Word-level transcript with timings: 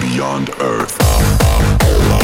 beyond 0.00 0.50
Earth. 0.60 2.17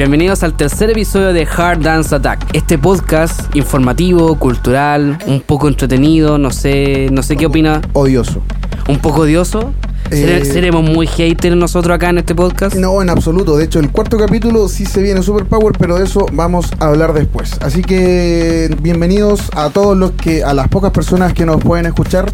Bienvenidos 0.00 0.42
al 0.44 0.56
tercer 0.56 0.88
episodio 0.88 1.34
de 1.34 1.46
Hard 1.46 1.80
Dance 1.82 2.14
Attack. 2.14 2.46
Este 2.54 2.78
podcast 2.78 3.54
informativo, 3.54 4.34
cultural, 4.38 5.18
un 5.26 5.42
poco 5.42 5.68
entretenido, 5.68 6.38
no 6.38 6.50
sé, 6.52 7.08
no 7.12 7.22
sé 7.22 7.36
qué 7.36 7.44
opina, 7.44 7.82
odioso. 7.92 8.40
un 8.88 8.98
poco 8.98 9.20
odioso. 9.20 9.74
¿Sere- 10.08 10.38
Eh, 10.40 10.44
¿Seremos 10.46 10.82
muy 10.82 11.06
haters 11.06 11.54
nosotros 11.54 11.94
acá 11.94 12.08
en 12.08 12.16
este 12.16 12.34
podcast? 12.34 12.76
No, 12.76 13.02
en 13.02 13.10
absoluto. 13.10 13.58
De 13.58 13.64
hecho, 13.64 13.78
el 13.78 13.90
cuarto 13.90 14.16
capítulo 14.16 14.68
sí 14.68 14.86
se 14.86 15.02
viene 15.02 15.22
Super 15.22 15.44
Power, 15.44 15.74
pero 15.78 15.98
de 15.98 16.04
eso 16.04 16.24
vamos 16.32 16.70
a 16.80 16.86
hablar 16.86 17.12
después. 17.12 17.58
Así 17.60 17.82
que 17.82 18.74
bienvenidos 18.80 19.50
a 19.54 19.68
todos 19.68 19.98
los 19.98 20.12
que, 20.12 20.42
a 20.42 20.54
las 20.54 20.68
pocas 20.68 20.92
personas 20.92 21.34
que 21.34 21.44
nos 21.44 21.62
pueden 21.62 21.84
escuchar 21.84 22.32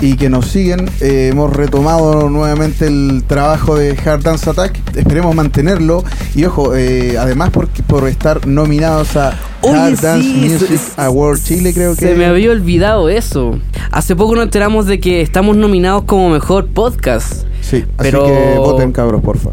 y 0.00 0.16
que 0.16 0.30
nos 0.30 0.46
siguen. 0.46 0.88
Eh, 1.02 1.28
hemos 1.30 1.52
retomado 1.52 2.30
nuevamente 2.30 2.86
el 2.86 3.24
trabajo 3.26 3.76
de 3.76 3.94
Hard 4.06 4.22
Dance 4.22 4.48
Attack. 4.48 4.80
Esperemos 4.96 5.34
mantenerlo. 5.34 6.04
Y 6.34 6.44
ojo, 6.44 6.74
eh, 6.74 7.16
además 7.18 7.50
por, 7.50 7.68
por 7.68 8.08
estar 8.08 8.46
nominados 8.46 9.16
a 9.16 9.34
Oye, 9.62 9.74
Hard 9.78 10.00
Dance 10.00 10.22
sí, 10.28 10.48
Music 10.48 10.80
Award 10.96 11.38
Chile, 11.42 11.72
creo 11.72 11.94
que. 11.94 12.06
Se 12.08 12.14
me 12.14 12.26
había 12.26 12.50
olvidado 12.50 13.08
eso. 13.08 13.58
Hace 13.90 14.16
poco 14.16 14.34
nos 14.34 14.44
enteramos 14.44 14.86
de 14.86 15.00
que 15.00 15.20
estamos 15.20 15.56
nominados 15.56 16.04
como 16.04 16.30
mejor 16.30 16.66
podcast. 16.66 17.44
Sí, 17.60 17.84
Pero- 17.96 18.24
así 18.24 18.32
que 18.32 18.58
voten, 18.58 18.92
cabros, 18.92 19.22
porfa. 19.22 19.50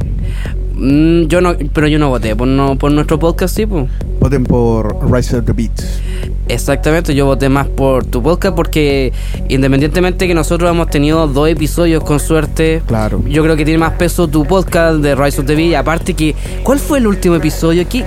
Mm, 0.75 1.24
yo 1.28 1.41
no, 1.41 1.56
pero 1.74 1.88
yo 1.88 2.00
no 2.00 2.09
voté 2.09 2.35
por, 2.35 2.47
no, 2.47 2.75
por 2.78 2.91
nuestro 2.91 3.19
podcast, 3.19 3.56
sí, 3.56 3.66
pues. 3.66 3.88
Voten 4.19 4.44
por 4.44 5.12
Rise 5.12 5.38
of 5.38 5.46
the 5.46 5.53
Beats. 5.53 6.01
Exactamente, 6.51 7.16
yo 7.16 7.25
voté 7.25 7.47
más 7.50 7.67
por 7.67 8.06
tu 8.06 8.22
podcast 8.22 8.56
porque 8.56 9.13
independientemente 9.47 10.28
que 10.28 10.34
nosotros 10.34 10.69
hemos 10.69 10.89
tenido 10.89 11.28
dos 11.28 11.47
episodios 11.50 12.03
con 12.03 12.19
suerte, 12.19 12.81
Claro. 12.88 13.22
yo 13.28 13.41
creo 13.44 13.56
que 13.56 13.63
tiene 13.63 13.78
más 13.78 13.94
peso 13.94 14.28
tu 14.28 14.45
podcast 14.45 14.97
de 14.97 15.16
Rise 15.16 15.39
of 15.41 15.47
the 15.47 15.56
Beat. 15.56 15.75
Aparte 15.75 16.13
que, 16.13 16.35
¿cuál 16.63 16.79
fue 16.79 16.97
el 17.00 17.07
último 17.07 17.35
episodio? 17.35 17.85
¿Qué, 17.88 18.03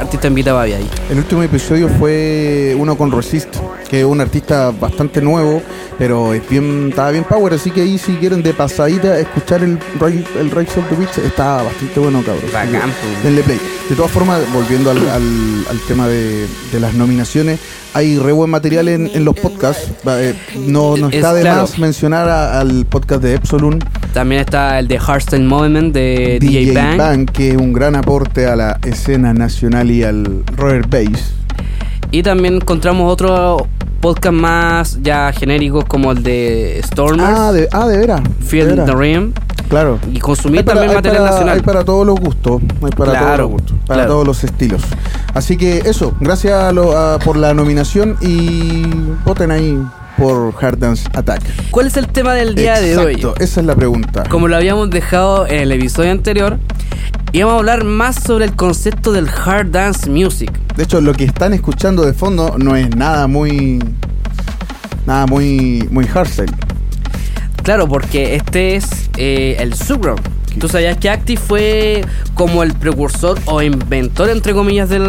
artista 0.00 0.28
invitado 0.28 0.58
había 0.58 0.76
ahí? 0.76 0.88
El 1.10 1.18
último 1.18 1.42
episodio 1.42 1.88
fue 1.88 2.76
uno 2.78 2.96
con 2.96 3.10
Resist, 3.10 3.56
que 3.92 4.00
es 4.00 4.06
un 4.06 4.22
artista 4.22 4.70
bastante 4.80 5.20
nuevo, 5.20 5.60
pero 5.98 6.32
es 6.32 6.48
bien, 6.48 6.86
estaba 6.88 7.10
bien 7.10 7.24
power, 7.24 7.52
así 7.52 7.70
que 7.70 7.82
ahí 7.82 7.98
si 7.98 8.14
quieren 8.14 8.42
de 8.42 8.54
pasadita 8.54 9.18
escuchar 9.18 9.62
el, 9.62 9.78
Rise- 10.00 10.24
el 10.40 10.50
Rise 10.50 10.80
of 10.80 10.88
the 10.88 10.96
Beats, 10.96 11.18
está 11.18 11.62
bastante 11.62 12.00
bueno, 12.00 12.22
cabrón. 12.24 12.44
Bacán, 12.50 12.90
pues. 12.90 13.22
Denle 13.22 13.42
play. 13.42 13.60
De 13.90 13.94
todas 13.94 14.10
formas, 14.10 14.40
volviendo 14.50 14.90
al, 14.90 14.96
al- 14.96 15.66
al 15.70 15.78
tema 15.86 16.08
de, 16.08 16.46
de 16.72 16.80
las 16.80 16.94
nominaciones, 16.94 17.60
hay 17.92 18.18
re 18.18 18.32
buen 18.32 18.48
material 18.48 18.88
en, 18.88 19.10
en 19.12 19.26
los 19.26 19.34
podcasts. 19.38 19.90
Eh, 20.06 20.34
no, 20.66 20.96
no 20.96 21.08
Es 21.08 21.16
está 21.16 21.34
de 21.34 21.42
claro. 21.42 21.60
más 21.60 21.78
mencionar 21.78 22.30
a- 22.30 22.60
al 22.60 22.86
podcast 22.86 23.22
de 23.22 23.34
Epsilon, 23.34 23.78
También 24.14 24.40
está 24.40 24.78
el 24.78 24.88
de 24.88 24.98
Hardstyle 24.98 25.44
Movement 25.44 25.92
de 25.92 26.38
DJ, 26.40 26.96
Bang. 26.96 27.30
que 27.30 27.50
es 27.50 27.56
un 27.58 27.74
gran 27.74 27.94
aporte 27.94 28.46
a 28.46 28.56
la 28.56 28.78
escena 28.86 29.34
nacional 29.34 29.90
y 29.90 30.02
al 30.02 30.44
Roller 30.56 30.86
Bass. 30.88 31.34
Y 32.10 32.22
también 32.22 32.54
encontramos 32.56 33.10
otros 33.10 33.62
podcasts 34.02 34.38
más 34.38 34.98
ya 35.02 35.32
genéricos 35.32 35.84
como 35.86 36.12
el 36.12 36.22
de 36.22 36.82
Stormers, 36.84 37.38
Ah, 37.38 37.52
de, 37.52 37.68
ah, 37.72 37.86
de 37.88 37.96
veras. 37.96 38.20
Feel 38.44 38.76
de 38.76 38.82
the 38.84 38.94
Rim. 38.94 39.32
Claro. 39.70 39.98
Y 40.12 40.18
consumir 40.18 40.62
para- 40.66 40.80
también 40.80 40.96
material 40.96 41.22
para- 41.22 41.30
nacional. 41.30 41.54
Hay 41.56 41.62
para 41.62 41.84
todos 41.84 42.06
los 42.06 42.20
gustos. 42.20 42.60
Hay 42.82 42.90
para 42.90 43.12
Claro, 43.12 43.26
todos 43.26 43.38
los 43.38 43.50
gustos. 43.52 43.76
Para 43.86 44.00
claro. 44.00 44.12
todos 44.12 44.26
los 44.26 44.44
estilos. 44.44 44.82
Así 45.32 45.56
que 45.56 45.78
eso. 45.86 46.14
Gracias 46.20 46.52
a 46.52 46.72
lo- 46.72 46.94
a- 46.98 47.18
por 47.20 47.36
la 47.38 47.54
nominación 47.54 48.16
y 48.20 48.82
voten 49.24 49.50
ahí 49.50 49.78
por 50.18 50.52
Hard 50.60 50.78
Dance 50.78 51.08
Attack. 51.14 51.40
¿Cuál 51.70 51.86
es 51.86 51.96
el 51.96 52.08
tema 52.08 52.34
del 52.34 52.54
día 52.54 52.78
de 52.80 52.98
hoy? 52.98 53.14
Exacto, 53.14 53.34
Esa 53.42 53.60
es 53.60 53.66
la 53.66 53.74
pregunta. 53.74 54.24
Como 54.28 54.46
lo 54.48 54.56
habíamos 54.56 54.90
dejado 54.90 55.46
en 55.46 55.60
el 55.60 55.72
episodio 55.72 56.10
anterior, 56.10 56.58
íbamos 57.32 57.54
a 57.54 57.58
hablar 57.58 57.84
más 57.84 58.16
sobre 58.22 58.44
el 58.44 58.54
concepto 58.54 59.12
del 59.12 59.28
hard 59.28 59.70
dance 59.70 60.08
music. 60.08 60.50
De 60.76 60.84
hecho, 60.84 61.00
lo 61.00 61.14
que 61.14 61.24
están 61.24 61.52
escuchando 61.52 62.04
de 62.04 62.12
fondo 62.12 62.56
no 62.58 62.76
es 62.76 62.94
nada 62.94 63.26
muy. 63.26 63.82
Nada 65.06 65.26
muy. 65.26 65.88
Muy 65.90 66.06
hardstyle. 66.06 66.52
Claro, 67.62 67.88
porque 67.88 68.36
este 68.36 68.76
es 68.76 69.10
eh, 69.16 69.56
el 69.58 69.74
subground. 69.74 70.20
¿Tú 70.58 70.68
sabías 70.68 70.96
que 70.98 71.10
Acti 71.10 71.36
fue 71.36 72.04
como 72.34 72.62
el 72.62 72.74
precursor 72.74 73.38
o 73.46 73.62
inventor, 73.62 74.30
entre 74.30 74.52
comillas, 74.54 74.88
del, 74.88 75.04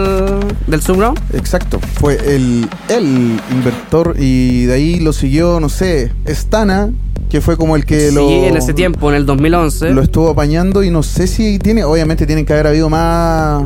del 0.67 0.81
subground? 0.81 1.19
Exacto. 1.33 1.79
Fue 1.99 2.15
el, 2.15 2.67
el 2.89 3.39
inventor 3.51 4.15
y 4.17 4.65
de 4.65 4.73
ahí 4.73 4.99
lo 4.99 5.13
siguió, 5.13 5.59
no 5.59 5.69
sé, 5.69 6.11
Stana, 6.27 6.91
que 7.29 7.41
fue 7.41 7.57
como 7.57 7.75
el 7.75 7.85
que 7.85 8.09
sí, 8.09 8.15
lo. 8.15 8.29
en 8.29 8.57
ese 8.57 8.73
tiempo, 8.73 9.09
en 9.09 9.15
el 9.15 9.25
2011. 9.25 9.89
lo 9.91 10.01
estuvo 10.01 10.29
apañando 10.29 10.83
y 10.83 10.89
no 10.89 11.03
sé 11.03 11.27
si 11.27 11.59
tiene, 11.59 11.83
obviamente 11.83 12.25
tienen 12.25 12.45
que 12.45 12.53
haber 12.53 12.67
habido 12.67 12.89
más 12.89 13.63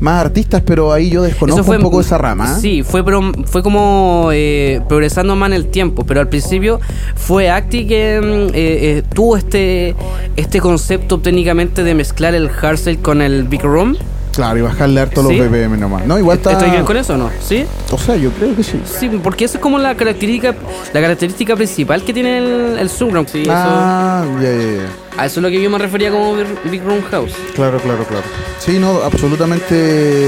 más 0.00 0.20
artistas, 0.24 0.62
pero 0.64 0.92
ahí 0.92 1.10
yo 1.10 1.22
desconozco 1.22 1.70
un 1.70 1.80
poco 1.80 2.00
esa 2.00 2.18
rama. 2.18 2.52
¿eh? 2.56 2.60
Sí, 2.60 2.82
fue, 2.82 3.04
pro- 3.04 3.32
fue 3.46 3.62
como 3.62 4.30
eh, 4.32 4.80
progresando 4.88 5.34
más 5.36 5.48
en 5.48 5.54
el 5.54 5.66
tiempo, 5.66 6.04
pero 6.04 6.20
al 6.20 6.28
principio 6.28 6.80
fue 7.14 7.50
Acti 7.50 7.86
que 7.86 8.16
eh, 8.18 8.50
eh, 8.54 9.02
tuvo 9.14 9.36
este, 9.36 9.94
este 10.36 10.60
concepto 10.60 11.18
técnicamente 11.20 11.82
de 11.82 11.94
mezclar 11.94 12.34
el 12.34 12.48
hardstyle 12.50 12.98
con 12.98 13.22
el 13.22 13.44
big 13.44 13.62
room. 13.62 13.96
Claro, 14.32 14.58
y 14.58 14.62
bajarle 14.62 15.00
harto 15.00 15.22
Sí. 15.28 15.36
los 15.36 15.48
BPM 15.48 15.78
nomás. 15.78 16.04
No, 16.06 16.18
igual 16.18 16.38
está. 16.38 16.50
¿Estoy 16.52 16.70
bien 16.70 16.84
con 16.84 16.96
eso 16.96 17.14
o 17.14 17.16
no? 17.16 17.30
¿Sí? 17.40 17.64
O 17.92 17.98
sea, 17.98 18.16
yo 18.16 18.30
creo 18.32 18.56
que 18.56 18.64
sí. 18.64 18.80
Sí, 18.84 19.08
porque 19.22 19.44
eso 19.44 19.58
es 19.58 19.62
como 19.62 19.78
la 19.78 19.94
característica 19.94 20.56
la 20.92 21.00
característica 21.00 21.54
principal 21.54 22.02
que 22.02 22.12
tiene 22.12 22.38
el, 22.38 22.78
el 22.80 22.90
subground. 22.90 23.28
Sí, 23.28 23.42
eso- 23.42 23.52
ah, 23.54 24.24
ya, 24.42 24.50
ya, 24.50 24.58
ya. 24.58 24.88
A 25.16 25.26
eso 25.26 25.40
es 25.40 25.42
lo 25.42 25.48
que 25.50 25.60
yo 25.62 25.70
me 25.70 25.78
refería 25.78 26.10
como 26.10 26.34
Big- 26.64 26.82
Room 26.82 27.02
House. 27.10 27.32
Claro, 27.54 27.78
claro, 27.80 28.04
claro. 28.04 28.24
Sí, 28.58 28.78
no, 28.78 29.02
absolutamente 29.02 29.74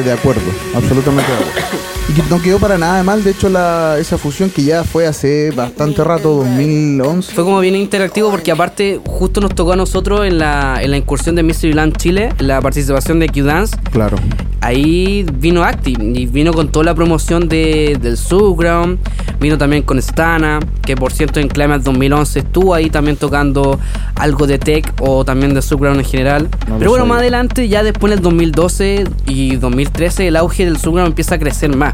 de 0.03 0.13
acuerdo. 0.13 0.43
Absolutamente 0.75 1.31
de 1.31 1.39
acuerdo. 1.39 1.86
Y 2.09 2.13
que 2.13 2.23
no 2.31 2.41
quedó 2.41 2.59
para 2.61 2.79
nada 2.79 2.99
de 2.99 3.03
mal, 3.03 3.25
de 3.25 3.33
hecho, 3.33 3.49
la, 3.49 3.97
esa 3.99 4.17
fusión 4.17 4.49
que 4.51 4.63
ya 4.63 4.85
fue 4.85 5.07
hace 5.09 5.51
bastante 5.51 6.05
rato, 6.05 6.35
2011. 6.37 7.35
Fue 7.35 7.43
como 7.43 7.59
bien 7.59 7.75
interactivo 7.75 8.31
porque 8.31 8.53
aparte 8.53 9.01
justo 9.05 9.41
nos 9.41 9.55
tocó 9.57 9.73
a 9.73 9.77
nosotros 9.77 10.25
en 10.25 10.39
la, 10.39 10.79
en 10.81 10.93
la 10.93 10.99
incursión 10.99 11.35
de 11.35 11.43
Mystery 11.43 11.73
Land 11.73 11.97
Chile, 11.97 12.29
la 12.39 12.61
participación 12.61 13.19
de 13.19 13.29
Q-Dance. 13.29 13.77
Claro. 13.91 14.19
Ahí 14.61 15.27
vino 15.35 15.63
Acti 15.65 15.95
y 15.99 16.27
vino 16.27 16.53
con 16.53 16.69
toda 16.73 16.85
la 16.87 16.95
promoción 16.95 17.49
de, 17.49 17.99
del 18.01 18.17
Subground, 18.17 18.99
vino 19.39 19.59
también 19.59 19.83
con 19.83 20.01
Stana, 20.01 20.61
que 20.83 20.97
por 20.97 21.13
cierto 21.13 21.41
en 21.41 21.49
Climate 21.49 21.85
2011 21.85 22.39
estuvo 22.39 22.73
ahí 22.75 22.89
también 22.89 23.17
tocando 23.17 23.79
algo 24.15 24.47
de 24.47 24.59
tech 24.59 24.93
o 25.01 25.25
también 25.25 25.55
de 25.55 25.61
Subground 25.63 26.01
en 26.01 26.07
general. 26.07 26.49
No 26.69 26.79
Pero 26.79 26.91
bueno, 26.91 27.05
sabía. 27.05 27.05
más 27.05 27.19
adelante, 27.19 27.69
ya 27.69 27.83
después 27.83 28.13
en 28.13 28.19
el 28.19 28.23
2012 28.25 29.05
y 29.27 29.57
2013, 29.57 30.29
el 30.29 30.37
auge 30.37 30.65
del 30.65 30.79
Subground 30.79 31.09
empieza 31.09 31.35
a 31.35 31.39
crecer 31.39 31.77
más. 31.77 31.93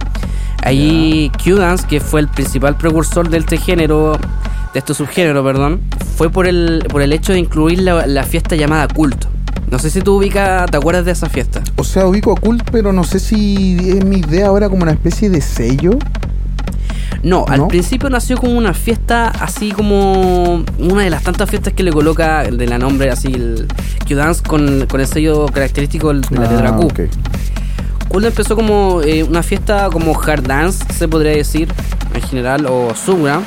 Ahí 0.64 1.30
Q-Dance, 1.42 1.86
que 1.88 2.00
fue 2.00 2.20
el 2.20 2.28
principal 2.28 2.76
precursor 2.76 3.28
de 3.28 3.38
este 3.38 3.56
género, 3.56 4.18
de 4.72 4.78
este 4.78 4.94
subgénero, 4.94 5.42
perdón, 5.42 5.80
fue 6.16 6.30
por 6.30 6.46
el, 6.46 6.84
por 6.88 7.02
el 7.02 7.12
hecho 7.12 7.32
de 7.32 7.40
incluir 7.40 7.80
la, 7.80 8.06
la 8.06 8.22
fiesta 8.22 8.54
llamada 8.54 8.86
culto. 8.88 9.28
No 9.70 9.78
sé 9.78 9.90
si 9.90 10.02
tú 10.02 10.16
ubicas, 10.18 10.70
¿te 10.70 10.76
acuerdas 10.76 11.04
de 11.04 11.12
esa 11.12 11.28
fiesta? 11.28 11.62
O 11.76 11.84
sea, 11.84 12.06
ubico 12.06 12.32
a 12.32 12.36
Cult, 12.36 12.62
pero 12.70 12.92
no 12.92 13.04
sé 13.04 13.18
si 13.18 13.76
es 13.80 14.04
mi 14.04 14.18
idea 14.18 14.48
ahora 14.48 14.68
como 14.68 14.82
una 14.82 14.92
especie 14.92 15.30
de 15.30 15.40
sello. 15.40 15.92
No, 17.22 17.44
al 17.48 17.60
¿No? 17.60 17.68
principio 17.68 18.10
nació 18.10 18.36
como 18.36 18.52
una 18.56 18.74
fiesta 18.74 19.28
así 19.28 19.70
como 19.70 20.64
una 20.78 21.02
de 21.04 21.10
las 21.10 21.22
tantas 21.22 21.48
fiestas 21.48 21.72
que 21.72 21.82
le 21.84 21.92
coloca 21.92 22.42
de 22.42 22.66
la 22.66 22.78
nombre 22.78 23.10
así 23.10 23.28
el 23.32 23.68
Q-Dance 24.08 24.42
con, 24.42 24.86
con 24.86 25.00
el 25.00 25.06
sello 25.06 25.46
característico 25.46 26.12
de 26.12 26.20
la 26.36 26.70
Ah, 26.70 26.76
Q. 26.76 26.86
ok. 26.86 27.00
Cool 28.12 28.26
empezó 28.26 28.54
como 28.54 29.00
eh, 29.02 29.22
una 29.24 29.42
fiesta 29.42 29.88
como 29.90 30.18
hard 30.20 30.46
dance, 30.46 30.84
se 30.92 31.08
podría 31.08 31.32
decir, 31.32 31.68
en 32.14 32.20
general, 32.22 32.66
o 32.66 32.94
subra. 32.94 33.40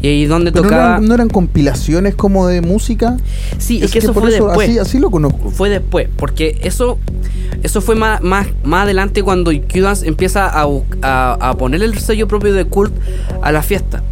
Y 0.00 0.06
ahí 0.06 0.26
donde 0.26 0.52
Pero 0.52 0.64
no 0.64 0.70
tocaba... 0.70 0.90
eran, 0.92 1.06
no 1.06 1.14
eran 1.14 1.28
compilaciones 1.28 2.14
como 2.14 2.46
de 2.46 2.62
música. 2.62 3.16
Sí, 3.58 3.80
es, 3.82 3.90
que 3.90 3.98
eso 3.98 4.14
por 4.14 4.22
fue 4.22 4.32
después. 4.32 4.68
Así, 4.68 4.78
así 4.78 4.98
lo 4.98 5.10
conozco. 5.10 5.50
Fue 5.50 5.68
después, 5.68 6.08
porque 6.16 6.58
eso 6.62 6.98
eso 7.62 7.80
fue 7.80 7.96
más, 7.96 8.22
más, 8.22 8.46
más 8.62 8.84
adelante 8.84 9.22
cuando 9.22 9.50
Q-Dance 9.50 10.06
empieza 10.06 10.46
a, 10.46 10.66
a, 11.02 11.50
a 11.50 11.54
poner 11.56 11.82
el 11.82 11.98
sello 11.98 12.28
propio 12.28 12.52
de 12.52 12.64
Cult 12.64 12.94
a 13.42 13.50
la 13.52 13.62
fiesta. 13.62 14.02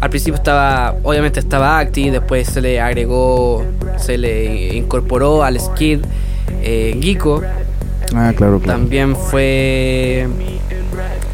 Al 0.00 0.10
principio 0.10 0.34
estaba, 0.34 0.94
obviamente 1.02 1.40
estaba 1.40 1.78
Acti, 1.78 2.10
después 2.10 2.46
se 2.48 2.60
le 2.60 2.80
agregó, 2.80 3.64
se 3.96 4.18
le 4.18 4.76
incorporó 4.76 5.42
al 5.42 5.58
Skid, 5.58 6.00
eh, 6.62 6.98
Geeko, 7.00 7.42
Ah, 8.14 8.32
claro, 8.36 8.58
claro. 8.60 8.78
también 8.80 9.16
fue... 9.16 10.26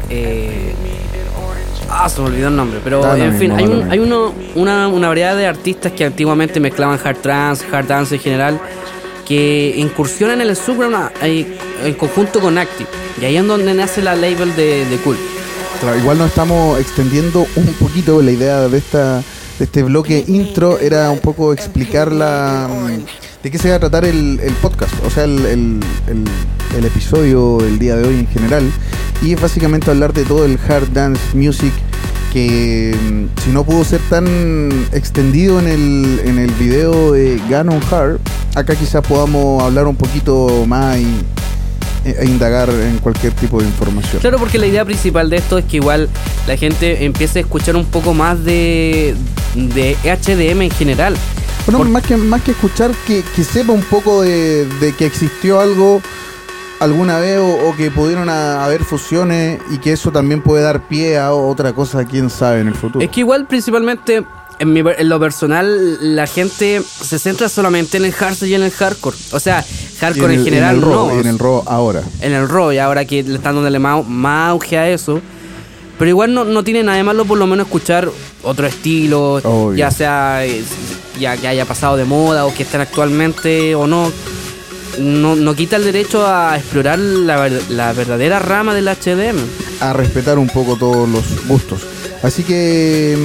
eh, 0.09 0.73
ah, 1.89 2.09
se 2.09 2.21
me 2.21 2.27
olvidó 2.27 2.47
el 2.49 2.55
nombre, 2.55 2.79
pero 2.83 3.01
Da 3.01 3.17
en 3.17 3.37
fin, 3.37 3.51
hay, 3.51 3.65
un- 3.65 3.91
hay 3.91 3.99
uno, 3.99 4.33
una, 4.55 4.87
una 4.87 5.07
variedad 5.07 5.35
de 5.35 5.47
artistas 5.47 5.91
que 5.91 6.05
antiguamente 6.05 6.59
mezclaban 6.59 6.99
hard 7.03 7.17
trance, 7.17 7.65
hard 7.71 7.87
dance 7.87 8.15
en 8.15 8.21
general, 8.21 8.59
que 9.27 9.73
incursionan 9.77 10.41
en 10.41 10.49
el 10.49 10.55
subground 10.55 10.95
ahí, 11.21 11.55
en 11.83 11.93
conjunto 11.93 12.39
con 12.39 12.57
Active. 12.57 12.89
Y 13.21 13.25
ahí 13.25 13.37
es 13.37 13.45
donde 13.47 13.73
nace 13.73 14.01
la 14.01 14.15
label 14.15 14.55
de, 14.55 14.85
de 14.85 14.97
Cool. 14.97 15.17
Claro, 15.79 15.97
igual 15.97 16.17
nos 16.17 16.27
estamos 16.29 16.79
extendiendo 16.79 17.45
un 17.55 17.65
poquito 17.73 18.21
la 18.21 18.31
idea 18.31 18.67
de 18.67 18.77
esta 18.77 19.17
de 19.59 19.65
este 19.65 19.83
bloque 19.83 20.23
intro 20.27 20.79
era 20.79 21.11
un 21.11 21.19
poco 21.19 21.53
explicar 21.53 22.11
la 22.11 22.67
mm, 22.69 23.43
de 23.43 23.51
qué 23.51 23.57
se 23.59 23.69
va 23.69 23.75
a 23.75 23.79
tratar 23.79 24.03
el, 24.03 24.39
el 24.41 24.53
podcast, 24.55 24.91
o 25.05 25.09
sea, 25.11 25.25
el, 25.25 25.45
el- 25.45 25.79
el- 26.07 26.23
el 26.77 26.85
episodio 26.85 27.57
del 27.61 27.79
día 27.79 27.95
de 27.95 28.07
hoy 28.07 28.15
en 28.19 28.27
general. 28.27 28.69
Y 29.21 29.33
es 29.33 29.41
básicamente 29.41 29.89
hablar 29.91 30.13
de 30.13 30.23
todo 30.25 30.45
el 30.45 30.57
hard 30.67 30.89
dance 30.93 31.21
music 31.33 31.71
que 32.33 32.95
mm, 32.99 33.41
si 33.43 33.51
no 33.51 33.63
pudo 33.63 33.83
ser 33.83 34.01
tan 34.09 34.25
extendido 34.91 35.59
en 35.59 35.67
el, 35.67 36.21
en 36.25 36.39
el 36.39 36.51
video 36.51 37.11
de 37.11 37.39
Ganon 37.49 37.79
Hard, 37.91 38.19
acá 38.55 38.75
quizás 38.75 39.05
podamos 39.05 39.61
hablar 39.63 39.85
un 39.87 39.95
poquito 39.95 40.65
más 40.67 40.97
y, 40.97 41.05
e- 42.05 42.15
e 42.19 42.25
indagar 42.25 42.69
en 42.71 42.97
cualquier 42.97 43.33
tipo 43.33 43.59
de 43.61 43.67
información. 43.67 44.19
Claro, 44.19 44.39
porque 44.39 44.57
la 44.57 44.65
idea 44.65 44.83
principal 44.83 45.29
de 45.29 45.37
esto 45.37 45.57
es 45.59 45.65
que 45.65 45.77
igual 45.77 46.09
la 46.47 46.57
gente 46.57 47.05
empiece 47.05 47.39
a 47.39 47.41
escuchar 47.43 47.75
un 47.75 47.85
poco 47.85 48.13
más 48.15 48.43
de, 48.43 49.13
de 49.55 49.95
HDM 50.03 50.63
en 50.63 50.71
general. 50.71 51.15
Bueno, 51.67 51.77
Por- 51.77 51.87
más 51.89 52.03
que, 52.03 52.17
más 52.17 52.41
que 52.41 52.51
escuchar, 52.51 52.91
que, 53.07 53.23
que 53.35 53.43
sepa 53.43 53.71
un 53.73 53.83
poco 53.83 54.23
de, 54.23 54.65
de 54.81 54.91
que 54.93 55.05
existió 55.05 55.59
algo 55.61 56.01
alguna 56.83 57.19
vez 57.19 57.39
o, 57.39 57.69
o 57.69 57.75
que 57.75 57.89
pudieron 57.91 58.29
a- 58.29 58.63
haber 58.65 58.83
fusiones 58.83 59.59
y 59.71 59.77
que 59.79 59.93
eso 59.93 60.11
también 60.11 60.41
puede 60.41 60.63
dar 60.63 60.87
pie 60.87 61.17
a 61.17 61.33
otra 61.33 61.73
cosa, 61.73 62.03
quién 62.05 62.29
sabe, 62.29 62.59
en 62.61 62.67
el 62.67 62.75
futuro. 62.75 63.03
Es 63.03 63.09
que 63.11 63.21
igual 63.21 63.45
principalmente 63.47 64.23
en, 64.59 64.73
mi 64.73 64.81
en 64.81 65.09
lo 65.09 65.19
personal 65.19 66.15
la 66.15 66.27
gente 66.27 66.81
se 66.83 67.17
centra 67.19 67.49
solamente 67.49 67.97
en 67.97 68.05
el 68.05 68.11
hardcore 68.13 68.49
y 68.49 68.53
en 68.55 68.63
el 68.63 68.71
hardcore. 68.71 69.17
O 69.31 69.39
sea, 69.39 69.65
hardcore 69.99 70.33
en, 70.33 70.39
el- 70.39 70.45
general 70.45 70.75
el 70.75 70.81
rock, 70.81 71.11
no. 71.13 71.19
en 71.19 71.27
el 71.27 71.39
rock 71.39 71.63
ahora. 71.67 72.03
en 72.21 72.33
el 72.33 72.47
rock 72.47 72.73
y 72.73 72.77
ahora 72.79 73.05
que 73.05 73.23
le 73.23 73.35
están 73.35 73.55
dándole 73.55 73.79
más, 73.79 74.05
más 74.07 74.49
auge 74.51 74.77
a 74.77 74.89
eso. 74.89 75.19
Pero 75.97 76.09
igual 76.09 76.33
no, 76.33 76.43
no 76.43 76.63
tiene 76.63 76.83
nada 76.83 76.97
de 76.97 77.03
malo 77.03 77.23
por 77.23 77.37
lo 77.37 77.45
menos 77.47 77.67
escuchar 77.67 78.09
otro 78.41 78.65
estilo, 78.67 79.35
Obvio. 79.43 79.77
ya 79.77 79.91
sea 79.91 80.43
eh, 80.45 80.63
ya 81.19 81.37
que 81.37 81.47
haya 81.47 81.65
pasado 81.65 81.95
de 81.97 82.03
moda 82.03 82.45
o 82.45 82.53
que 82.53 82.63
estén 82.63 82.81
actualmente 82.81 83.73
o 83.75 83.85
no. 83.87 84.11
No, 84.99 85.35
no 85.35 85.55
quita 85.55 85.75
el 85.77 85.83
derecho 85.85 86.25
a 86.27 86.55
explorar 86.57 86.99
la, 86.99 87.37
ver- 87.39 87.63
la 87.69 87.93
verdadera 87.93 88.39
rama 88.39 88.73
del 88.75 88.87
HDM. 88.87 89.37
A 89.79 89.93
respetar 89.93 90.37
un 90.37 90.47
poco 90.47 90.75
todos 90.75 91.09
los 91.09 91.45
gustos. 91.47 91.81
Así 92.21 92.43
que 92.43 93.15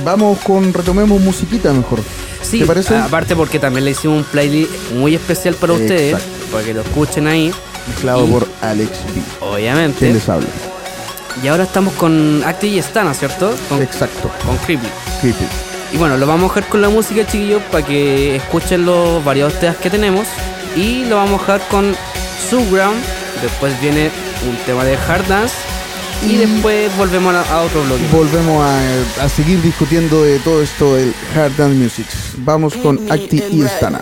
mm, 0.00 0.04
vamos 0.04 0.38
con, 0.40 0.72
retomemos 0.72 1.20
musiquita 1.20 1.72
mejor. 1.72 2.00
Sí, 2.42 2.60
¿Te 2.60 2.66
parece? 2.66 2.96
aparte 2.96 3.34
porque 3.34 3.58
también 3.58 3.84
le 3.84 3.90
hicimos 3.92 4.18
un 4.18 4.24
playlist 4.24 4.70
muy 4.94 5.14
especial 5.14 5.54
para 5.54 5.72
ustedes, 5.72 6.16
para 6.52 6.64
que 6.64 6.72
lo 6.72 6.82
escuchen 6.82 7.26
ahí, 7.26 7.50
Mezclado 7.88 8.26
y- 8.26 8.30
por 8.30 8.46
Alex 8.62 8.90
B. 9.14 9.22
obviamente. 9.46 9.98
¿Quién 10.00 10.14
les 10.14 10.28
habla? 10.28 10.46
Y 11.42 11.48
ahora 11.48 11.64
estamos 11.64 11.94
con 11.94 12.42
Acti 12.44 12.66
y 12.68 12.82
Stana, 12.82 13.12
¿cierto? 13.14 13.52
Con, 13.68 13.82
Exacto. 13.82 14.30
con 14.44 14.56
Creepy. 14.58 14.86
Creepy. 15.20 15.44
Y 15.92 15.96
bueno, 15.96 16.16
lo 16.16 16.26
vamos 16.26 16.50
a 16.50 16.54
dejar 16.54 16.70
con 16.70 16.82
la 16.82 16.88
música, 16.90 17.26
chiquillos, 17.26 17.62
para 17.72 17.84
que 17.86 18.36
escuchen 18.36 18.84
los 18.84 19.24
variados 19.24 19.54
temas 19.58 19.76
que 19.78 19.88
tenemos. 19.90 20.26
Y 20.78 21.04
lo 21.06 21.16
vamos 21.16 21.40
a 21.40 21.54
dejar 21.54 21.68
con 21.68 21.94
Subground. 22.48 23.02
Después 23.42 23.80
viene 23.80 24.10
un 24.48 24.56
tema 24.64 24.84
de 24.84 24.96
Hard 24.96 25.26
Dance. 25.26 25.54
Y, 26.26 26.32
Y- 26.32 26.36
después 26.36 26.96
volvemos 26.96 27.34
a, 27.34 27.42
a 27.52 27.62
otro 27.62 27.82
bloque. 27.82 28.02
Volvemos 28.12 28.64
a, 28.64 29.24
a 29.24 29.28
seguir 29.28 29.60
discutiendo 29.62 30.22
de 30.22 30.38
todo 30.40 30.62
esto 30.62 30.94
del 30.96 31.12
hard 31.34 31.52
dance 31.56 31.74
music. 31.76 32.06
Vamos 32.38 32.74
con 32.74 32.96
Paint 32.98 33.08
me 33.08 33.14
Acti 33.24 33.36
in 33.56 33.64
y 33.64 33.68
Stana. 33.68 34.00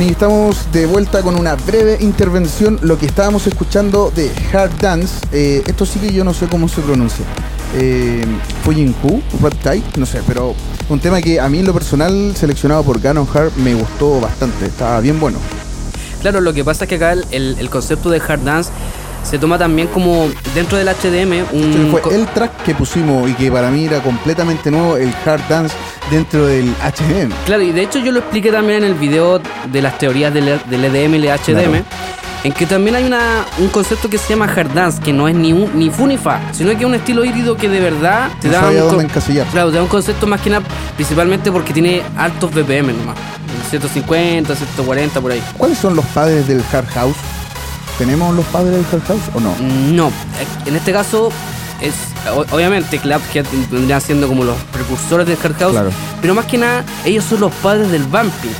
Bueno, 0.00 0.08
y 0.08 0.12
estamos 0.14 0.72
de 0.72 0.86
vuelta 0.86 1.20
con 1.20 1.38
una 1.38 1.56
breve 1.56 1.98
intervención. 2.00 2.78
Lo 2.80 2.96
que 2.98 3.04
estábamos 3.04 3.46
escuchando 3.46 4.10
de 4.16 4.32
Hard 4.50 4.70
Dance, 4.80 5.26
eh, 5.30 5.62
esto 5.66 5.84
sí 5.84 5.98
que 5.98 6.10
yo 6.10 6.24
no 6.24 6.32
sé 6.32 6.46
cómo 6.46 6.68
se 6.68 6.80
pronuncia. 6.80 7.22
Eh, 7.76 8.24
Fujinku, 8.64 9.20
Reptile, 9.42 9.82
no 9.98 10.06
sé, 10.06 10.22
pero 10.26 10.54
un 10.88 11.00
tema 11.00 11.20
que 11.20 11.38
a 11.38 11.50
mí 11.50 11.58
en 11.58 11.66
lo 11.66 11.74
personal, 11.74 12.34
seleccionado 12.34 12.82
por 12.82 12.98
Ganon 12.98 13.28
Hard, 13.30 13.52
me 13.58 13.74
gustó 13.74 14.22
bastante. 14.22 14.64
Estaba 14.64 15.00
bien 15.00 15.20
bueno. 15.20 15.36
Claro, 16.22 16.40
lo 16.40 16.54
que 16.54 16.64
pasa 16.64 16.84
es 16.84 16.88
que 16.88 16.94
acá 16.94 17.12
el, 17.12 17.26
el- 17.30 17.56
el 17.58 17.68
concepto 17.68 18.08
de 18.08 18.22
hard 18.26 18.40
dance 18.40 18.70
se 19.22 19.38
toma 19.38 19.58
también 19.58 19.86
como 19.88 20.30
dentro 20.54 20.78
del 20.78 20.88
HDM 20.88 21.44
un... 21.52 21.90
Fue 21.90 22.14
el 22.16 22.26
track 22.28 22.62
que 22.62 22.74
pusimos 22.74 23.28
y 23.28 23.34
que 23.34 23.52
para 23.52 23.70
mí 23.70 23.84
era 23.84 24.02
completamente 24.02 24.70
nuevo, 24.70 24.96
el 24.96 25.12
Hard 25.26 25.42
Dance 25.46 25.74
dentro 26.10 26.46
del 26.46 26.68
HM. 26.82 27.30
Claro, 27.46 27.62
y 27.62 27.72
de 27.72 27.82
hecho 27.82 27.98
yo 27.98 28.12
lo 28.12 28.20
expliqué 28.20 28.50
también 28.50 28.84
en 28.84 28.90
el 28.90 28.94
video 28.94 29.40
de 29.72 29.82
las 29.82 29.98
teorías 29.98 30.32
del, 30.34 30.60
del 30.68 30.84
EDM 30.84 31.14
y 31.14 31.26
el 31.26 31.38
HDM, 31.38 31.54
Claro. 31.70 31.84
en 32.44 32.52
que 32.52 32.66
también 32.66 32.96
hay 32.96 33.04
una, 33.04 33.44
un 33.58 33.68
concepto 33.68 34.08
que 34.10 34.18
se 34.18 34.30
llama 34.30 34.46
hard 34.46 34.72
dance, 34.72 35.00
que 35.00 35.12
no 35.12 35.28
es 35.28 35.34
ni, 35.34 35.52
un, 35.52 35.70
ni 35.78 35.90
fu 35.90 36.06
ni 36.06 36.16
fa, 36.18 36.40
sino 36.52 36.70
que 36.70 36.76
es 36.78 36.84
un 36.84 36.94
estilo 36.94 37.24
híbrido 37.24 37.56
que 37.56 37.68
de 37.68 37.80
verdad 37.80 38.28
te 38.40 38.48
No 38.48 38.54
da 38.54 38.68
un, 38.70 38.76
dónde 38.76 39.06
claro, 39.52 39.70
te 39.70 39.76
da 39.76 39.82
un 39.82 39.88
concepto 39.88 40.26
más 40.26 40.40
que 40.40 40.50
nada, 40.50 40.64
principalmente 40.96 41.50
porque 41.52 41.72
tiene 41.72 42.02
altos 42.16 42.50
BPM 42.52 42.88
nomás, 42.96 43.16
150, 43.70 44.54
140 44.56 45.20
por 45.20 45.32
ahí. 45.32 45.42
¿Cuáles 45.56 45.78
son 45.78 45.94
los 45.96 46.04
padres 46.06 46.46
del 46.48 46.62
Hard 46.72 46.86
House? 46.94 47.16
¿Tenemos 47.98 48.34
los 48.34 48.46
padres 48.46 48.72
del 48.72 48.84
Hard 48.90 49.06
House 49.06 49.20
o 49.34 49.40
no? 49.40 49.54
No, 49.92 50.10
en 50.66 50.74
este 50.76 50.92
caso 50.92 51.30
es 51.80 51.94
obviamente 52.52 52.98
Clubhead 52.98 53.46
vendrían 53.70 54.00
siendo 54.00 54.28
como 54.28 54.44
los 54.44 54.56
precursores 54.72 55.26
del 55.26 55.38
hard 55.42 55.56
house, 55.58 55.72
Claro. 55.72 55.90
pero 56.20 56.34
más 56.34 56.44
que 56.46 56.58
nada 56.58 56.84
ellos 57.04 57.24
son 57.24 57.40
los 57.40 57.52
padres 57.54 57.90
del 57.90 58.02
bumping, 58.04 58.50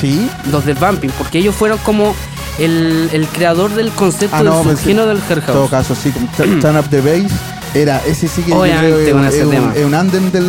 Sí. 0.00 0.28
los 0.50 0.64
del 0.64 0.76
bumping, 0.76 1.10
porque 1.18 1.38
ellos 1.38 1.54
fueron 1.54 1.78
como 1.78 2.14
el, 2.58 3.08
el 3.12 3.26
creador 3.28 3.70
del 3.74 3.90
concepto 3.90 4.36
Ah, 4.36 4.42
no, 4.42 4.64
del 4.64 4.76
subgénero 4.76 5.06
del 5.06 5.18
hard 5.28 5.38
En 5.38 5.44
todo 5.46 5.68
house. 5.68 5.70
caso, 5.70 5.94
sí, 5.94 6.12
Turn 6.60 6.76
Up 6.76 6.88
the 6.90 7.00
Bass 7.00 7.30
era 7.74 7.98
ese 8.06 8.26
sí 8.28 8.42
que 8.42 8.52
Obviamente, 8.52 9.08
es 9.08 9.14
un- 9.14 9.24
es 9.26 9.42
un, 9.44 9.50
tema. 9.50 9.72
es 9.76 9.84
un 9.84 9.94
andem 9.94 10.30
del, 10.32 10.46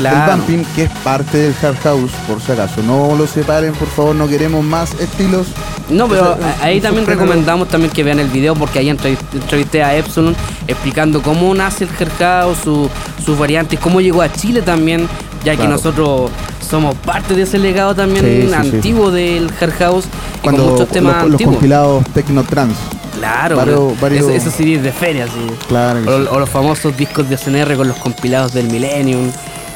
Claro. 0.00 0.32
del 0.32 0.40
bumping 0.40 0.64
que 0.74 0.84
es 0.84 0.90
parte 1.04 1.38
del 1.38 1.54
hard 1.62 1.76
house, 1.82 2.10
por 2.26 2.40
si 2.40 2.52
acaso. 2.52 2.82
No 2.82 3.14
lo 3.16 3.26
separen, 3.26 3.72
por 3.74 3.88
favor, 3.88 4.14
no 4.14 4.26
queremos 4.26 4.64
más 4.64 4.92
estilos. 5.00 5.46
No, 5.88 6.08
pero 6.08 6.36
ahí 6.62 6.80
también 6.80 7.06
recomendamos 7.06 7.68
también 7.68 7.92
que 7.92 8.02
vean 8.02 8.18
el 8.18 8.28
video 8.28 8.54
porque 8.54 8.78
ahí 8.78 8.86
entrev- 8.88 9.18
entrevisté 9.32 9.82
a 9.82 9.94
Epsilon 9.96 10.34
explicando 10.68 11.20
cómo 11.22 11.54
nace 11.54 11.84
el 11.84 11.90
hard 11.90 12.12
house, 12.18 12.58
su- 12.64 12.88
sus 13.24 13.38
variantes, 13.38 13.78
cómo 13.80 14.00
llegó 14.00 14.22
a 14.22 14.32
Chile 14.32 14.62
también, 14.62 15.08
ya 15.44 15.56
que 15.56 15.66
nosotros 15.68 16.30
somos 16.68 16.94
parte 16.94 17.34
de 17.34 17.42
ese 17.42 17.58
legado 17.58 17.94
también 17.94 18.24
Sí, 18.24 18.42
sí, 18.42 18.48
sí. 18.48 18.54
antiguo 18.54 19.10
del 19.10 19.50
hard 19.60 19.72
house 19.78 20.04
y 20.04 20.38
Cuando 20.42 20.62
con 20.64 20.72
muchos 20.74 20.88
temas 20.88 21.14
los, 21.16 21.22
los 21.24 21.32
antiguos. 21.32 21.54
compilados 21.56 22.04
Tecno 22.14 22.42
Trans. 22.44 22.76
Claro, 23.18 23.56
Varios- 23.56 24.00
varios- 24.00 24.22
Esos, 24.30 24.34
esos 24.34 24.54
CDs 24.54 24.82
de 24.82 24.92
feria, 24.92 25.26
sí. 25.26 25.46
Claro 25.68 26.00
O, 26.00 26.18
sí. 26.22 26.28
o 26.30 26.38
los 26.38 26.48
famosos 26.48 26.96
discos 26.96 27.28
de 27.28 27.36
SNR 27.36 27.76
con 27.76 27.88
los 27.88 27.96
compilados 27.98 28.54
del 28.54 28.68
Millennium, 28.70 29.30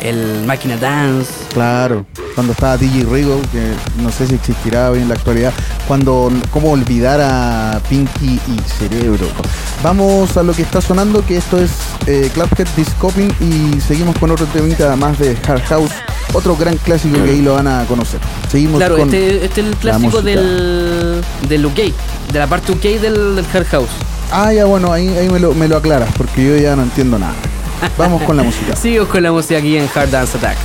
el 0.04 0.44
Máquina 0.44 0.76
Dance. 0.76 1.32
Claro, 1.52 2.04
cuando 2.34 2.52
estaba 2.52 2.76
DJ 2.76 3.04
Rigo, 3.04 3.40
que 3.50 3.72
no 4.02 4.10
sé 4.12 4.26
si 4.26 4.34
existirá 4.34 4.90
hoy 4.90 5.00
en 5.00 5.08
la 5.08 5.14
actualidad, 5.14 5.52
cuando, 5.88 6.30
cómo 6.50 6.70
olvidar 6.70 7.20
a 7.20 7.80
Pinky 7.88 8.38
y 8.46 8.60
Cerebro. 8.78 9.26
Vamos 9.82 10.36
a 10.36 10.42
lo 10.42 10.52
que 10.52 10.62
está 10.62 10.80
sonando, 10.80 11.24
que 11.24 11.38
esto 11.38 11.58
es 11.58 11.70
eh, 12.06 12.30
Clubhead 12.34 12.68
Discoping 12.76 13.32
y 13.40 13.80
seguimos 13.80 14.16
con 14.18 14.30
otro 14.30 14.46
temita 14.46 14.94
más 14.96 15.18
de 15.18 15.36
Hard 15.46 15.62
House, 15.64 15.90
otro 16.34 16.54
gran 16.56 16.76
clásico 16.76 17.22
que 17.22 17.30
ahí 17.30 17.42
lo 17.42 17.54
van 17.54 17.66
a 17.66 17.84
conocer. 17.86 18.20
Seguimos 18.50 18.78
Claro, 18.78 18.96
con... 18.98 19.06
este, 19.06 19.44
este 19.44 19.60
es 19.62 19.66
el 19.68 19.76
clásico 19.76 20.20
del, 20.20 21.22
del 21.48 21.66
UK, 21.66 21.78
de 22.32 22.38
la 22.38 22.46
parte 22.46 22.72
UK 22.72 22.82
del, 23.00 23.36
del 23.36 23.46
Hard 23.52 23.66
House. 23.66 23.90
Ah, 24.30 24.52
ya 24.52 24.64
bueno, 24.66 24.92
ahí, 24.92 25.08
ahí 25.16 25.28
me, 25.30 25.38
lo, 25.40 25.54
me 25.54 25.66
lo 25.68 25.76
aclaras, 25.76 26.10
porque 26.16 26.44
yo 26.44 26.56
ya 26.56 26.76
no 26.76 26.82
entiendo 26.82 27.18
nada. 27.18 27.34
Vamos 27.96 28.22
con 28.22 28.36
la 28.36 28.42
música. 28.42 28.76
Sigo 28.76 29.06
con 29.06 29.22
la 29.22 29.32
música 29.32 29.58
aquí 29.58 29.76
en 29.76 29.88
Hard 29.94 30.10
Dance 30.10 30.36
Attack. 30.36 30.56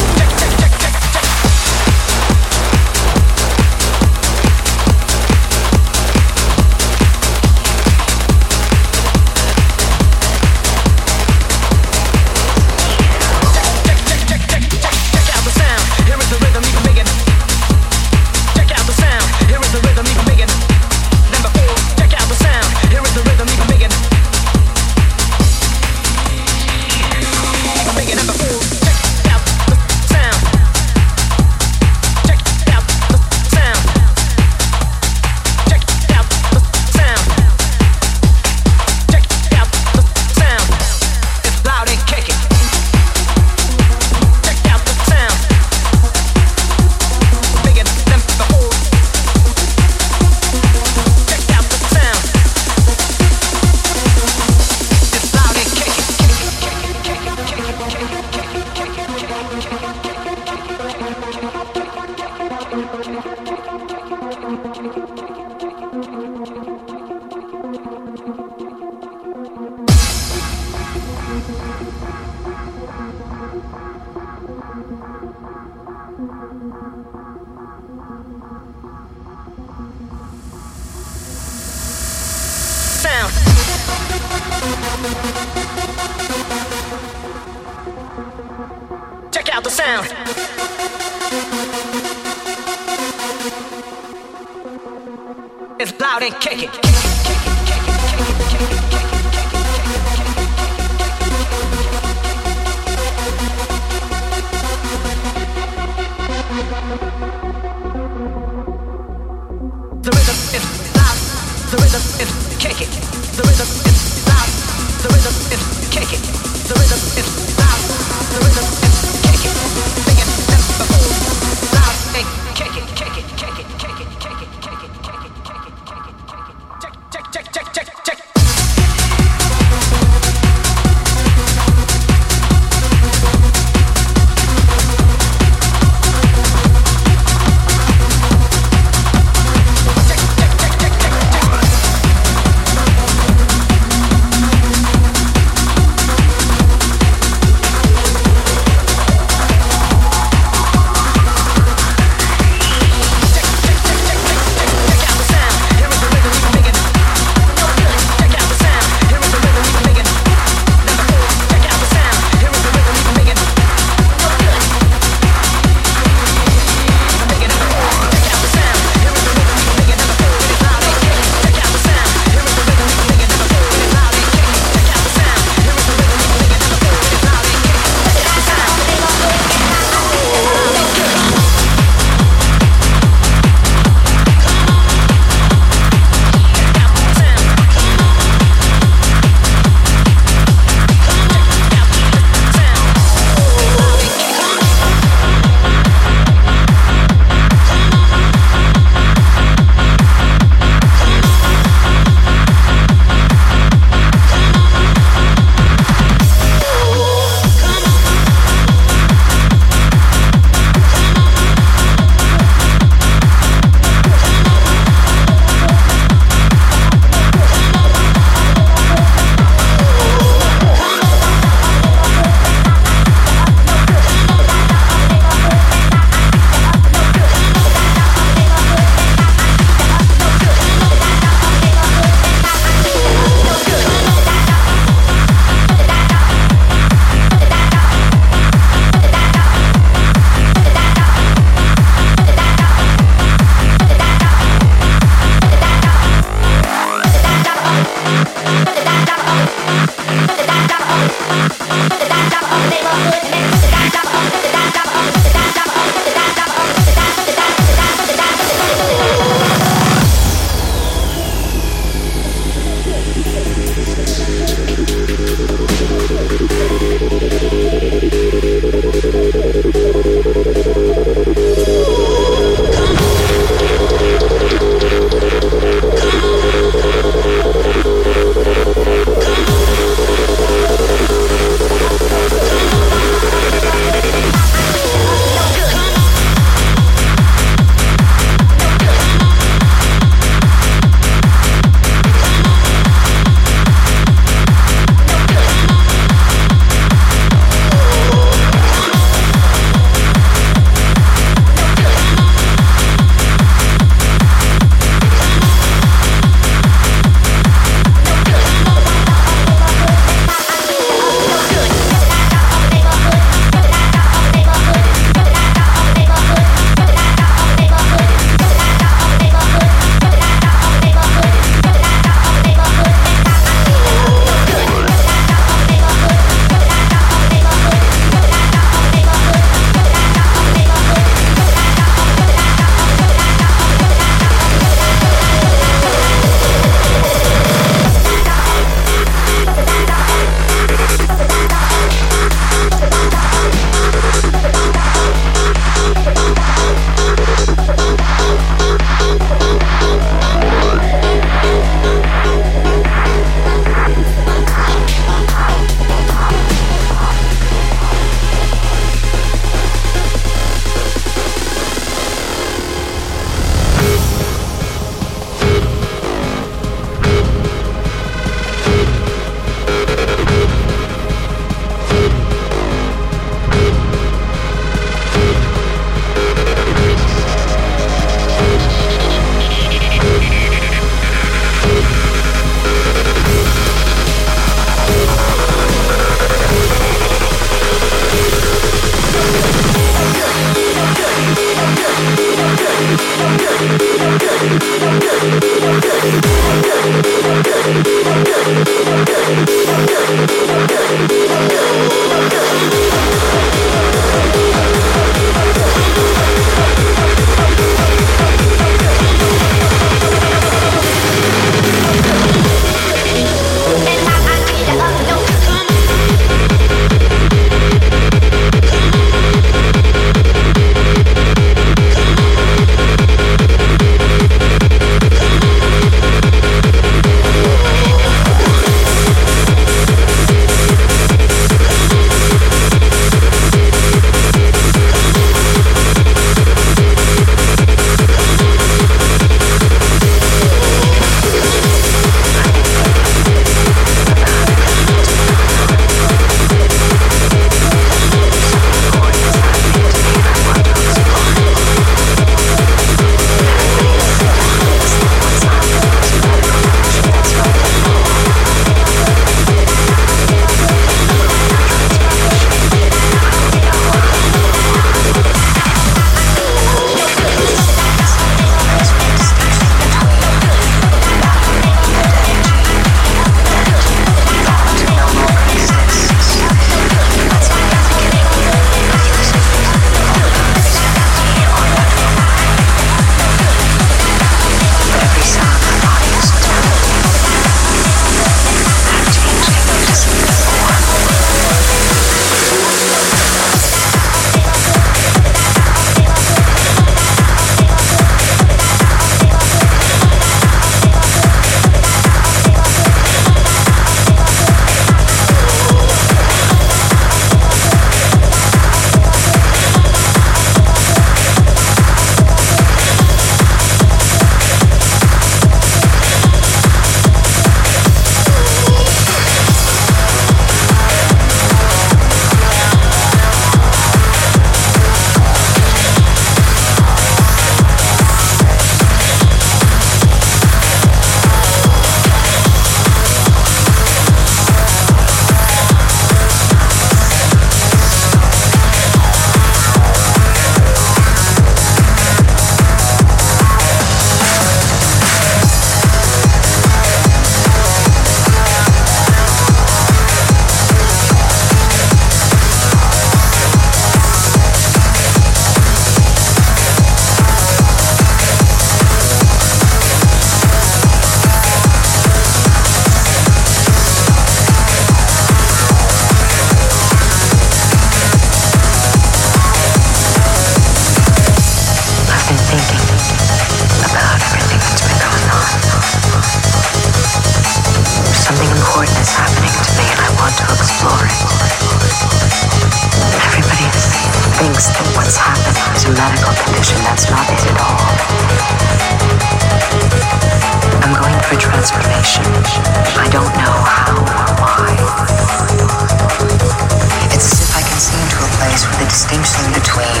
Into 598.56 598.72
a 598.72 598.80
the 598.80 598.88
distinction 598.88 599.44
between 599.52 600.00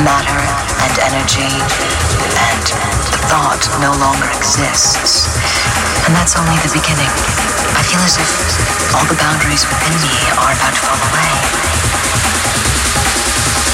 matter 0.00 0.40
and 0.88 0.94
energy 1.04 1.52
and 2.40 2.64
thought 3.28 3.60
no 3.84 3.92
longer 4.00 4.24
exists. 4.32 5.28
And 6.08 6.16
that's 6.16 6.32
only 6.40 6.56
the 6.64 6.72
beginning. 6.72 7.12
I 7.76 7.84
feel 7.84 8.00
as 8.08 8.16
if 8.16 8.30
all 8.96 9.04
the 9.04 9.20
boundaries 9.20 9.68
within 9.68 9.92
me 10.00 10.16
are 10.40 10.48
about 10.48 10.72
to 10.72 10.80
fall 10.80 10.96
away. 11.12 11.32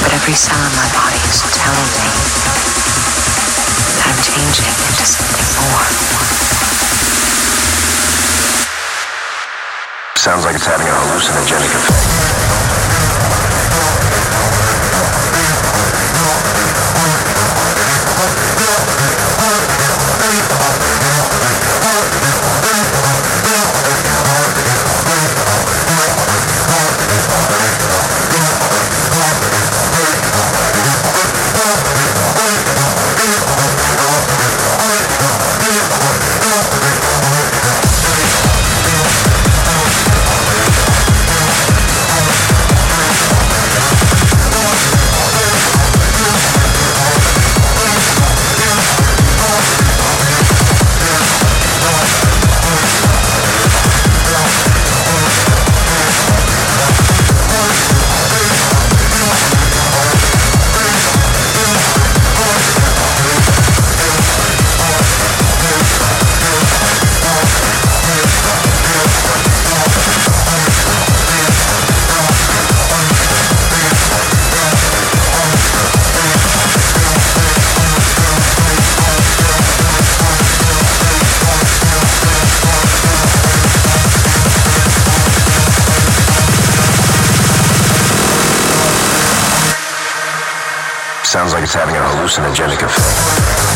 But 0.02 0.10
every 0.10 0.34
cell 0.34 0.58
in 0.58 0.74
my 0.74 0.90
body 0.90 1.22
is 1.30 1.46
telling 1.54 1.90
me 1.94 2.10
that 3.94 4.10
I'm 4.10 4.18
changing 4.26 4.74
into 4.90 5.06
something 5.06 5.50
more. 5.70 5.86
Sounds 10.18 10.42
like 10.42 10.58
it's 10.58 10.66
having 10.66 10.90
a 10.90 10.94
hallucinogenic 10.98 11.70
effect. 11.78 12.33
It's 91.64 91.72
having 91.72 91.96
a 91.96 91.98
hallucinogenic 91.98 92.82
effect. 92.82 93.73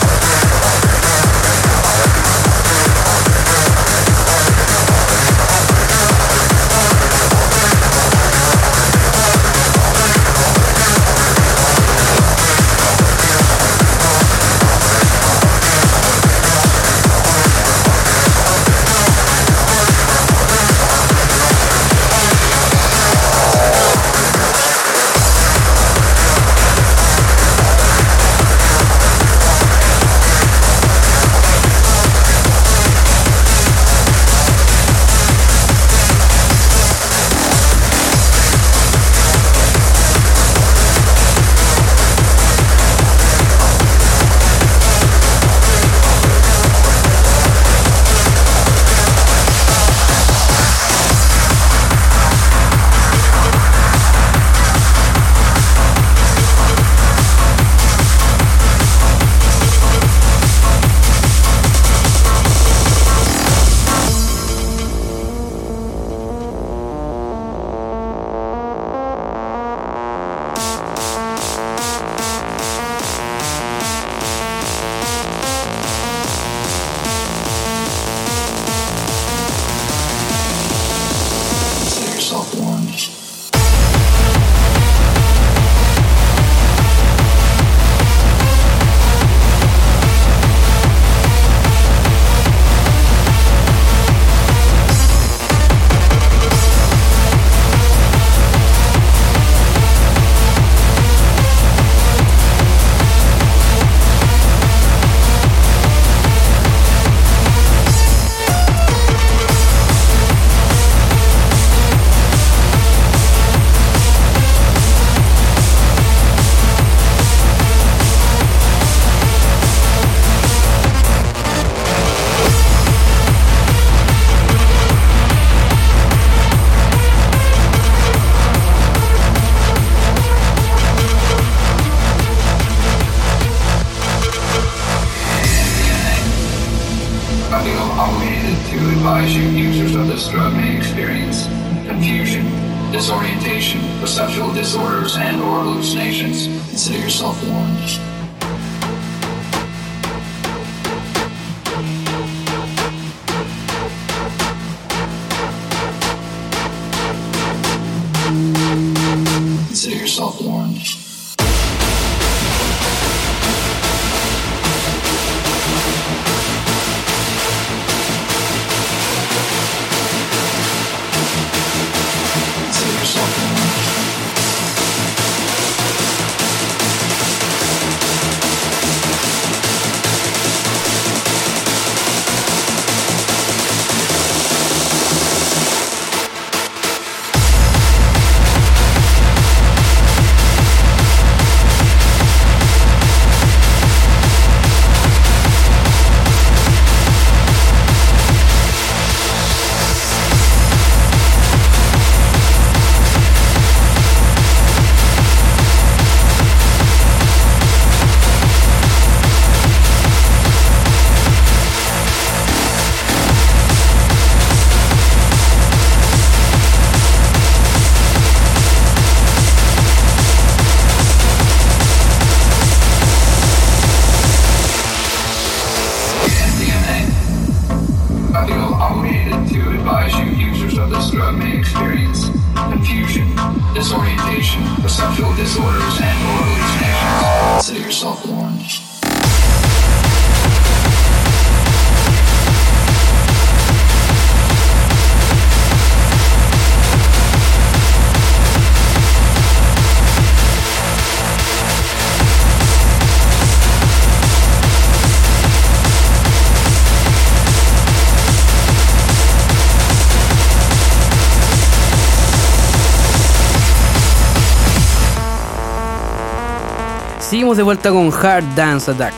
De 267.56 267.62
vuelta 267.62 267.90
con 267.90 268.12
Hard 268.12 268.44
Dance 268.54 268.90
Attack. 268.90 269.12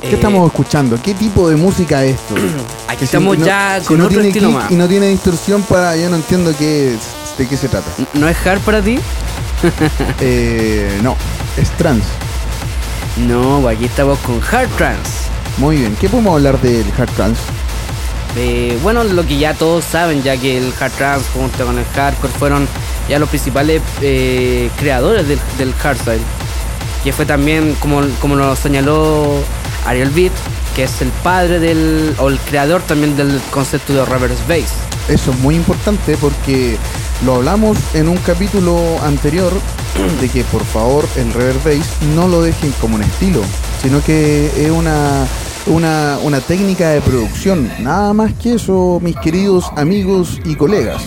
¿Qué 0.00 0.08
Eh, 0.10 0.14
estamos 0.14 0.46
escuchando? 0.46 0.98
¿Qué 1.02 1.12
tipo 1.14 1.48
de 1.48 1.56
música 1.56 2.02
es 2.04 2.14
esto? 2.16 2.34
Aquí 2.88 2.96
Que 2.96 2.98
si 3.00 3.04
estamos 3.04 3.38
no- 3.38 3.44
ya 3.44 3.78
si 3.80 3.86
con 3.86 3.98
no 3.98 4.04
otro 4.04 4.14
tiene 4.14 4.28
estilo 4.28 4.50
más. 4.52 4.70
Y 4.70 4.74
no 4.76 4.88
tiene 4.88 5.08
distorsión 5.08 5.62
para... 5.64 5.94
Yo 5.96 6.08
no 6.08 6.16
entiendo 6.16 6.54
qué 6.58 6.94
es- 6.94 7.36
de 7.38 7.46
qué 7.46 7.56
se 7.56 7.68
trata. 7.68 7.90
¿No 8.14 8.28
es 8.28 8.46
hard 8.46 8.60
para 8.60 8.80
ti? 8.80 8.98
Eh, 10.20 10.98
no, 11.02 11.16
es 11.56 11.70
trans. 11.72 12.04
No, 13.28 13.66
aquí 13.68 13.84
estamos 13.86 14.18
con 14.20 14.40
Hard 14.50 14.68
Trance. 14.76 15.28
Muy 15.58 15.76
bien. 15.78 15.96
¿Qué 16.00 16.08
podemos 16.08 16.34
hablar 16.34 16.58
del 16.60 16.86
hard 16.96 17.10
trans? 17.10 17.38
Eh, 18.36 18.78
bueno, 18.82 19.02
lo 19.04 19.26
que 19.26 19.36
ya 19.38 19.52
todos 19.54 19.84
saben, 19.84 20.22
ya 20.22 20.36
que 20.36 20.56
el 20.58 20.72
hard 20.80 20.92
trance 20.92 21.26
junto 21.34 21.66
con 21.66 21.78
el 21.78 21.84
hardcore 21.84 22.32
fueron 22.38 22.68
ya 23.08 23.18
los 23.18 23.28
principales 23.28 23.82
eh, 24.00 24.70
creadores 24.78 25.26
del, 25.28 25.38
del 25.58 25.74
hardstyle. 25.74 26.20
Que 27.02 27.12
fue 27.12 27.26
también, 27.26 27.74
como, 27.80 28.02
como 28.20 28.36
lo 28.36 28.54
señaló 28.56 29.42
Ariel 29.86 30.10
Beat, 30.10 30.32
que 30.74 30.84
es 30.84 31.00
el 31.00 31.08
padre 31.22 31.58
del, 31.58 32.14
o 32.18 32.28
el 32.28 32.38
creador 32.38 32.82
también 32.82 33.16
del 33.16 33.40
concepto 33.50 33.94
de 33.94 34.04
reverse 34.04 34.42
bass. 34.48 34.72
Eso 35.08 35.32
es 35.32 35.38
muy 35.38 35.56
importante 35.56 36.16
porque 36.20 36.76
lo 37.24 37.36
hablamos 37.36 37.76
en 37.94 38.08
un 38.08 38.16
capítulo 38.18 38.78
anterior 39.02 39.52
de 40.20 40.28
que 40.28 40.44
por 40.44 40.64
favor 40.64 41.06
el 41.16 41.32
reverb 41.32 41.62
bass 41.64 41.88
no 42.14 42.28
lo 42.28 42.42
dejen 42.42 42.72
como 42.80 42.96
un 42.96 43.02
estilo, 43.02 43.40
sino 43.82 44.02
que 44.02 44.46
es 44.56 44.70
una, 44.70 45.26
una, 45.66 46.18
una 46.22 46.40
técnica 46.40 46.90
de 46.90 47.00
producción. 47.00 47.70
Nada 47.80 48.12
más 48.12 48.32
que 48.34 48.54
eso, 48.54 49.00
mis 49.02 49.16
queridos 49.16 49.70
amigos 49.76 50.40
y 50.44 50.54
colegas. 50.54 51.02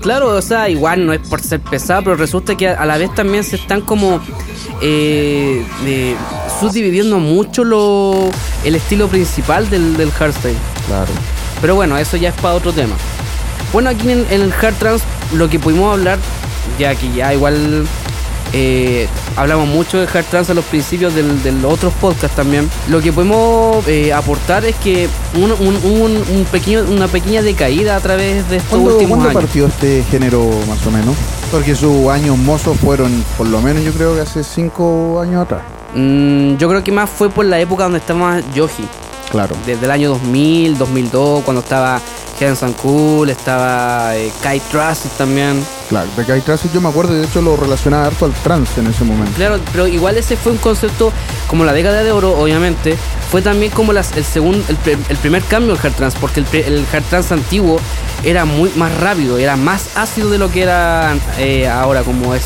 Claro, 0.00 0.28
o 0.36 0.42
sea, 0.42 0.68
igual 0.68 1.06
no 1.06 1.12
es 1.12 1.20
por 1.20 1.40
ser 1.40 1.60
pesado, 1.60 2.04
pero 2.04 2.16
resulta 2.16 2.56
que 2.56 2.68
a 2.68 2.86
la 2.86 2.98
vez 2.98 3.14
también 3.14 3.44
se 3.44 3.56
están 3.56 3.80
como 3.80 4.20
eh, 4.80 5.64
subdividiendo 6.60 7.18
mucho 7.18 7.64
lo, 7.64 8.30
el 8.64 8.74
estilo 8.74 9.08
principal 9.08 9.68
del, 9.70 9.96
del 9.96 10.10
hardstyle. 10.12 10.56
Claro. 10.86 11.10
Pero 11.60 11.74
bueno, 11.74 11.98
eso 11.98 12.16
ya 12.16 12.28
es 12.28 12.34
para 12.36 12.54
otro 12.54 12.72
tema. 12.72 12.94
Bueno, 13.72 13.90
aquí 13.90 14.10
en, 14.10 14.24
en 14.30 14.42
el 14.42 14.52
Hard 14.52 14.74
Trans 14.76 15.02
lo 15.34 15.48
que 15.50 15.58
pudimos 15.58 15.92
hablar, 15.92 16.18
ya 16.78 16.94
que 16.94 17.12
ya 17.12 17.34
igual 17.34 17.86
eh, 18.52 19.08
hablamos 19.38 19.68
mucho 19.68 19.98
de 19.98 20.04
Hard 20.06 20.24
Trans 20.26 20.50
a 20.50 20.54
los 20.54 20.64
principios 20.64 21.14
del, 21.14 21.42
de 21.42 21.52
los 21.52 21.72
otros 21.72 21.92
podcasts 21.94 22.36
también, 22.36 22.68
lo 22.88 23.00
que 23.00 23.12
podemos 23.12 23.86
eh, 23.86 24.12
aportar 24.12 24.64
es 24.64 24.74
que 24.76 25.08
un, 25.34 25.52
un- 25.52 25.76
un- 25.84 26.24
un 26.36 26.44
pequeño, 26.50 26.84
una 26.90 27.08
pequeña 27.08 27.40
decaída 27.42 27.96
a 27.96 28.00
través 28.00 28.48
de 28.50 28.56
estos 28.56 28.70
¿Cuándo, 28.70 28.92
últimos 28.94 29.10
cuándo 29.18 29.28
años. 29.30 29.42
partió 29.42 29.66
este 29.66 30.04
género 30.10 30.44
más 30.68 30.84
o 30.86 30.90
menos? 30.90 31.14
Porque 31.50 31.74
sus 31.74 32.08
años 32.08 32.36
mozos 32.36 32.76
fueron, 32.78 33.24
por 33.38 33.46
lo 33.46 33.62
menos 33.62 33.82
yo 33.84 33.92
creo 33.92 34.14
que 34.14 34.20
hace 34.22 34.42
cinco 34.44 35.20
años 35.20 35.42
atrás. 35.42 35.62
Mm, 35.94 36.56
yo 36.56 36.68
creo 36.68 36.84
que 36.84 36.92
más 36.92 37.08
fue 37.08 37.30
por 37.30 37.44
la 37.46 37.58
época 37.60 37.84
donde 37.84 37.98
estaba 37.98 38.40
Yoji. 38.54 38.84
Claro. 39.30 39.54
Desde 39.66 39.84
el 39.84 39.90
año 39.90 40.08
2000, 40.10 40.78
2002, 40.78 41.42
cuando 41.44 41.60
estaba 41.60 42.00
Hanson 42.40 42.72
Cool, 42.74 43.30
estaba 43.30 44.16
eh, 44.16 44.32
Kai 44.42 44.60
Trust 44.70 45.06
también. 45.16 45.64
Claro, 45.88 46.08
de 46.16 46.24
Kai 46.24 46.40
Tracey 46.42 46.70
yo 46.72 46.80
me 46.80 46.88
acuerdo, 46.90 47.14
de 47.14 47.24
hecho 47.24 47.40
lo 47.40 47.56
relacionaba 47.56 48.06
harto 48.06 48.26
al 48.26 48.32
trance 48.32 48.80
en 48.80 48.88
ese 48.88 49.04
momento. 49.04 49.32
Claro, 49.36 49.58
pero 49.72 49.86
igual 49.86 50.18
ese 50.18 50.36
fue 50.36 50.52
un 50.52 50.58
concepto 50.58 51.12
como 51.46 51.64
la 51.64 51.72
década 51.72 52.02
de 52.02 52.12
oro, 52.12 52.38
obviamente. 52.38 52.96
Fue 53.30 53.42
también 53.42 53.72
como 53.72 53.92
las, 53.92 54.16
el 54.16 54.24
segundo, 54.24 54.64
el, 54.68 55.16
primer 55.16 55.42
cambio 55.44 55.74
del 55.74 55.84
hard 55.84 55.94
trance, 55.94 56.18
porque 56.20 56.40
el, 56.40 56.46
el 56.54 56.86
hard 56.92 57.04
trance 57.04 57.32
antiguo 57.32 57.80
era 58.24 58.44
muy 58.44 58.70
más 58.76 58.94
rápido, 58.98 59.38
era 59.38 59.56
más 59.56 59.96
ácido 59.96 60.30
de 60.30 60.38
lo 60.38 60.50
que 60.50 60.62
era 60.62 61.14
eh, 61.38 61.68
ahora, 61.68 62.02
como 62.02 62.34
es 62.34 62.44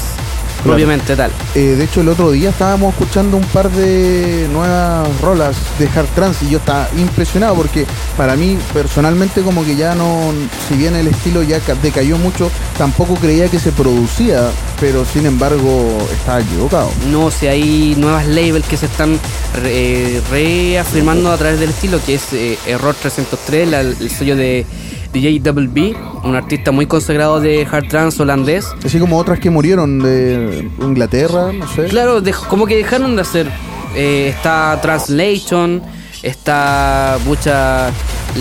Claro. 0.62 0.77
propiamente 0.77 1.16
tal. 1.16 1.31
Eh, 1.55 1.75
de 1.77 1.85
hecho, 1.85 2.01
el 2.03 2.09
otro 2.09 2.31
día 2.31 2.51
estábamos 2.51 2.92
escuchando 2.94 3.37
un 3.37 3.44
par 3.44 3.70
de 3.70 4.48
nuevas 4.53 5.09
rolas 5.20 5.57
de 5.79 5.87
hard 5.88 6.07
trance 6.14 6.44
y 6.44 6.51
yo 6.51 6.59
estaba 6.59 6.88
impresionado 6.96 7.55
porque 7.55 7.85
para 8.16 8.37
mí 8.37 8.57
personalmente 8.72 9.42
como 9.42 9.64
que 9.64 9.75
ya 9.77 9.94
no, 9.94 10.33
si 10.68 10.77
bien 10.77 10.94
el 10.94 11.09
estilo 11.09 11.42
ya 11.42 11.59
ca- 11.61 11.75
decayó 11.75 12.16
mucho, 12.18 12.51
tampoco 12.79 13.14
creía 13.16 13.48
que 13.48 13.59
se 13.59 13.72
producía, 13.72 14.51
pero 14.81 15.05
sin 15.05 15.27
embargo 15.27 15.98
estaba 16.12 16.40
equivocado. 16.40 16.90
No 17.11 17.31
sé, 17.31 17.48
hay 17.48 17.94
nuevas 17.98 18.27
labels 18.27 18.66
que 18.66 18.77
se 18.77 18.87
están 18.87 19.18
re- 19.61 20.20
reafirmando 20.31 21.31
a 21.33 21.37
través 21.38 21.59
del 21.61 21.70
estilo, 21.70 21.98
que 22.05 22.14
es 22.14 22.33
eh, 22.33 22.59
Error 22.66 22.94
303, 22.94 23.68
la- 23.68 23.81
el 23.81 24.11
sello 24.11 24.37
de 24.37 24.64
DJ 25.12 25.40
Double 25.40 25.68
B, 25.68 25.94
un 26.25 26.35
artista 26.37 26.70
muy 26.72 26.87
consagrado 26.87 27.40
de 27.40 27.66
hard 27.70 27.88
trance 27.88 28.20
holandés. 28.22 28.66
Así 28.85 28.98
como 28.98 29.18
otras 29.18 29.38
que 29.38 29.51
murieron 29.51 29.98
de 30.01 30.68
Inglaterra, 30.81 31.53
no 31.53 31.68
sé. 31.68 31.85
Claro, 31.87 32.22
dej- 32.22 32.46
como 32.48 32.66
que 32.66 32.77
dejaron 32.77 33.14
de 33.16 33.22
hacer. 33.22 33.51
eh, 33.94 34.29
está 34.35 34.79
Translation, 34.81 35.83
está 36.22 37.18
mucha. 37.27 37.90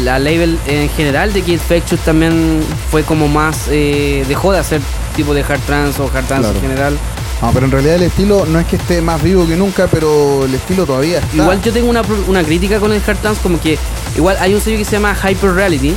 La 0.06 0.18
label 0.20 0.58
en 0.68 0.88
general 0.92 1.34
de 1.34 1.42
Kid 1.42 1.60
Fetchus 1.60 2.00
también 2.00 2.62
fue 2.90 3.04
como 3.04 3.28
más. 3.28 3.68
eh, 3.70 4.24
dejó 4.30 4.54
de 4.54 4.60
hacer 4.60 4.80
tipo 5.18 5.34
de 5.34 5.42
hard 5.42 5.60
trance 5.68 6.02
o 6.02 6.06
hard 6.06 6.26
trance 6.26 6.44
Claro. 6.50 6.56
en 6.56 6.62
general. 6.62 6.98
No, 7.42 7.52
pero 7.52 7.66
en 7.66 7.72
realidad 7.72 7.96
el 7.96 8.04
estilo 8.04 8.46
no 8.46 8.60
es 8.60 8.68
que 8.68 8.76
esté 8.78 9.02
más 9.02 9.22
vivo 9.22 9.46
que 9.48 9.56
nunca, 9.58 9.88
pero 9.92 10.46
el 10.46 10.54
estilo 10.54 10.86
todavía 10.86 11.18
está. 11.20 11.36
Igual 11.36 11.62
yo 11.62 11.74
tengo 11.74 11.90
una, 11.90 12.04
una 12.28 12.44
crítica 12.44 12.80
con 12.80 12.94
el 12.94 13.02
hard 13.06 13.18
trance, 13.18 13.42
como 13.42 13.60
que 13.60 13.78
igual 14.16 14.38
hay 14.40 14.54
un 14.54 14.62
sello 14.62 14.78
que 14.78 14.86
se 14.86 14.92
llama 14.92 15.14
Hyper 15.16 15.52
Reality 15.52 15.94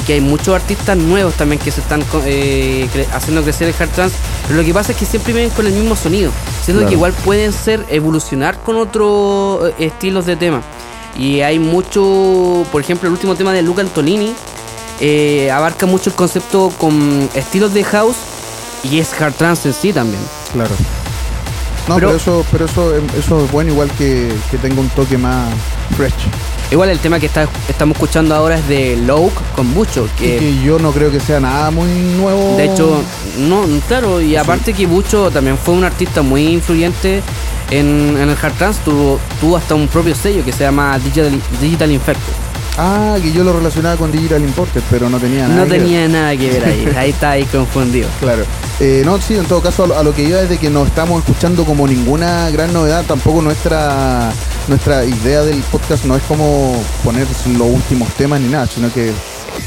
y 0.00 0.02
que 0.02 0.14
hay 0.14 0.20
muchos 0.20 0.54
artistas 0.54 0.96
nuevos 0.96 1.34
también 1.34 1.60
que 1.60 1.70
se 1.70 1.80
están 1.80 2.02
eh, 2.24 2.88
cre- 2.94 3.06
haciendo 3.12 3.42
crecer 3.42 3.68
el 3.68 3.74
hard 3.78 3.90
trance, 3.90 4.16
pero 4.46 4.60
lo 4.60 4.64
que 4.66 4.72
pasa 4.72 4.92
es 4.92 4.98
que 4.98 5.04
siempre 5.06 5.32
vienen 5.32 5.50
con 5.50 5.66
el 5.66 5.72
mismo 5.72 5.94
sonido, 5.96 6.32
siendo 6.64 6.80
Claro. 6.80 6.88
que 6.88 6.94
igual 6.94 7.12
pueden 7.24 7.52
ser 7.52 7.84
evolucionar 7.90 8.58
con 8.62 8.76
otros 8.76 9.70
eh, 9.78 9.86
estilos 9.86 10.26
de 10.26 10.36
tema. 10.36 10.62
Y 11.18 11.40
hay 11.40 11.58
mucho, 11.58 12.64
por 12.72 12.80
ejemplo, 12.80 13.08
el 13.08 13.12
último 13.12 13.34
tema 13.34 13.52
de 13.52 13.62
Luca 13.62 13.82
Antolini 13.82 14.32
eh, 15.00 15.50
abarca 15.50 15.86
mucho 15.86 16.10
el 16.10 16.16
concepto 16.16 16.72
con 16.78 17.28
estilos 17.34 17.74
de 17.74 17.82
house 17.84 18.16
y 18.84 18.98
es 19.00 19.12
hard 19.20 19.34
trance 19.34 19.68
en 19.68 19.74
sí 19.74 19.92
también. 19.92 20.22
Claro. 20.52 20.70
No, 21.88 21.94
Pero- 21.96 22.08
pero, 22.08 22.16
eso, 22.16 22.46
pero 22.52 22.64
eso, 22.66 22.92
eso 23.18 23.44
es 23.44 23.50
bueno, 23.50 23.72
igual 23.72 23.90
que, 23.98 24.32
que 24.50 24.58
tenga 24.58 24.80
un 24.80 24.88
toque 24.90 25.18
más 25.18 25.48
fresh. 25.96 26.12
Igual 26.70 26.90
el 26.90 27.00
tema 27.00 27.18
que 27.18 27.26
está, 27.26 27.48
estamos 27.68 27.96
escuchando 27.96 28.34
ahora 28.34 28.56
es 28.56 28.68
de 28.68 28.96
Loke 28.96 29.34
con 29.56 29.66
mucho, 29.68 30.06
Y 30.18 30.22
que 30.22 30.38
que 30.38 30.62
yo 30.62 30.78
no 30.78 30.92
creo 30.92 31.10
que 31.10 31.18
sea 31.18 31.40
nada 31.40 31.70
muy 31.72 31.90
nuevo. 32.16 32.56
De 32.56 32.66
hecho, 32.66 33.02
no, 33.38 33.64
claro, 33.88 34.20
y 34.20 34.36
aparte 34.36 34.72
que 34.72 34.86
Bucho 34.86 35.30
también 35.32 35.58
fue 35.58 35.74
un 35.74 35.82
artista 35.82 36.22
muy 36.22 36.46
influyente 36.46 37.22
en, 37.70 38.16
en 38.20 38.28
el 38.28 38.36
hard 38.40 38.54
trance, 38.54 38.80
tuvo, 38.84 39.18
tuvo 39.40 39.56
hasta 39.56 39.74
un 39.74 39.88
propio 39.88 40.14
sello 40.14 40.44
que 40.44 40.52
se 40.52 40.62
llama 40.62 40.96
Digital, 40.98 41.40
Digital 41.60 41.90
Infected. 41.90 42.49
Ah, 42.78 43.16
que 43.20 43.32
yo 43.32 43.44
lo 43.44 43.52
relacionaba 43.52 43.96
con 43.96 44.10
Digital 44.10 44.42
Imported, 44.42 44.82
pero 44.90 45.10
no 45.10 45.18
tenía 45.18 45.48
nada. 45.48 45.60
No 45.60 45.64
que 45.64 45.70
ver. 45.70 45.82
tenía 45.82 46.08
nada 46.08 46.36
que 46.36 46.50
ver 46.50 46.64
ahí, 46.64 46.88
ahí 46.96 47.10
está 47.10 47.30
ahí 47.32 47.44
confundido. 47.44 48.08
Claro. 48.20 48.44
Eh, 48.78 49.02
no, 49.04 49.20
sí, 49.20 49.36
en 49.36 49.44
todo 49.44 49.60
caso, 49.60 49.84
a 49.84 49.86
lo, 49.86 49.98
a 49.98 50.02
lo 50.02 50.14
que 50.14 50.22
iba 50.22 50.40
es 50.40 50.48
de 50.48 50.58
que 50.58 50.70
no 50.70 50.86
estamos 50.86 51.20
escuchando 51.20 51.64
como 51.64 51.86
ninguna 51.86 52.48
gran 52.50 52.72
novedad. 52.72 53.04
Tampoco 53.06 53.42
nuestra 53.42 54.32
nuestra 54.68 55.04
idea 55.04 55.42
del 55.42 55.60
podcast 55.64 56.04
no 56.04 56.16
es 56.16 56.22
como 56.22 56.80
poner 57.02 57.26
los 57.58 57.68
últimos 57.68 58.08
temas 58.14 58.40
ni 58.40 58.48
nada, 58.48 58.66
sino 58.66 58.92
que 58.92 59.12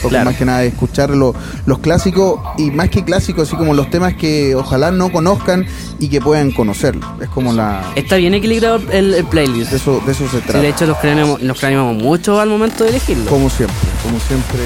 Claro. 0.10 0.26
más 0.26 0.36
que 0.36 0.46
nada 0.46 0.64
escuchar 0.64 1.10
lo- 1.12 1.34
los 1.66 1.80
clásicos 1.80 2.40
y 2.58 2.72
más 2.72 2.90
que 2.90 3.04
clásicos, 3.04 3.48
así 3.48 3.56
como 3.58 3.74
los 3.74 3.90
temas 3.90 4.14
que 4.16 4.54
ojalá 4.56 4.92
no 4.92 5.12
conozcan 5.12 5.66
y 6.00 6.10
que 6.10 6.20
puedan 6.22 6.52
conocer. 6.52 6.98
Es 7.22 7.30
como 7.30 7.54
la. 7.54 7.82
Está 7.96 8.18
bien 8.18 8.34
equilibrado 8.34 8.82
el, 8.92 9.14
el 9.14 9.26
playlist. 9.26 9.72
De 9.72 9.78
eso, 9.78 10.02
de 10.06 10.12
eso 10.12 10.26
se 10.30 10.38
Sí, 10.38 10.44
trata. 10.44 10.60
de 10.60 10.70
hecho 10.70 10.86
nos 10.86 10.98
craneamos, 10.98 11.42
nos 11.42 11.60
craneamos 11.60 11.96
mucho 11.96 12.40
al 12.40 12.50
momento 12.50 12.84
de 12.84 12.92
elegirlo. 12.92 13.30
Como 13.30 13.50
siempre, 13.50 13.76
como 14.04 14.20
siempre. 14.20 14.60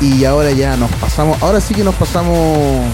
sí. 0.00 0.18
Y 0.18 0.24
ahora 0.24 0.50
ya 0.52 0.76
nos 0.76 0.90
pasamos, 0.92 1.42
ahora 1.42 1.60
sí 1.60 1.74
que 1.74 1.82
nos 1.84 1.94
pasamos 1.94 2.84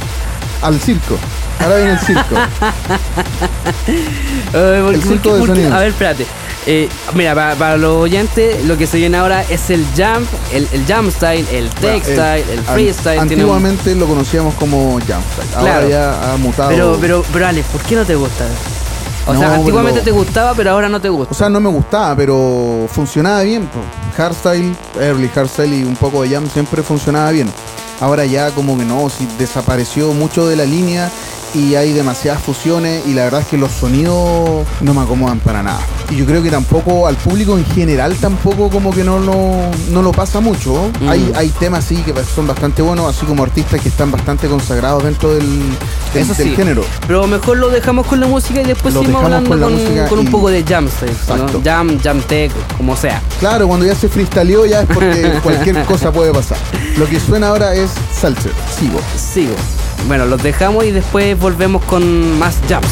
al 0.62 0.78
circo. 0.80 1.18
Ahora 1.60 1.76
viene 1.76 1.92
el 1.92 1.98
circo. 1.98 2.34
Porque- 4.52 4.94
El 4.94 5.02
circo 5.02 5.12
porque- 5.12 5.32
de 5.32 5.38
porque- 5.38 5.46
sonidos. 5.46 5.72
a 5.72 5.78
ver, 5.78 5.88
espérate. 5.88 6.26
Eh, 6.66 6.88
mira, 7.14 7.34
para, 7.34 7.54
para 7.54 7.76
los 7.78 7.96
oyentes, 8.02 8.64
lo 8.66 8.76
que 8.76 8.86
se 8.86 8.98
viene 8.98 9.16
ahora 9.16 9.42
es 9.48 9.70
el 9.70 9.84
jump, 9.96 10.28
el, 10.52 10.68
el 10.72 10.84
jump 10.86 11.10
style, 11.10 11.46
el 11.52 11.70
tech 11.70 12.02
style, 12.04 12.44
el 12.52 12.60
freestyle. 12.64 13.16
un- 13.16 13.22
Antiguamente 13.22 13.94
lo 13.94 14.06
conocíamos 14.06 14.54
como 14.54 14.92
Jumpstyle. 14.92 15.54
Ahora 15.56 15.72
Claro. 15.72 15.88
ya 15.88 16.32
ha 16.32 16.36
mutado. 16.36 16.68
Pero, 16.68 16.98
pero, 17.00 17.24
pero 17.32 17.46
Alex, 17.46 17.66
¿por 17.68 17.80
qué 17.82 17.96
no 17.96 18.04
te 18.04 18.14
gusta? 18.14 18.44
O 19.26 19.32
No, 19.32 19.40
sea, 19.40 19.54
antiguamente 19.54 20.00
pero- 20.00 20.04
te 20.16 20.18
gustaba, 20.24 20.54
pero 20.54 20.70
ahora 20.72 20.88
no 20.88 21.00
te 21.00 21.08
gusta. 21.08 21.32
O 21.32 21.34
sea, 21.34 21.48
no 21.48 21.60
me 21.60 21.68
gustaba, 21.70 22.14
pero 22.16 22.86
funcionaba 22.92 23.42
bien. 23.42 23.68
Hardstyle, 24.16 24.74
early 25.00 25.28
hardstyle 25.28 25.74
y 25.80 25.82
un 25.84 25.96
poco 25.96 26.22
de 26.22 26.30
jam 26.30 26.48
siempre 26.50 26.82
funcionaba 26.82 27.30
bien. 27.30 27.50
Ahora 28.00 28.24
ya 28.26 28.50
como 28.50 28.76
que 28.78 28.84
no, 28.84 29.08
si 29.10 29.26
desapareció 29.38 30.12
mucho 30.14 30.46
de 30.46 30.56
la 30.56 30.64
línea 30.64 31.10
y 31.54 31.74
hay 31.74 31.92
demasiadas 31.92 32.42
fusiones 32.42 33.02
y 33.06 33.14
la 33.14 33.24
verdad 33.24 33.40
es 33.40 33.46
que 33.48 33.56
los 33.58 33.70
sonidos 33.72 34.66
no 34.80 34.94
me 34.94 35.00
acomodan 35.02 35.40
para 35.40 35.62
nada. 35.62 35.80
Y 36.10 36.16
yo 36.16 36.26
creo 36.26 36.42
que 36.42 36.50
tampoco 36.50 37.06
al 37.06 37.16
público 37.16 37.56
en 37.56 37.64
general 37.64 38.14
tampoco 38.16 38.68
como 38.70 38.92
que 38.92 39.04
no 39.04 39.18
lo, 39.18 39.34
no 39.90 40.02
lo 40.02 40.12
pasa 40.12 40.40
mucho. 40.40 40.90
Mm. 41.00 41.08
Hay, 41.08 41.32
hay 41.36 41.48
temas 41.50 41.84
sí 41.84 41.96
que 41.96 42.12
son 42.34 42.46
bastante 42.46 42.82
buenos, 42.82 43.14
así 43.14 43.26
como 43.26 43.42
artistas 43.42 43.80
que 43.80 43.88
están 43.88 44.10
bastante 44.10 44.48
consagrados 44.48 45.04
dentro 45.04 45.34
del, 45.34 45.46
del- 46.14 46.22
Eso 46.22 46.34
del 46.34 46.48
sí. 46.50 46.56
género. 46.56 46.84
Pero 47.06 47.26
mejor 47.26 47.56
lo 47.58 47.68
dejamos 47.70 48.06
con 48.06 48.20
la 48.20 48.26
música 48.26 48.60
y 48.60 48.64
después 48.64 48.94
Lo 48.94 49.00
seguimos 49.00 49.24
hablando 49.24 49.48
con 49.50 49.60
con, 49.60 50.06
con 50.08 50.18
un 50.20 50.26
y- 50.26 50.30
poco 50.30 50.50
de 50.50 50.62
jam 50.64 50.88
¿no? 51.28 51.60
Jam, 51.64 51.98
jam 52.02 52.20
tech, 52.22 52.52
como 52.76 52.96
sea. 52.96 53.20
Claro, 53.38 53.68
cuando 53.68 53.86
ya 53.86 53.94
se 53.94 54.08
freestyleó 54.08 54.66
ya 54.66 54.82
es 54.82 54.86
porque 54.92 55.32
cualquier 55.42 55.82
cosa 55.84 56.12
puede 56.12 56.32
pasar. 56.32 56.58
Lo 56.96 57.06
que 57.06 57.18
suena 57.20 57.48
ahora 57.48 57.74
es 57.74 57.90
Salser, 58.12 58.52
sigo. 58.78 59.00
Sigo. 59.16 59.54
Bueno, 60.06 60.26
los 60.26 60.42
dejamos 60.42 60.84
y 60.84 60.90
después 60.90 61.38
volvemos 61.38 61.84
con 61.84 62.38
más 62.38 62.58
jam 62.68 62.82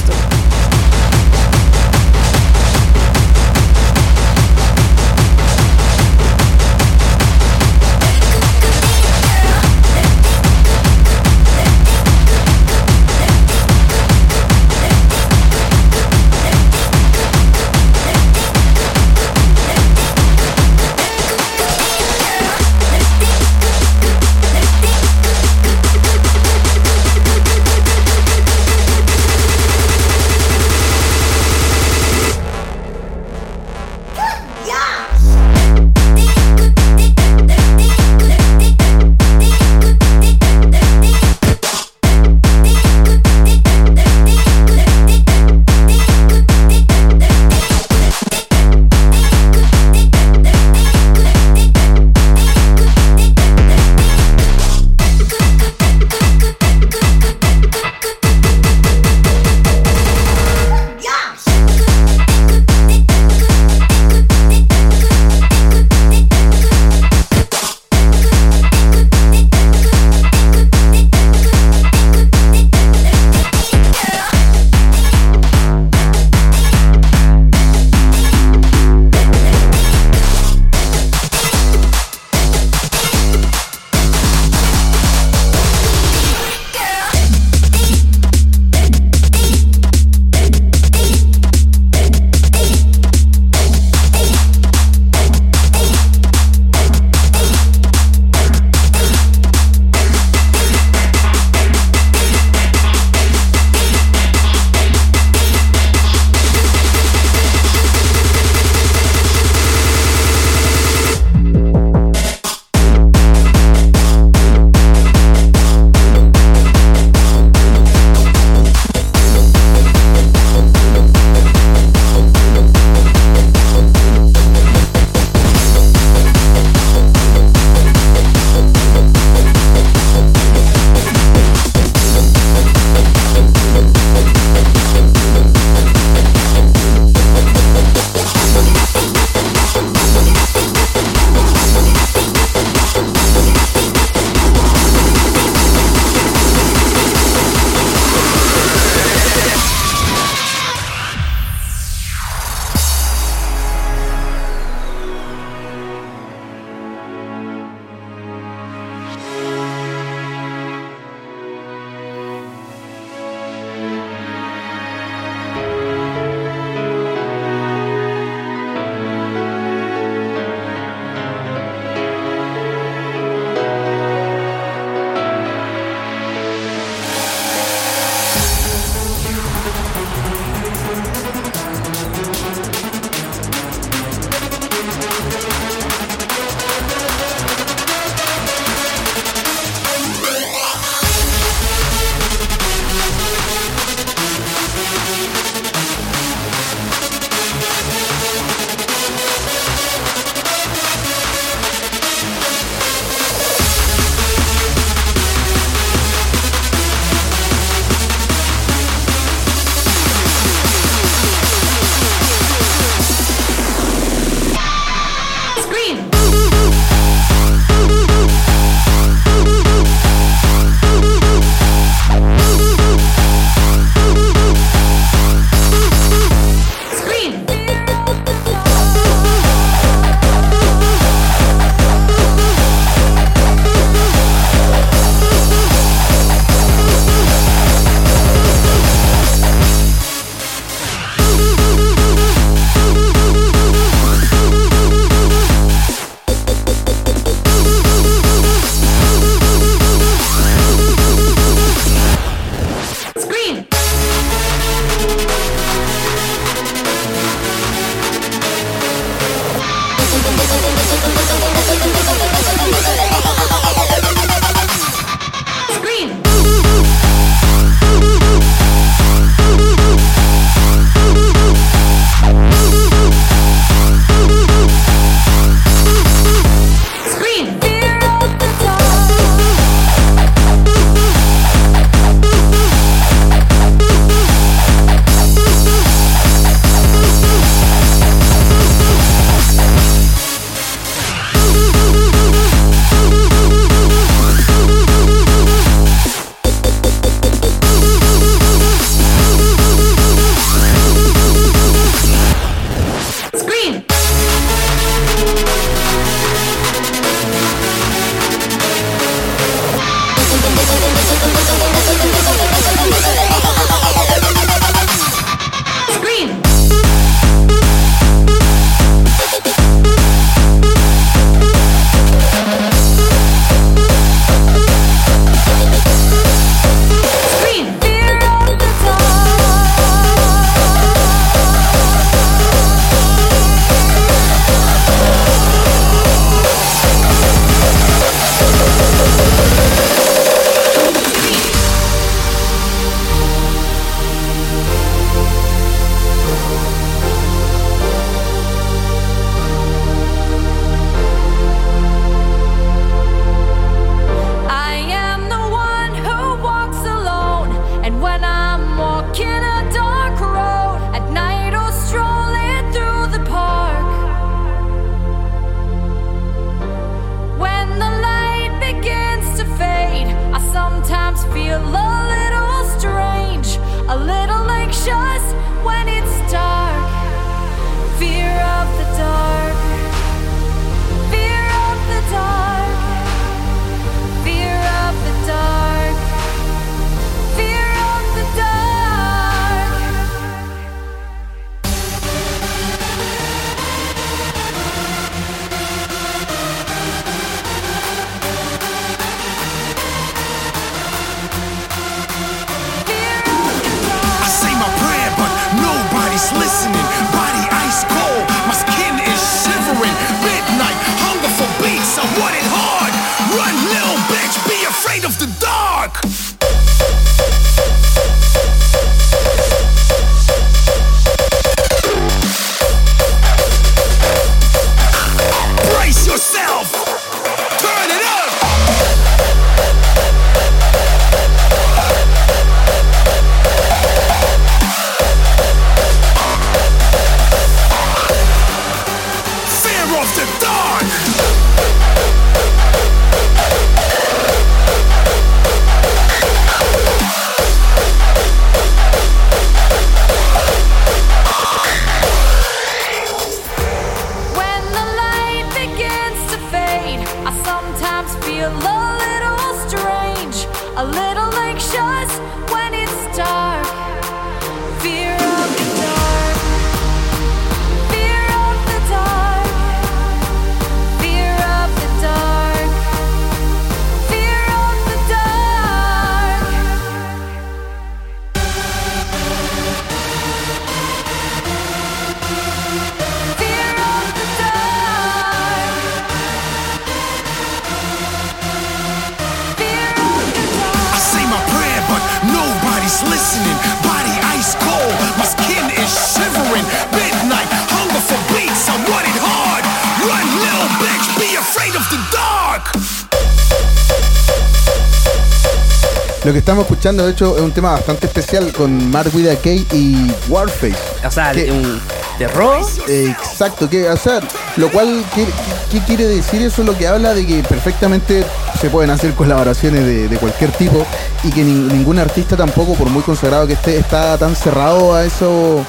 escuchando, 506.79 507.05
de 507.07 507.11
hecho, 507.11 507.37
es 507.37 507.43
un 507.43 507.51
tema 507.51 507.73
bastante 507.73 508.07
especial 508.07 508.53
con 508.53 508.89
Mark 508.93 509.11
Vida 509.13 509.35
Kay 509.35 509.67
y 509.73 510.13
Warface. 510.29 510.77
O 511.05 511.11
sea, 511.11 511.33
¿Qué? 511.33 511.51
un 511.51 511.81
terror. 512.19 512.65
Eh, 512.87 513.13
Exacto, 513.33 513.69
que, 513.69 513.89
o 513.91 513.97
sea, 513.97 514.21
lo 514.57 514.71
cual, 514.71 515.05
¿qué, 515.13 515.27
qué 515.73 515.81
quiere 515.85 516.07
decir 516.07 516.41
eso? 516.41 516.63
Lo 516.63 516.79
que 516.79 516.87
habla 516.87 517.15
de 517.15 517.27
que 517.27 517.43
perfectamente 517.43 518.25
se 518.61 518.71
pueden 518.71 518.91
hacer 518.91 519.13
colaboraciones 519.15 519.85
de, 519.85 520.07
de 520.09 520.17
cualquier 520.19 520.53
tipo 520.53 520.87
y 521.25 521.31
que 521.33 521.43
nin- 521.43 521.67
ningún 521.73 521.99
artista 521.99 522.37
tampoco, 522.37 522.75
por 522.75 522.89
muy 522.91 523.03
consagrado 523.03 523.49
que 523.49 523.55
esté, 523.55 523.77
está 523.77 524.17
tan 524.17 524.37
cerrado 524.37 524.95
a 524.95 525.05
eso 525.05 525.65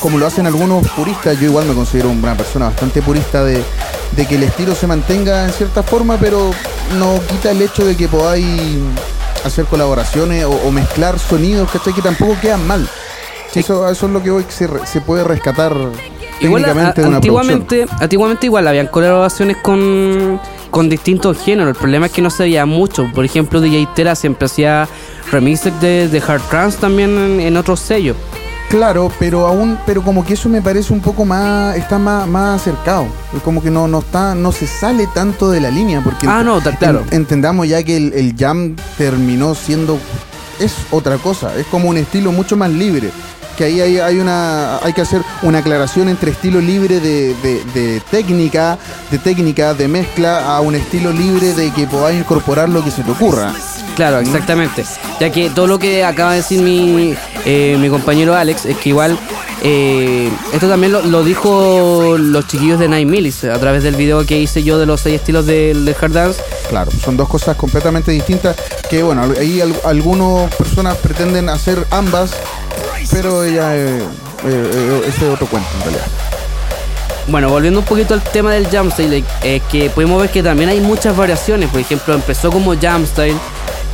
como 0.00 0.18
lo 0.18 0.26
hacen 0.26 0.48
algunos 0.48 0.84
puristas. 0.90 1.38
Yo 1.38 1.44
igual 1.46 1.66
me 1.66 1.74
considero 1.74 2.10
una 2.10 2.36
persona 2.36 2.66
bastante 2.70 3.02
purista 3.02 3.44
de, 3.44 3.62
de 4.16 4.26
que 4.26 4.34
el 4.34 4.42
estilo 4.42 4.74
se 4.74 4.88
mantenga 4.88 5.44
en 5.44 5.52
cierta 5.52 5.84
forma, 5.84 6.16
pero 6.16 6.50
no 6.98 7.20
quita 7.28 7.52
el 7.52 7.62
hecho 7.62 7.84
de 7.84 7.96
que 7.96 8.08
podáis 8.08 8.46
hacer 9.44 9.64
colaboraciones 9.66 10.44
o, 10.44 10.50
o 10.50 10.70
mezclar 10.70 11.18
sonidos, 11.18 11.70
¿cachai? 11.70 11.92
Que 11.92 12.02
tampoco 12.02 12.36
quedan 12.40 12.66
mal. 12.66 12.88
Eso, 13.54 13.88
eso 13.88 14.06
es 14.06 14.12
lo 14.12 14.22
que 14.22 14.30
hoy 14.30 14.44
se, 14.48 14.68
se 14.86 15.00
puede 15.00 15.24
rescatar 15.24 15.74
Igual 16.40 16.64
a- 16.64 16.68
técnicamente 16.68 17.02
de 17.02 17.08
una 17.08 17.20
producción. 17.20 17.50
antiguamente, 17.50 17.86
antiguamente 18.00 18.46
igual 18.46 18.68
habían 18.68 18.86
colaboraciones 18.86 19.56
con, 19.58 20.40
con 20.70 20.88
distintos 20.88 21.38
géneros. 21.42 21.70
El 21.70 21.76
problema 21.76 22.06
es 22.06 22.12
que 22.12 22.22
no 22.22 22.30
se 22.30 22.44
veía 22.44 22.64
mucho. 22.64 23.10
Por 23.14 23.24
ejemplo, 23.24 23.60
DJ 23.60 23.88
Tera 23.94 24.14
siempre 24.14 24.46
hacía 24.46 24.88
remixes 25.32 25.78
de, 25.80 26.08
de 26.08 26.18
hard 26.26 26.40
trance 26.48 26.78
también 26.78 27.10
en, 27.18 27.40
en 27.40 27.56
otros 27.56 27.80
sellos. 27.80 28.16
Claro, 28.70 29.10
pero 29.18 29.48
aún, 29.48 29.76
pero 29.84 30.00
como 30.02 30.24
que 30.24 30.34
eso 30.34 30.48
me 30.48 30.62
parece 30.62 30.92
un 30.92 31.00
poco 31.00 31.24
más, 31.24 31.76
está 31.76 31.98
más, 31.98 32.26
más 32.28 32.60
acercado. 32.60 33.06
Como 33.44 33.60
que 33.60 33.68
no, 33.70 33.88
no 33.88 33.98
está, 33.98 34.34
no 34.36 34.52
se 34.52 34.66
sale 34.68 35.08
tanto 35.12 35.50
de 35.50 35.60
la 35.60 35.70
línea, 35.70 36.00
porque 36.04 36.28
Ah, 36.28 36.44
no, 36.44 36.60
claro. 36.78 37.02
en- 37.10 37.16
entendamos 37.16 37.66
ya 37.66 37.82
que 37.82 37.96
el, 37.96 38.12
el 38.12 38.34
jam 38.38 38.76
terminó 38.96 39.56
siendo 39.56 39.98
es 40.60 40.72
otra 40.92 41.16
cosa, 41.18 41.56
es 41.56 41.66
como 41.66 41.88
un 41.88 41.96
estilo 41.96 42.30
mucho 42.30 42.56
más 42.56 42.70
libre. 42.70 43.10
Que 43.56 43.64
ahí 43.64 43.80
hay, 43.80 43.98
hay 43.98 44.18
una, 44.20 44.78
hay 44.78 44.92
que 44.94 45.00
hacer 45.02 45.20
una 45.42 45.58
aclaración 45.58 46.08
entre 46.08 46.30
estilo 46.30 46.60
libre 46.60 47.00
de, 47.00 47.34
de- 47.42 47.64
de 47.74 48.00
técnica, 48.10 48.78
de 49.10 49.18
técnica, 49.18 49.74
de 49.74 49.88
mezcla, 49.88 50.46
a 50.56 50.60
un 50.60 50.76
estilo 50.76 51.10
libre 51.12 51.54
de 51.54 51.70
que 51.72 51.86
podáis 51.88 52.20
incorporar 52.20 52.68
lo 52.68 52.84
que 52.84 52.90
se 52.92 53.02
te 53.02 53.10
ocurra. 53.10 53.52
Claro, 53.96 54.20
exactamente. 54.20 54.84
Ya 55.18 55.30
que 55.30 55.50
todo 55.50 55.66
lo 55.66 55.78
que 55.78 56.04
acaba 56.04 56.30
de 56.30 56.36
decir 56.38 56.62
mi, 56.62 57.14
eh, 57.44 57.76
mi 57.78 57.88
compañero 57.88 58.34
Alex 58.34 58.66
es 58.66 58.76
que 58.76 58.90
igual 58.90 59.18
eh, 59.62 60.30
esto 60.52 60.68
también 60.68 60.92
lo, 60.92 61.02
lo 61.02 61.22
dijo 61.22 62.16
los 62.18 62.46
chiquillos 62.46 62.78
de 62.78 62.88
Nine 62.88 63.06
Millis 63.06 63.44
a 63.44 63.58
través 63.58 63.82
del 63.82 63.94
video 63.96 64.24
que 64.24 64.38
hice 64.38 64.62
yo 64.62 64.78
de 64.78 64.86
los 64.86 65.00
seis 65.02 65.16
estilos 65.20 65.46
del 65.46 65.84
del 65.84 65.96
hard 66.00 66.12
dance. 66.12 66.40
Claro, 66.68 66.90
son 67.04 67.16
dos 67.16 67.28
cosas 67.28 67.56
completamente 67.56 68.10
distintas 68.12 68.56
que, 68.88 69.02
bueno, 69.02 69.22
ahí 69.38 69.60
al- 69.60 69.80
algunas 69.84 70.54
personas 70.54 70.96
pretenden 70.98 71.48
hacer 71.48 71.86
ambas, 71.90 72.32
pero 73.10 73.46
ya 73.46 73.76
eh, 73.76 74.02
eh, 74.44 75.02
ese 75.06 75.26
es 75.26 75.34
otro 75.34 75.46
cuento 75.46 75.68
en 75.78 75.82
realidad. 75.82 76.06
Bueno, 77.28 77.48
volviendo 77.50 77.80
un 77.80 77.86
poquito 77.86 78.14
al 78.14 78.22
tema 78.22 78.52
del 78.52 78.66
Jamstyle, 78.68 79.22
es 79.42 79.62
que 79.70 79.90
podemos 79.90 80.20
ver 80.20 80.30
que 80.30 80.42
también 80.42 80.70
hay 80.70 80.80
muchas 80.80 81.16
variaciones. 81.16 81.68
Por 81.70 81.80
ejemplo, 81.80 82.14
empezó 82.14 82.50
como 82.50 82.74
Jamstyle, 82.80 83.36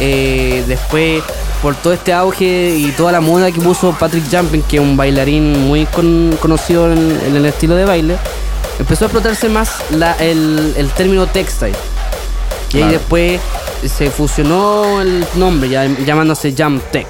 eh, 0.01 0.65
después 0.67 1.23
por 1.63 1.75
todo 1.75 1.93
este 1.93 2.13
auge 2.13 2.77
y 2.77 2.93
toda 2.93 3.13
la 3.13 3.21
moda 3.21 3.51
que 3.51 3.61
puso 3.61 3.93
Patrick 3.99 4.25
Jumping, 4.31 4.63
que 4.63 4.77
es 4.77 4.83
un 4.83 4.97
bailarín 4.97 5.67
muy 5.67 5.87
con- 5.87 6.37
conocido 6.41 6.93
en, 6.93 7.19
el 7.35 7.47
estilo 7.47 7.75
de 7.77 7.85
baile, 7.85 8.17
empezó 8.79 9.05
a 9.05 9.09
explotarse 9.09 9.49
más 9.49 9.83
el, 10.21 10.75
el 10.77 10.91
término 10.91 11.27
textile. 11.27 11.75
Y 12.73 12.83
ahí 12.83 12.93
después 12.93 13.41
se 13.87 14.11
fusionó 14.11 15.01
el 15.01 15.25
nombre, 15.37 15.69
ya, 15.69 15.85
llamándose 15.87 16.53
Jam 16.57 16.81
Tech. 16.91 17.07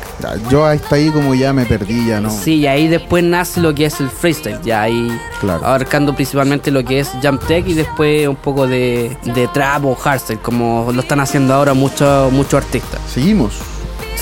Yo 0.51 0.65
hasta 0.67 0.97
ahí 0.97 1.11
como 1.11 1.35
ya 1.35 1.53
me 1.53 1.65
perdí, 1.65 2.07
ya 2.07 2.21
no. 2.21 2.31
Sí, 2.31 2.57
y 2.57 2.67
ahí 2.67 2.89
después 2.89 3.25
nace 3.25 3.61
lo 3.61 3.75
que 3.75 3.87
es 3.87 3.99
el 4.01 4.11
freestyle, 4.11 4.61
ya 4.63 4.83
ahí 4.83 5.09
Claro. 5.41 5.65
abarcando 5.65 6.15
principalmente 6.15 6.71
lo 6.71 6.85
que 6.85 7.01
es 7.01 7.11
jump 7.23 7.43
tech 7.47 7.67
y 7.67 7.75
después 7.75 8.29
un 8.29 8.37
poco 8.37 8.67
de, 8.67 9.17
de 9.25 9.49
trap 9.49 9.85
o 9.87 9.95
hardstyle, 9.95 10.39
como 10.41 10.91
lo 10.93 11.01
están 11.01 11.21
haciendo 11.21 11.55
ahora 11.55 11.73
muchos 11.75 12.31
muchos 12.33 12.55
artistas. 12.65 13.01
Seguimos. 13.13 13.55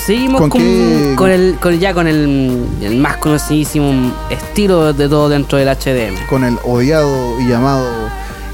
Seguimos 0.05 0.39
¿Con 0.41 0.49
con, 0.51 1.15
con 1.15 1.31
el, 1.31 1.57
con- 1.59 1.79
ya 1.79 1.93
con 1.93 2.07
el, 2.07 2.65
el 2.81 2.95
más 2.97 3.17
conocidísimo 3.17 4.13
estilo 4.29 4.93
de 4.93 5.09
todo 5.09 5.29
dentro 5.29 5.57
del 5.57 5.67
HDM. 5.69 6.27
con 6.27 6.43
el 6.43 6.57
odiado 6.63 7.39
y 7.41 7.47
llamado 7.47 7.87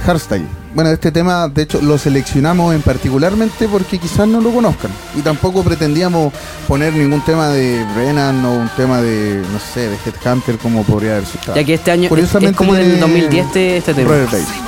hardstyle. 0.05 0.47
Bueno, 0.73 0.89
este 0.89 1.11
tema, 1.11 1.49
de 1.49 1.63
hecho, 1.63 1.81
lo 1.81 1.97
seleccionamos 1.97 2.73
en 2.73 2.81
particularmente 2.81 3.67
porque 3.67 3.97
quizás 3.97 4.27
no 4.27 4.39
lo 4.39 4.51
conozcan. 4.51 4.89
Y 5.15 5.21
tampoco 5.21 5.63
pretendíamos 5.63 6.33
poner 6.67 6.93
ningún 6.93 7.21
tema 7.25 7.49
de 7.49 7.85
Brennan 7.93 8.43
o 8.45 8.53
un 8.53 8.69
tema 8.77 9.01
de, 9.01 9.43
no 9.51 9.59
sé, 9.59 9.89
de 9.89 9.97
Headhunter 10.05 10.57
como 10.57 10.83
podría 10.83 11.13
haber 11.17 11.25
sido. 11.25 11.55
Ya 11.55 11.63
que 11.63 11.73
este 11.73 11.91
año 11.91 12.03
es, 12.03 12.05
es 12.05 12.09
Curiosamente 12.09 12.55
como 12.57 12.73
del 12.73 12.85
tiene 12.85 12.99
2010 13.01 13.45
este, 13.47 13.77
este 13.77 13.93
tema. 13.93 14.15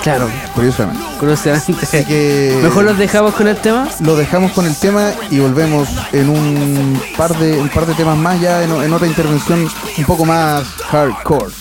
Claro, 0.03 0.29
Curiosamente. 0.53 1.03
curiosamente. 1.19 1.85
Así 1.85 2.05
que 2.05 2.59
Mejor 2.61 2.83
los 2.83 2.97
dejamos 2.97 3.33
con 3.33 3.47
el 3.47 3.55
tema. 3.55 3.87
lo 4.01 4.15
dejamos 4.17 4.51
con 4.51 4.65
el 4.65 4.75
tema 4.75 5.11
y 5.31 5.39
volvemos 5.39 5.87
en 6.11 6.29
un 6.29 7.01
par 7.17 7.37
de, 7.37 7.53
un 7.59 7.69
par 7.69 7.85
de 7.85 7.93
temas 7.93 8.17
más 8.17 8.41
ya 8.41 8.63
en, 8.63 8.71
en 8.71 8.93
otra 8.93 9.07
intervención 9.07 9.67
un 9.97 10.05
poco 10.05 10.25
más 10.25 10.63
hardcore. 10.91 11.53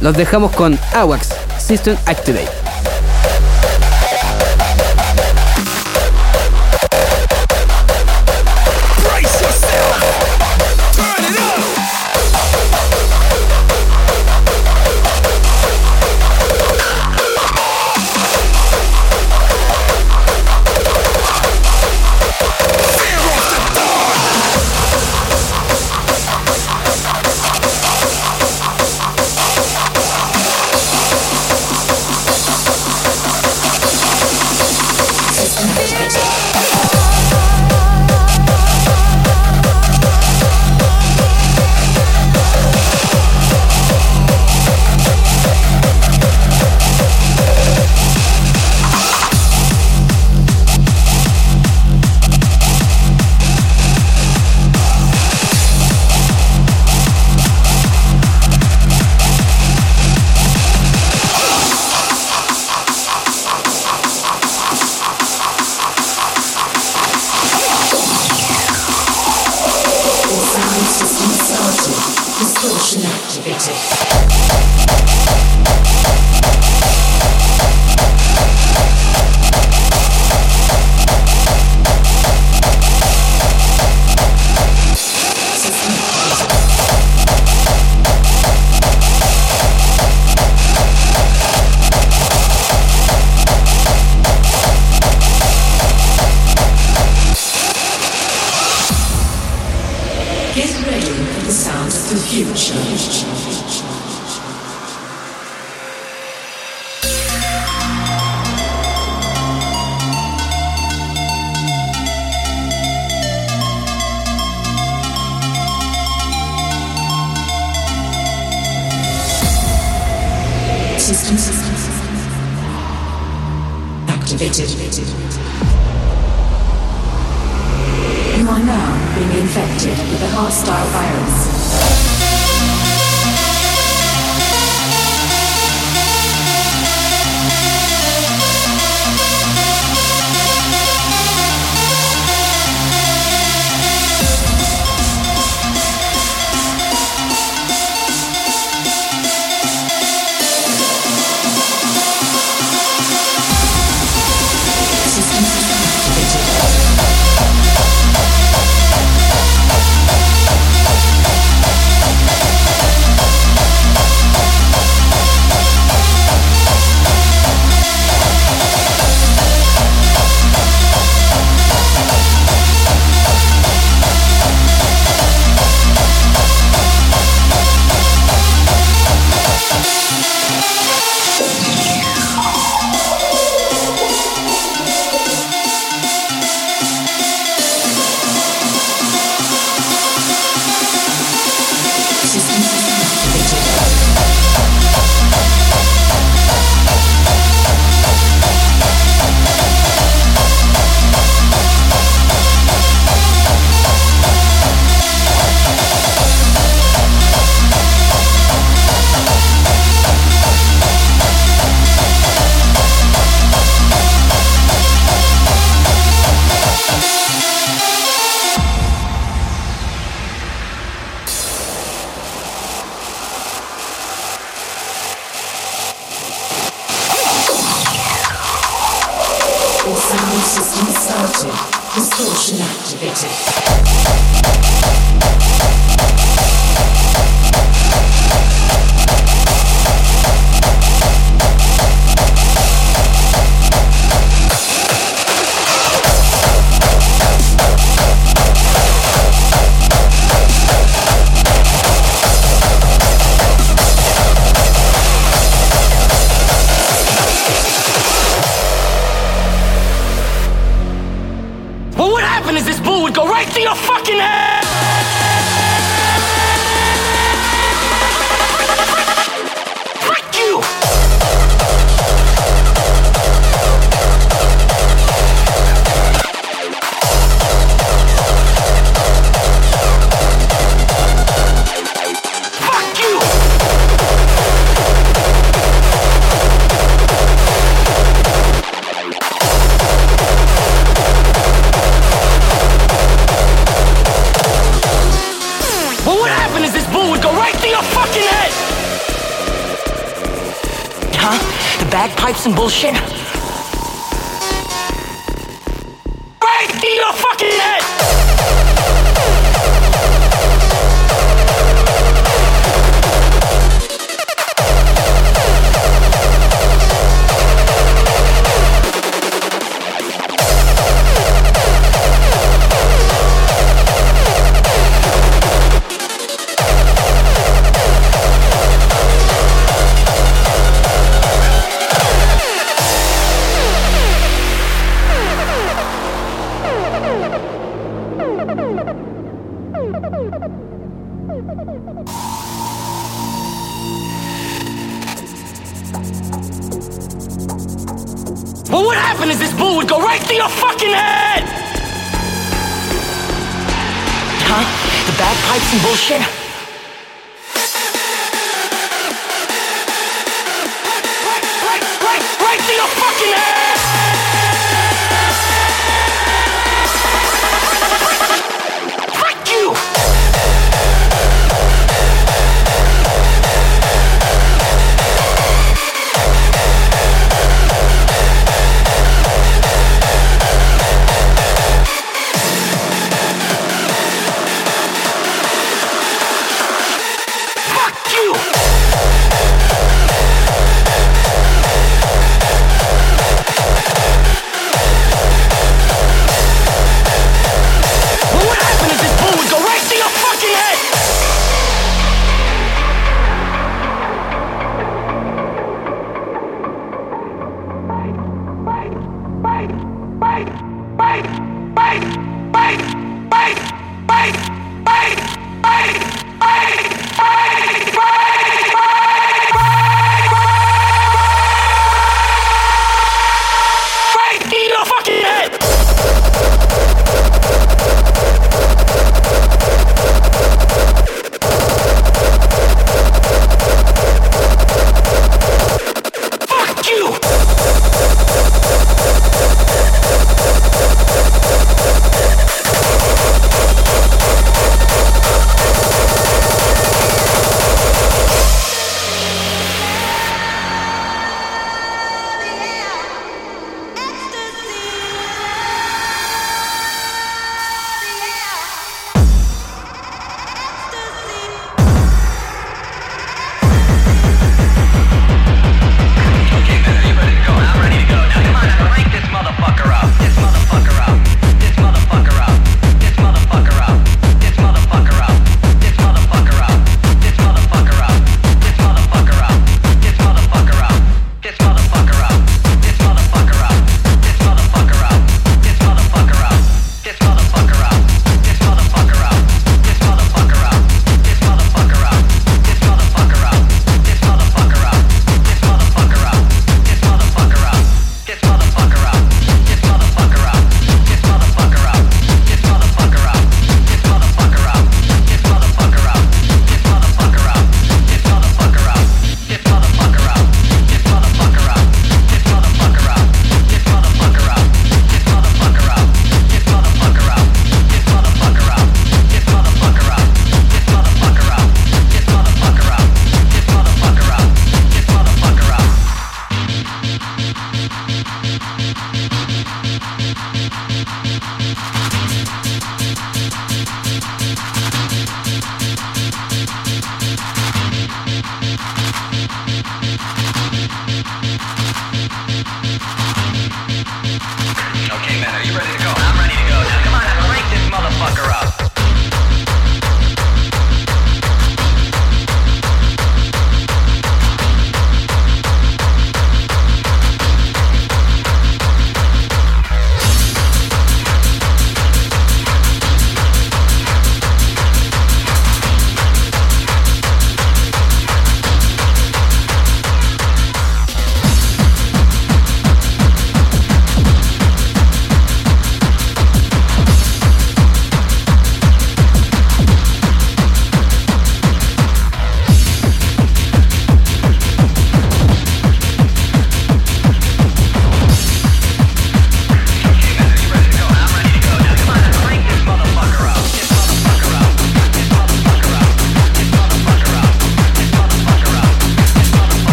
Los 0.00 0.16
dejamos 0.16 0.52
con 0.52 0.78
AWAX 0.94 1.28
System 1.58 1.96
Activate. 2.06 2.59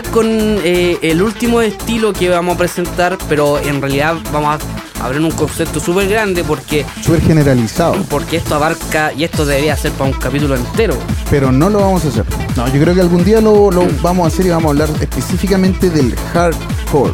Ya 0.00 0.10
con 0.10 0.26
eh, 0.28 0.98
el 1.02 1.22
último 1.22 1.60
estilo 1.60 2.12
que 2.12 2.28
vamos 2.28 2.54
a 2.54 2.58
presentar, 2.58 3.18
pero 3.28 3.58
en 3.58 3.80
realidad 3.80 4.14
vamos 4.32 4.58
a 5.00 5.04
abrir 5.04 5.20
un 5.20 5.30
concepto 5.32 5.80
súper 5.80 6.08
grande 6.08 6.44
porque, 6.44 6.86
Súper 7.02 7.20
generalizado. 7.22 7.96
porque 8.08 8.36
esto 8.36 8.54
abarca 8.54 9.12
y 9.12 9.24
esto 9.24 9.44
debería 9.44 9.76
ser 9.76 9.92
para 9.92 10.10
un 10.10 10.18
capítulo 10.18 10.54
entero. 10.56 10.94
Pero 11.30 11.50
no 11.52 11.68
lo 11.68 11.80
vamos 11.80 12.04
a 12.04 12.08
hacer. 12.08 12.24
No, 12.56 12.66
yo 12.72 12.80
creo 12.80 12.94
que 12.94 13.00
algún 13.00 13.24
día 13.24 13.40
lo, 13.40 13.70
lo 13.70 13.86
vamos 14.00 14.24
a 14.24 14.28
hacer 14.28 14.46
y 14.46 14.50
vamos 14.50 14.66
a 14.66 14.70
hablar 14.70 14.88
específicamente 15.00 15.90
del 15.90 16.14
hardcore. 16.32 17.12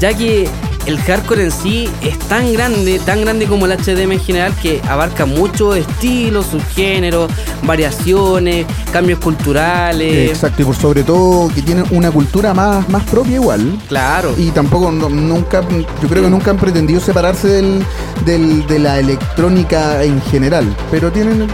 ya 0.00 0.14
que 0.14 0.48
el 0.86 0.98
hardcore 0.98 1.44
en 1.44 1.52
sí 1.52 1.90
es 2.00 2.18
tan 2.20 2.52
grande, 2.54 2.98
tan 3.00 3.20
grande 3.20 3.44
como 3.46 3.66
el 3.66 3.72
HDM 3.72 4.12
en 4.12 4.20
general, 4.20 4.54
que 4.62 4.80
abarca 4.88 5.26
muchos 5.26 5.76
estilos, 5.76 6.46
subgéneros, 6.46 7.30
variaciones, 7.64 8.66
cambios 8.90 9.18
culturales. 9.18 10.30
Exacto, 10.30 10.62
y 10.62 10.64
por 10.64 10.76
sobre 10.76 11.02
todo 11.02 11.48
que 11.54 11.62
tienen 11.62 11.84
una 11.90 12.10
cultura 12.10 12.52
más, 12.54 12.88
más 12.88 13.02
propia 13.04 13.34
igual. 13.36 13.78
Claro. 13.88 14.34
Y 14.36 14.50
tampoco, 14.50 14.90
no- 14.92 15.08
nunca, 15.08 15.62
yo 16.02 16.08
creo 16.08 16.24
que 16.24 16.30
nunca 16.30 16.50
han 16.50 16.56
pretendido 16.58 17.00
separarse 17.00 17.48
del, 17.48 17.84
del- 18.24 18.66
de 18.66 18.78
la 18.78 18.98
electrónica 18.98 20.02
en 20.02 20.20
general, 20.22 20.74
pero 20.90 21.10
tienen, 21.10 21.46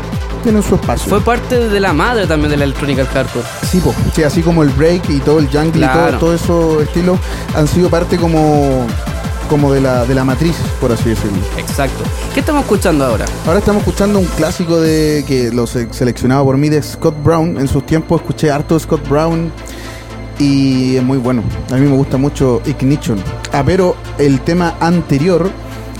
tienen 0.43 0.63
su 0.63 0.75
espacio. 0.77 1.09
Fue 1.09 1.21
parte 1.21 1.69
de 1.69 1.81
la 1.81 1.93
madre 1.93 2.27
también 2.27 2.51
de 2.51 2.57
la 2.57 2.65
electrónica 2.65 3.03
el 3.03 3.09
hardcore. 3.09 3.45
Sí, 3.71 3.79
po. 3.81 3.95
Sí, 4.15 4.23
así 4.23 4.43
como 4.43 4.63
el 4.63 4.71
break 4.71 5.09
y 5.11 5.19
todo 5.21 5.39
el 5.39 5.47
jungle 5.49 5.73
Claro. 5.73 6.09
y 6.09 6.11
todo, 6.13 6.19
todo 6.19 6.35
esos 6.35 6.83
estilos 6.83 7.19
han 7.55 7.67
sido 7.69 7.89
parte 7.91 8.17
como, 8.17 8.87
como 9.49 9.73
de, 9.73 9.81
la, 9.81 10.05
de 10.05 10.15
la 10.15 10.25
matriz, 10.25 10.55
por 10.81 10.93
así 10.93 11.09
decirlo. 11.11 11.39
Exacto. 11.59 12.03
¿Qué 12.35 12.41
estamos 12.41 12.63
escuchando 12.63 13.05
ahora? 13.05 13.25
Ahora 13.47 13.59
estamos 13.61 13.81
escuchando 13.83 14.19
un 14.19 14.27
clásico 14.27 14.81
de 14.81 15.25
que 15.27 15.51
lo 15.53 15.67
se- 15.67 15.93
seleccionado 15.93 16.45
por 16.45 16.57
mí 16.57 16.69
de 16.69 16.83
Scott 16.83 17.17
Brown. 17.23 17.59
En 17.59 17.69
sus 17.69 17.85
tiempos 17.87 18.21
escuché 18.21 18.51
harto 18.51 18.79
Scott 18.79 19.09
Brown 19.09 19.51
y 20.39 20.97
es 20.97 21.03
muy 21.03 21.19
bueno. 21.19 21.43
A 21.71 21.75
mí 21.77 21.87
me 21.87 21.97
gusta 21.97 22.17
mucho 22.17 22.61
Ignition. 22.67 23.19
Ah, 23.53 23.63
pero 23.65 23.97
el 24.19 24.41
tema 24.41 24.75
anterior, 24.81 25.51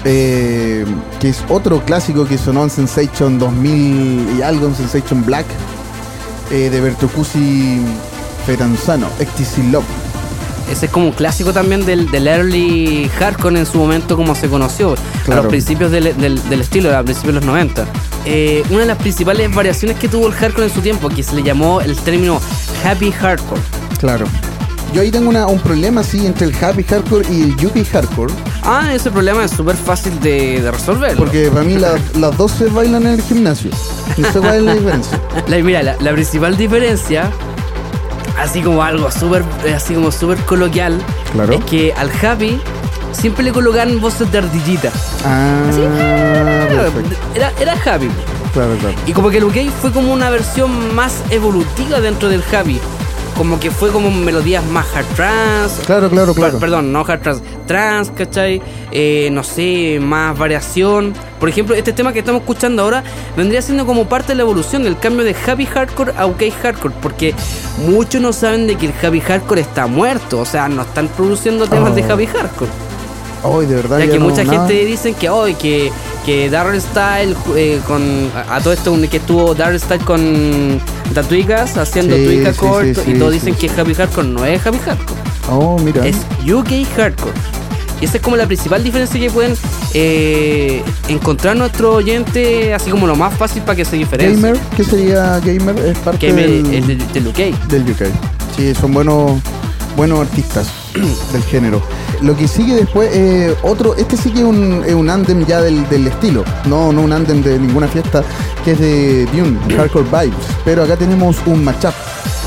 eh, 0.05 0.85
que 1.21 1.31
es 1.31 1.43
otro 1.49 1.81
clásico 1.85 2.27
que 2.27 2.37
sonó 2.39 2.63
en 2.65 2.71
Sensation 2.71 3.39
2000 3.39 4.37
y 4.39 4.43
algo, 4.43 4.67
en 4.67 4.75
Sensation 4.75 5.25
Black, 5.25 5.47
eh, 6.51 6.69
de 6.71 6.81
Bertoccusi 6.81 7.81
Fetanzano, 8.47 9.07
Ecstasy 9.19 9.63
Love. 9.71 9.85
Ese 10.71 10.87
es 10.87 10.93
como 10.93 11.07
un 11.07 11.13
clásico 11.13 11.53
también 11.53 11.87
del, 11.87 12.11
del 12.11 12.27
early 12.27 13.09
hardcore 13.19 13.59
en 13.59 13.67
su 13.67 13.79
momento 13.79 14.17
como 14.17 14.35
se 14.35 14.49
conoció, 14.49 14.93
a 14.95 15.25
Claro. 15.25 15.43
los 15.43 15.51
principios 15.51 15.91
del, 15.93 16.17
del- 16.17 16.49
del 16.49 16.61
estilo, 16.61 16.97
a 16.97 17.03
principios 17.03 17.35
de 17.35 17.41
los 17.41 17.47
90. 17.47 17.87
Eh, 18.25 18.63
una 18.71 18.81
de 18.81 18.87
las 18.87 18.99
principales 18.99 19.55
variaciones 19.55 19.97
que 19.99 20.09
tuvo 20.09 20.27
el 20.27 20.33
hardcore 20.35 20.67
en 20.67 20.73
su 20.75 20.81
tiempo, 20.81 21.09
que 21.09 21.23
se 21.23 21.35
le 21.37 21.43
llamó 21.45 21.81
el 21.81 21.95
término 21.97 22.41
happy 22.85 23.13
hardcore. 23.13 23.61
Claro. 24.01 24.27
Yo 24.93 25.03
ahí 25.03 25.11
tengo 25.11 25.29
una- 25.29 25.47
un 25.47 25.61
problema 25.61 26.01
así 26.01 26.27
entre 26.27 26.47
el 26.49 26.55
happy 26.65 26.83
hardcore 26.83 27.27
y 27.33 27.43
el 27.43 27.57
yuki 27.57 27.85
hardcore. 27.85 28.33
Ah, 28.63 28.93
ese 28.95 29.11
problema 29.11 29.45
es 29.45 29.51
súper 29.53 29.77
fácil 29.77 30.19
de, 30.21 30.61
de 30.63 30.71
resolver. 30.71 31.17
Porque 31.17 31.49
para 31.51 31.65
mí 31.65 31.77
la- 31.77 31.99
las 32.19 32.37
dos 32.37 32.51
se 32.53 32.67
bailan 32.67 33.03
en 33.07 33.15
el 33.15 33.23
gimnasio. 33.23 33.71
No 34.17 34.33
sé 34.33 34.39
cuál 34.41 34.57
es 34.57 34.63
la 34.63 34.75
diferencia. 34.75 35.21
La, 35.47 35.57
mira, 35.59 35.83
la, 35.83 35.97
la 36.01 36.13
principal 36.13 36.57
diferencia, 36.57 37.31
así 38.39 38.63
como 38.63 38.83
algo 38.83 39.11
súper 39.11 39.43
eh, 39.65 39.75
así 39.75 39.95
como 39.95 40.11
súper 40.13 40.39
coloquial, 40.45 41.01
Claro. 41.33 41.55
es 41.55 41.65
que 41.65 41.93
al 41.95 42.11
happy 42.23 42.61
siempre 43.13 43.45
le 43.45 43.53
colocan 43.53 44.01
voces 44.01 44.31
de 44.31 44.39
ardillita. 44.39 44.91
Ah, 45.25 45.63
perfecto. 46.69 47.17
Era, 47.35 47.53
era 47.61 47.73
happy. 47.73 48.09
Claro, 48.53 48.75
claro. 48.81 48.95
Y 49.07 49.13
como 49.13 49.31
que 49.31 49.39
el 49.39 49.45
UK 49.45 49.71
fue 49.81 49.93
como 49.93 50.13
una 50.13 50.31
versión 50.31 50.95
más 50.95 51.23
evolutiva 51.31 52.01
dentro 52.01 52.29
del 52.29 52.43
happy. 52.53 52.81
Como 53.37 53.61
que 53.61 53.71
fue 53.71 53.91
como 53.91 54.11
melodías 54.11 54.65
más 54.65 54.87
hard 54.95 55.05
trance. 55.15 55.83
Claro, 55.85 56.09
claro, 56.09 56.33
claro. 56.35 56.53
Per- 56.53 56.61
Perdón, 56.61 56.91
no 56.91 57.01
hard 57.07 57.21
trance. 57.21 57.43
Trance, 57.67 58.11
¿cachai? 58.15 58.63
Eh, 58.91 59.29
no 59.31 59.43
sé, 59.45 59.99
más 60.01 60.39
variación. 60.39 61.13
Por 61.39 61.51
ejemplo, 61.51 61.75
este 61.75 61.93
tema 61.93 62.15
que 62.15 62.21
estamos 62.21 62.41
escuchando 62.41 62.83
ahora 62.83 63.05
vendría 63.37 63.61
siendo 63.61 63.85
como 63.85 64.09
parte 64.09 64.29
de 64.29 64.37
la 64.37 64.43
evolución 64.43 64.85
del 64.85 64.99
cambio 64.99 65.23
de 65.25 65.35
happy 65.47 65.67
hardcore 65.67 66.13
a 66.17 66.25
UK 66.27 66.45
hardcore. 66.63 66.95
Porque 67.03 67.35
muchos 67.87 68.23
no 68.23 68.33
saben 68.33 68.67
de 68.67 68.77
que 68.77 68.87
el 68.87 68.95
happy 69.07 69.21
hardcore 69.21 69.61
está 69.61 69.87
muerto. 69.87 70.39
O 70.41 70.47
sea, 70.47 70.69
no 70.71 70.81
están 70.83 71.09
produciendo 71.09 71.67
temas 71.67 71.93
Oh. 71.93 71.95
de 71.95 72.03
happy 72.11 72.27
hardcore. 72.27 72.71
Hoy, 73.43 73.67
de 73.67 73.75
verdad. 73.77 73.99
Ya 73.99 74.11
que 74.11 74.19
no, 74.19 74.31
mucha 74.31 74.45
nada. 74.45 74.67
gente 74.67 74.83
dicen 74.87 75.15
que 75.15 75.29
hoy 75.29 75.53
que, 75.55 75.93
que 76.27 76.51
Darren 76.51 76.81
Style 76.81 77.35
eh, 77.57 77.81
con 77.87 78.03
a, 78.35 78.57
a 78.57 78.61
todo 78.61 78.73
esto 78.75 78.95
que 79.09 79.17
estuvo 79.19 79.55
Darren 79.55 79.79
Style 79.81 80.05
con 80.05 80.81
Tatuicas 81.15 81.77
haciendo 81.79 82.17
Sí, 82.17 82.25
Tuica 82.27 82.53
sí, 82.53 82.59
corto 82.59 83.03
sí, 83.03 83.13
y 83.13 83.19
todos 83.19 83.33
dicen 83.33 83.55
que 83.55 83.71
Happy 83.71 83.95
Hardcore 83.95 84.27
no 84.29 84.45
es 84.45 84.67
Happy 84.67 84.79
Hardcore, 84.85 85.21
Oh, 85.49 85.79
mira. 85.79 86.05
es 86.07 86.17
UK 86.45 86.85
Hardcore. 86.97 87.33
Y 88.01 88.05
esa 88.05 88.17
es 88.19 88.23
como 88.23 88.37
la 88.37 88.47
principal 88.47 88.83
diferencia 88.85 89.19
que 89.19 89.31
pueden 89.31 89.55
eh, 89.95 90.83
encontrar 91.09 91.57
nuestro 91.57 91.95
oyente, 91.95 92.75
así 92.75 92.91
como 92.91 93.07
lo 93.07 93.17
más 93.17 93.33
fácil 93.39 93.63
para 93.63 93.77
que 93.77 93.85
se 93.87 93.97
diferencie. 93.97 94.37
Gamer, 94.43 94.61
¿qué 94.77 94.85
sería 94.85 95.39
Gamer? 95.39 95.79
Es 95.79 95.97
parte 95.99 96.27
Gamer, 96.27 96.51
del, 96.51 96.75
el 96.75 96.87
del, 96.89 97.13
del 97.13 97.27
UK. 97.29 97.39
del 97.69 97.83
UK. 97.91 98.03
Sí, 98.55 98.75
son 98.75 98.93
buenos 98.93 99.41
buenos 99.97 100.21
artistas 100.21 100.69
del 101.33 101.43
género. 101.45 101.83
Lo 102.23 102.37
que 102.37 102.49
sigue 102.49 102.75
después, 102.75 103.11
eh, 103.13 103.55
otro, 103.63 103.95
este 103.97 104.17
sí 104.17 104.31
que 104.31 104.39
es 104.41 104.45
un, 104.45 104.83
es 104.87 104.95
un 104.95 105.09
andem 105.11 105.45
ya 105.47 105.61
del, 105.61 105.89
del 105.89 106.07
estilo, 106.07 106.45
no, 106.67 106.93
no 106.93 107.03
un 107.03 107.13
andem 107.13 107.43
de 107.43 107.59
ninguna 107.59 107.87
fiesta, 107.89 108.23
que 108.65 108.73
es 108.73 108.81
de 108.81 109.27
Dune, 109.27 109.59
Hardcore 109.77 110.05
Vibes. 110.07 110.47
Pero 110.65 110.83
acá 110.85 110.97
tenemos 110.97 111.37
un 111.47 111.65
matchup. 111.65 111.93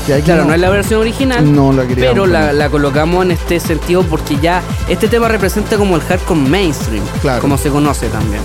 Que 0.06 0.18
Claro, 0.22 0.46
no 0.46 0.54
es 0.54 0.60
la 0.60 0.70
versión 0.70 1.00
original, 1.02 1.54
No 1.54 1.72
la 1.72 1.84
pero 1.94 2.26
la, 2.26 2.52
la 2.54 2.68
colocamos 2.70 3.22
en 3.24 3.32
este 3.32 3.60
sentido 3.60 4.02
porque 4.02 4.36
ya 4.40 4.62
este 4.88 5.08
tema 5.08 5.28
representa 5.28 5.76
como 5.76 5.94
el 5.94 6.02
hardcore 6.02 6.40
mainstream, 6.40 7.04
Claro. 7.20 7.40
como 7.42 7.58
se 7.58 7.68
conoce 7.68 8.08
también. 8.08 8.40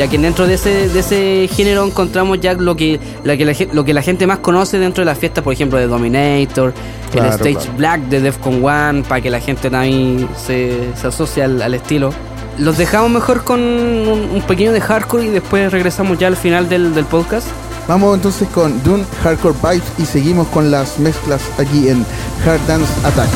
Ya 0.00 0.08
que 0.08 0.16
dentro 0.16 0.46
de 0.46 0.54
ese, 0.54 0.88
de 0.88 0.98
ese 1.00 1.46
género 1.54 1.84
encontramos 1.84 2.40
ya 2.40 2.54
lo 2.54 2.74
que, 2.74 2.98
la 3.22 3.36
que 3.36 3.44
la, 3.44 3.52
lo 3.74 3.84
que 3.84 3.92
la 3.92 4.00
gente 4.00 4.26
más 4.26 4.38
conoce 4.38 4.78
dentro 4.78 5.02
de 5.02 5.04
las 5.04 5.18
fiestas, 5.18 5.44
por 5.44 5.52
ejemplo, 5.52 5.78
de 5.78 5.88
Dominator, 5.88 6.72
Claro, 7.12 7.28
el 7.28 7.34
Stage 7.34 7.52
claro. 7.52 7.72
Black 7.76 8.00
de 8.04 8.20
Defcon 8.22 8.64
One, 8.64 9.02
para 9.02 9.20
que 9.20 9.28
la 9.28 9.40
gente 9.40 9.68
también 9.68 10.26
se, 10.42 10.88
se 10.98 11.06
asocie 11.06 11.42
al, 11.42 11.60
al 11.60 11.74
estilo. 11.74 12.14
Los 12.56 12.78
dejamos 12.78 13.10
mejor 13.10 13.44
con 13.44 13.60
un, 13.60 14.30
un 14.36 14.42
pequeño 14.48 14.72
de 14.72 14.80
hardcore 14.80 15.26
y 15.26 15.28
después 15.28 15.70
regresamos 15.70 16.18
ya 16.18 16.28
al 16.28 16.36
final 16.36 16.70
del, 16.70 16.94
del 16.94 17.04
podcast. 17.04 17.46
Vamos 17.86 18.14
entonces 18.16 18.48
con 18.48 18.82
Dune 18.82 19.04
Hardcore 19.22 19.54
Vibes 19.62 19.92
y 19.98 20.06
seguimos 20.06 20.48
con 20.48 20.70
las 20.70 20.98
mezclas 20.98 21.42
aquí 21.58 21.90
en 21.90 22.06
Hard 22.46 22.66
Dance 22.66 22.90
Attack. 23.04 23.28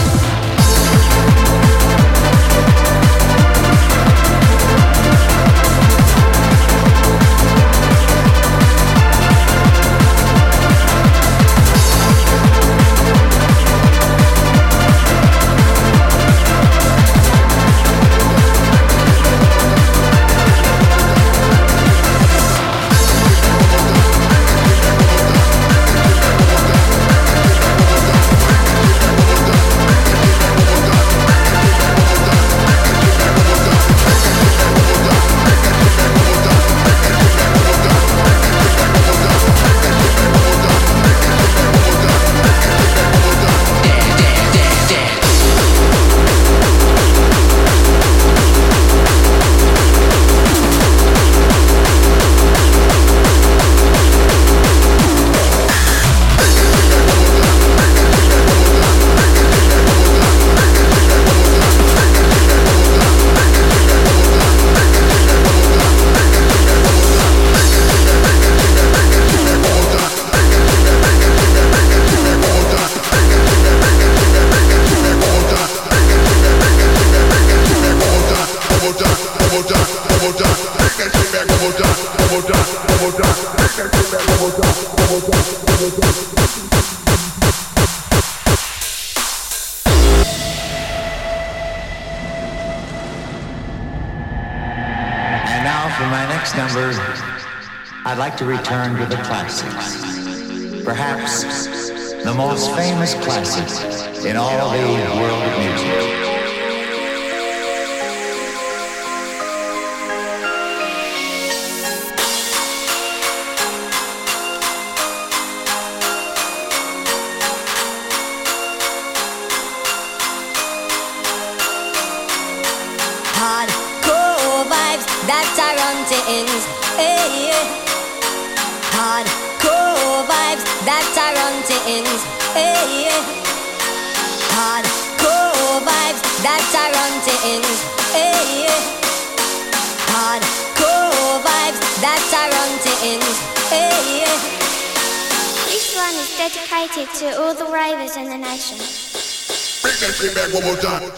double 150.65 150.81
time. 150.81 151.14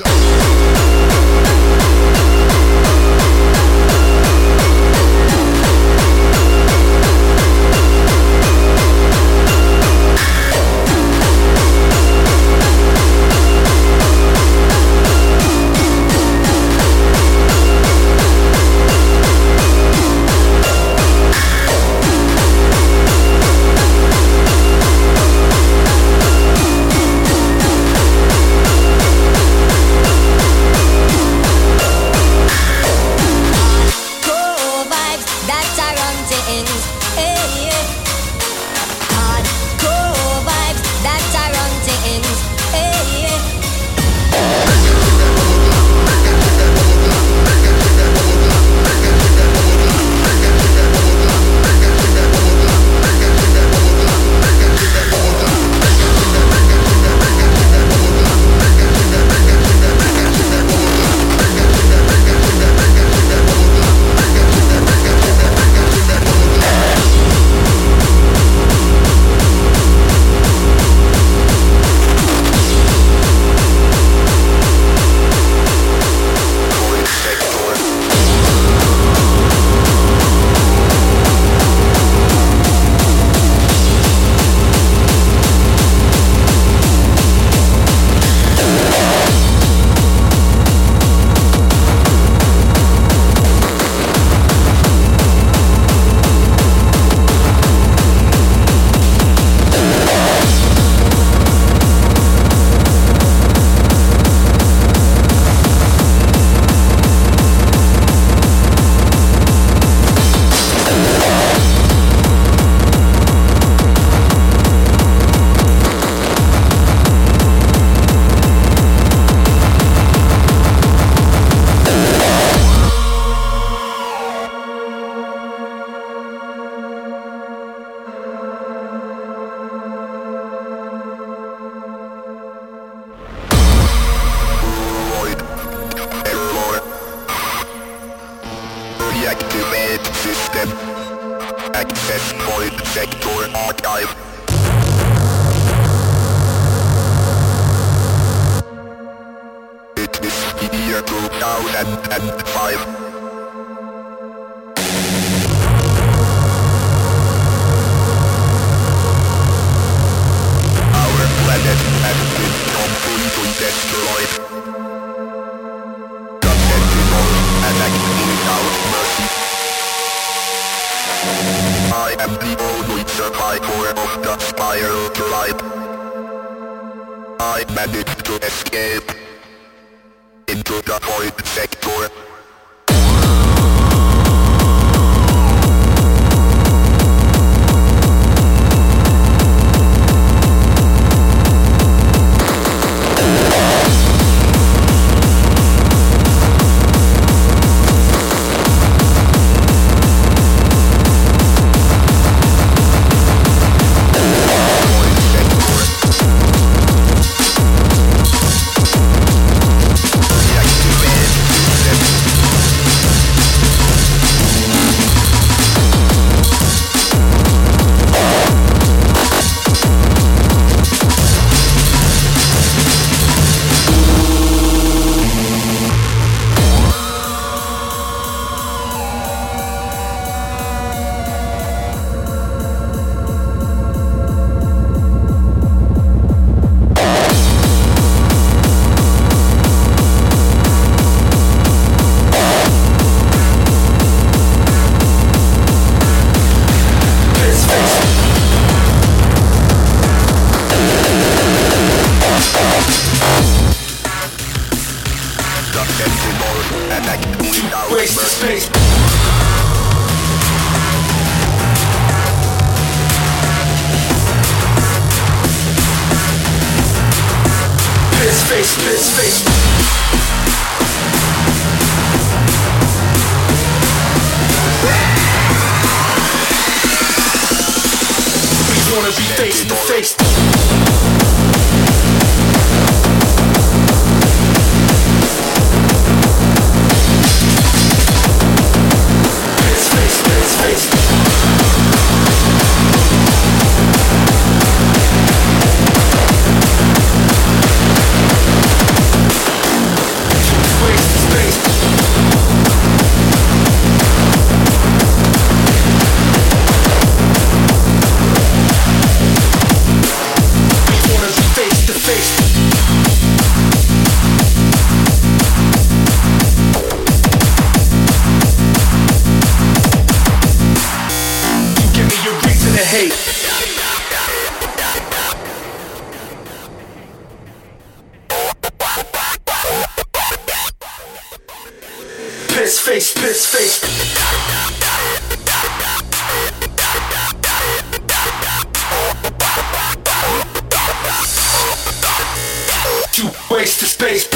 Waste 343.50 343.82
of 343.82 343.88
space. 343.88 344.28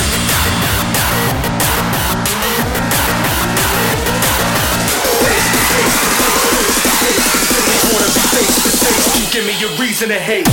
You 9.16 9.26
give 9.32 9.46
me 9.46 9.58
your 9.60 9.70
reason 9.78 10.08
to 10.08 10.18
hate. 10.18 10.48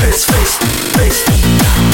Face, 0.00 0.24
face. 0.24 0.56
Face, 0.96 1.91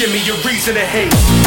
give 0.00 0.10
me 0.10 0.24
your 0.24 0.36
reason 0.38 0.74
to 0.76 0.80
hate. 0.80 1.39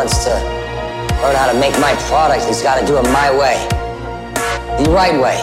Wants 0.00 0.24
to 0.24 0.30
learn 1.20 1.36
how 1.36 1.52
to 1.52 1.60
make 1.60 1.78
my 1.78 1.94
product, 2.08 2.46
he's 2.46 2.62
got 2.62 2.80
to 2.80 2.86
do 2.86 2.96
it 2.96 3.02
my 3.12 3.30
way. 3.38 3.58
The 4.82 4.90
right 4.90 5.12
way. 5.20 5.36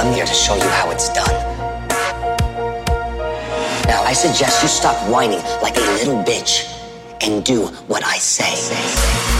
I'm 0.00 0.12
here 0.12 0.26
to 0.26 0.34
show 0.34 0.56
you 0.56 0.68
how 0.70 0.90
it's 0.90 1.12
done. 1.14 1.30
Now, 3.86 4.02
I 4.02 4.12
suggest 4.12 4.64
you 4.64 4.68
stop 4.68 4.96
whining 5.08 5.42
like 5.62 5.76
a 5.76 5.86
little 6.02 6.24
bitch 6.24 6.66
and 7.20 7.44
do 7.44 7.66
what 7.86 8.04
I 8.04 8.18
say. 8.18 9.33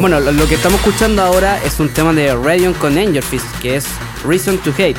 Bueno, 0.00 0.18
lo, 0.20 0.32
lo 0.32 0.46
que 0.48 0.54
estamos 0.54 0.78
escuchando 0.80 1.22
ahora 1.22 1.62
es 1.62 1.78
un 1.78 1.88
tema 1.90 2.12
de 2.12 2.34
Radion 2.34 2.72
con 2.74 2.96
Angel 2.96 3.22
Fist, 3.22 3.44
que 3.60 3.76
es 3.76 3.84
Reason 4.26 4.56
to 4.58 4.70
Hate. 4.70 4.96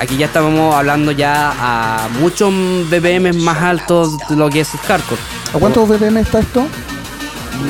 Aquí 0.00 0.16
ya 0.16 0.26
estábamos 0.26 0.74
hablando 0.74 1.12
ya 1.12 1.52
a 1.56 2.08
muchos 2.20 2.52
BPM 2.90 3.32
más 3.44 3.58
altos 3.62 4.18
de 4.28 4.34
lo 4.36 4.50
que 4.50 4.60
es 4.60 4.74
el 4.74 4.80
hardcore. 4.80 5.20
¿A 5.54 5.58
cuántos 5.58 5.88
BPM 5.88 6.16
está 6.18 6.40
esto? 6.40 6.66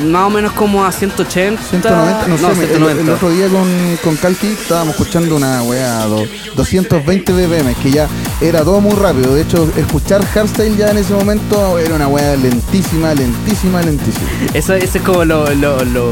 Más 0.07 0.23
o 0.25 0.29
menos 0.31 0.51
como 0.53 0.83
a 0.83 0.91
180. 0.91 1.61
190, 1.61 2.27
no, 2.27 2.37
sé, 2.37 2.45
el- 2.63 2.67
190. 2.69 3.01
El, 3.03 3.09
otro 3.11 3.29
día 3.29 3.47
con, 3.47 3.97
con 4.03 4.15
Calqui 4.17 4.47
estábamos 4.47 4.95
escuchando 4.95 5.35
una 5.35 5.61
weá, 5.61 6.05
do- 6.07 6.25
220 6.55 7.31
BPM, 7.31 7.75
que 7.75 7.91
ya 7.91 8.07
era 8.41 8.63
todo 8.63 8.81
muy 8.81 8.95
rápido. 8.95 9.35
De 9.35 9.43
hecho, 9.43 9.69
escuchar 9.77 10.25
hardstyle 10.25 10.75
ya 10.75 10.89
en 10.89 10.97
ese 10.97 11.13
momento 11.13 11.77
era 11.77 11.93
una 11.93 12.07
weá 12.07 12.35
lentísima, 12.35 13.13
lentísima, 13.13 13.83
lentísima. 13.83 14.27
Eso, 14.55 14.73
eso 14.73 14.97
es 14.97 15.03
como 15.03 15.23
lo, 15.23 15.53
lo, 15.53 15.85
lo, 15.85 16.09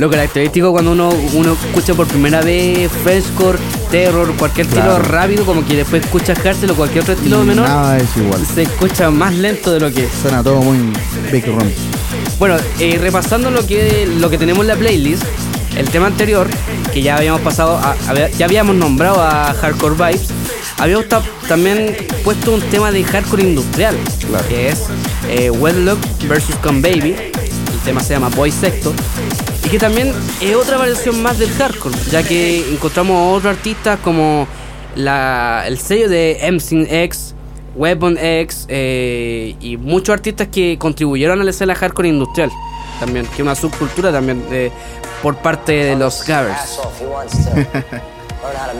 lo 0.00 0.08
característico 0.10 0.72
cuando 0.72 0.92
uno, 0.92 1.10
uno 1.34 1.52
escucha 1.52 1.92
por 1.94 2.06
primera 2.06 2.40
vez 2.40 2.90
Frenchcore, 3.04 3.58
Terror, 3.90 4.34
cualquier 4.36 4.66
estilo 4.66 4.84
Claro. 4.86 5.02
rápido, 5.04 5.44
como 5.44 5.64
que 5.66 5.76
después 5.76 6.02
escucha 6.02 6.34
Hardstyle 6.34 6.70
o 6.72 6.74
cualquier 6.74 7.02
otro 7.02 7.14
estilo 7.14 7.44
menor. 7.44 7.68
Nada 7.68 7.98
es 7.98 8.16
igual. 8.16 8.40
Se 8.46 8.62
escucha 8.62 9.10
más 9.10 9.34
lento 9.34 9.70
de 9.72 9.80
lo 9.80 9.92
que 9.92 10.04
es. 10.04 10.10
Suena 10.22 10.42
todo 10.42 10.62
muy 10.62 10.78
Big 11.30 11.44
Room. 11.46 11.70
Bueno, 12.38 12.56
eh, 12.78 12.98
repasando 13.00 13.50
lo 13.50 13.66
que, 13.66 14.08
lo 14.18 14.30
que 14.30 14.38
tenemos 14.38 14.62
en 14.62 14.68
la 14.68 14.76
playlist, 14.76 15.22
el 15.76 15.88
tema 15.90 16.06
anterior, 16.06 16.48
que 16.92 17.02
ya 17.02 17.16
habíamos 17.18 17.42
pasado, 17.42 17.76
a- 17.76 17.92
a- 18.08 18.28
ya 18.30 18.46
habíamos 18.46 18.74
nombrado 18.76 19.20
a 19.22 19.52
Hardcore 19.52 19.94
Vibes, 19.94 20.28
habíamos 20.78 21.08
ta- 21.08 21.22
también 21.46 21.94
puesto 22.24 22.52
un 22.52 22.62
tema 22.62 22.90
de 22.90 23.04
hardcore 23.04 23.42
industrial, 23.42 23.94
que 24.48 24.70
es 24.70 24.80
eh, 25.28 25.50
Wedlock 25.50 25.98
vs. 26.26 26.56
Con 26.62 26.80
Baby, 26.80 27.14
el 27.34 27.78
tema 27.84 28.02
se 28.02 28.14
llama 28.14 28.28
Boy 28.30 28.50
Sector, 28.50 28.94
que 29.70 29.78
también 29.78 30.12
es 30.40 30.56
otra 30.56 30.78
variación 30.78 31.22
más 31.22 31.38
del 31.38 31.48
hardcore, 31.50 31.96
ya 32.10 32.24
que 32.24 32.72
encontramos 32.72 33.16
a 33.16 33.36
otros 33.36 33.56
artistas 33.56 34.00
como 34.00 34.48
la, 34.96 35.62
el 35.66 35.78
sello 35.78 36.08
de 36.08 36.40
MCX, 36.50 36.92
X, 36.92 37.34
Weapon 37.76 38.18
X 38.18 38.66
eh, 38.68 39.54
y 39.60 39.76
muchos 39.76 40.12
artistas 40.12 40.48
que 40.48 40.76
contribuyeron 40.76 41.40
a 41.40 41.44
la 41.44 41.50
escena 41.50 41.76
hardcore 41.76 42.08
industrial 42.08 42.50
también, 42.98 43.26
que 43.26 43.34
es 43.34 43.40
una 43.40 43.54
subcultura 43.54 44.10
también 44.10 44.42
de, 44.50 44.72
por 45.22 45.36
parte 45.36 45.72
de 45.72 45.96
los 45.96 46.26
Gabbers. 46.26 46.80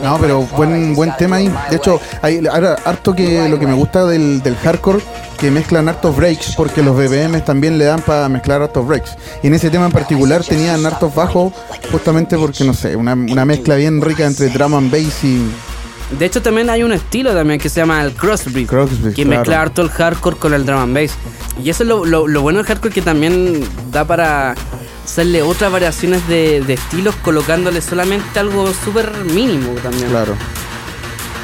No, 0.03 0.17
pero 0.19 0.41
buen 0.57 0.95
buen 0.95 1.15
tema 1.17 1.37
ahí. 1.37 1.53
De 1.69 1.75
hecho, 1.75 1.99
hay 2.21 2.45
ahora 2.47 2.77
harto 2.85 3.13
que 3.13 3.47
lo 3.49 3.59
que 3.59 3.67
me 3.67 3.73
gusta 3.73 4.05
del, 4.05 4.41
del 4.41 4.55
hardcore 4.57 4.99
que 5.37 5.51
mezclan 5.51 5.89
hartos 5.89 6.15
breaks 6.15 6.55
porque 6.55 6.81
los 6.83 6.95
BBM 6.95 7.41
también 7.41 7.77
le 7.77 7.85
dan 7.85 8.01
para 8.01 8.27
mezclar 8.29 8.61
hartos 8.61 8.85
breaks. 8.87 9.15
Y 9.43 9.47
en 9.47 9.53
ese 9.53 9.69
tema 9.69 9.85
en 9.87 9.91
particular 9.91 10.43
tenían 10.43 10.85
hartos 10.85 11.13
bajos 11.13 11.53
justamente 11.91 12.37
porque 12.37 12.63
no 12.63 12.73
sé, 12.73 12.95
una, 12.95 13.13
una 13.13 13.45
mezcla 13.45 13.75
bien 13.75 14.01
rica 14.01 14.25
entre 14.25 14.49
drum 14.49 14.73
and 14.75 14.91
bass 14.91 15.23
y 15.23 15.47
De 16.17 16.25
hecho, 16.25 16.41
también 16.41 16.69
hay 16.69 16.83
un 16.83 16.91
estilo 16.91 17.33
también 17.33 17.59
que 17.59 17.69
se 17.69 17.79
llama 17.81 18.03
el 18.03 18.13
crossbeat, 18.13 18.67
Crossbeat, 18.67 19.15
que 19.15 19.23
claro. 19.23 19.29
mezcla 19.39 19.61
harto 19.61 19.81
el 19.81 19.89
hardcore 19.89 20.37
con 20.37 20.53
el 20.53 20.65
drum 20.65 20.79
and 20.79 20.93
bass. 20.95 21.11
Y 21.63 21.69
eso 21.69 21.83
es 21.83 21.89
lo, 21.89 22.05
lo- 22.05 22.27
lo 22.27 22.41
bueno 22.41 22.57
del 22.59 22.65
hardcore 22.67 22.93
que 22.93 23.01
también 23.01 23.63
da 23.91 24.05
para 24.05 24.55
hacerle 25.11 25.41
otras 25.41 25.69
variaciones 25.69 26.25
de, 26.29 26.61
de 26.61 26.75
estilos 26.75 27.13
colocándole 27.17 27.81
solamente 27.81 28.39
algo 28.39 28.71
súper 28.73 29.11
mínimo 29.25 29.73
también. 29.83 30.09
claro. 30.09 30.37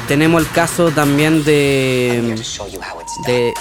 Tenemos 0.06 0.40
el 0.40 0.48
caso 0.48 0.90
también 0.90 1.44
de, 1.44 2.34
de 3.26 3.52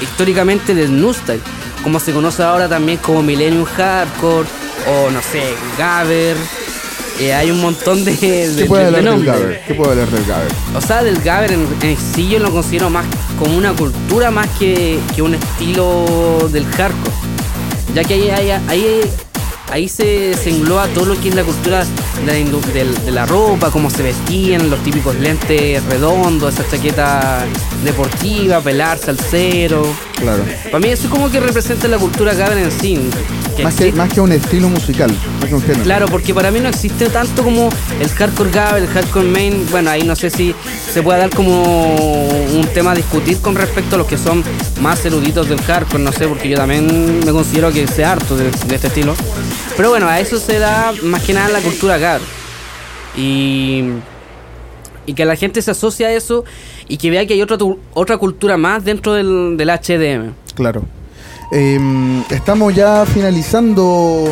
históricamente 0.00 0.74
del 0.74 0.98
New 0.98 1.12
Style, 1.12 1.42
como 1.82 2.00
se 2.00 2.12
conoce 2.14 2.42
ahora 2.42 2.66
también 2.66 2.96
como 2.96 3.22
Millennium 3.22 3.66
Hardcore 3.66 4.48
o 4.88 5.10
no 5.10 5.20
sé, 5.20 5.42
Gabber. 5.76 6.34
Eh, 7.20 7.34
hay 7.34 7.50
un 7.50 7.60
montón 7.60 8.06
de, 8.06 8.12
de, 8.16 8.62
¿Qué 8.62 8.64
puede 8.64 8.90
de 8.90 8.96
hablar 8.96 9.16
del. 9.16 9.26
Gabber? 9.26 9.62
¿Qué 9.66 9.74
puede 9.74 9.90
hablar 9.92 10.08
del 10.08 10.24
Gabber? 10.24 10.52
O 10.74 10.80
sea, 10.80 11.02
del 11.02 11.20
Gabber 11.20 11.52
en, 11.52 11.68
en 11.82 11.96
sí 12.14 12.26
yo 12.26 12.38
lo 12.38 12.50
considero 12.50 12.88
más 12.88 13.04
como 13.38 13.54
una 13.54 13.74
cultura 13.74 14.30
más 14.30 14.48
que, 14.58 14.98
que 15.14 15.20
un 15.20 15.34
estilo 15.34 16.48
del 16.50 16.64
hardcore. 16.64 17.16
Ya 17.94 18.02
que 18.02 18.14
ahí, 18.14 18.30
ahí, 18.30 18.50
ahí, 18.68 19.00
ahí 19.72 19.88
se, 19.88 20.34
se 20.34 20.50
engloba 20.50 20.86
todo 20.88 21.06
lo 21.06 21.20
que 21.20 21.30
es 21.30 21.34
la 21.34 21.44
cultura 21.44 21.84
de 22.26 22.84
la, 22.84 23.00
de 23.04 23.10
la 23.10 23.26
ropa, 23.26 23.70
cómo 23.70 23.88
se 23.88 24.02
vestían, 24.02 24.68
los 24.68 24.82
típicos 24.82 25.16
lentes 25.16 25.82
redondos, 25.84 26.54
esa 26.54 26.68
chaqueta 26.68 27.44
deportiva, 27.82 28.60
pelar, 28.60 28.98
salsero. 28.98 29.82
Claro. 30.22 30.44
Para 30.64 30.78
mí 30.78 30.88
eso 30.88 31.10
como 31.10 31.30
que 31.30 31.40
representa 31.40 31.88
la 31.88 31.98
cultura 31.98 32.32
Gabber 32.32 32.58
en 32.58 32.70
sí. 32.70 32.98
que 33.56 33.64
Más 33.64 33.74
que, 33.74 33.92
más 33.92 34.12
que 34.12 34.20
un 34.20 34.32
estilo 34.32 34.68
musical, 34.68 35.10
más 35.40 35.48
que 35.48 35.54
un 35.54 35.62
género. 35.62 35.82
Claro, 35.82 36.06
porque 36.06 36.32
para 36.32 36.50
mí 36.50 36.60
no 36.60 36.68
existe 36.68 37.08
tanto 37.10 37.42
como 37.42 37.68
el 38.00 38.08
hardcore 38.08 38.50
gab, 38.50 38.76
el 38.76 38.86
hardcore 38.86 39.26
main. 39.26 39.66
Bueno, 39.70 39.90
ahí 39.90 40.04
no 40.04 40.14
sé 40.14 40.30
si 40.30 40.54
se 40.92 41.02
puede 41.02 41.18
dar 41.18 41.30
como 41.30 41.62
un 41.62 42.68
tema 42.72 42.92
a 42.92 42.94
discutir 42.94 43.40
con 43.40 43.56
respecto 43.56 43.96
a 43.96 43.98
los 43.98 44.06
que 44.06 44.16
son 44.16 44.44
más 44.80 45.04
eruditos 45.04 45.48
del 45.48 45.60
hardcore, 45.60 46.02
no 46.02 46.12
sé, 46.12 46.28
porque 46.28 46.48
yo 46.48 46.56
también 46.56 47.20
me 47.24 47.32
considero 47.32 47.72
que 47.72 47.86
sé 47.88 48.04
harto 48.04 48.36
de, 48.36 48.50
de 48.50 48.74
este 48.74 48.86
estilo. 48.86 49.14
Pero 49.76 49.90
bueno, 49.90 50.08
a 50.08 50.20
eso 50.20 50.38
se 50.38 50.58
da 50.58 50.92
más 51.02 51.22
que 51.22 51.34
nada 51.34 51.48
la 51.48 51.60
cultura 51.60 51.98
gab. 51.98 52.20
Y, 53.16 53.84
y 55.06 55.14
que 55.14 55.24
la 55.24 55.36
gente 55.36 55.60
se 55.62 55.70
asocia 55.72 56.08
a 56.08 56.12
eso 56.12 56.44
y 56.88 56.96
que 56.96 57.10
vea 57.10 57.26
que 57.26 57.34
hay 57.34 57.42
otra, 57.42 57.58
tu- 57.58 57.78
otra 57.94 58.16
cultura 58.18 58.56
más 58.56 58.84
dentro 58.84 59.14
del, 59.14 59.56
del 59.56 59.68
HDM. 59.70 60.32
Claro. 60.54 60.82
Eh, 61.52 61.78
estamos 62.30 62.74
ya 62.74 63.04
finalizando 63.06 64.24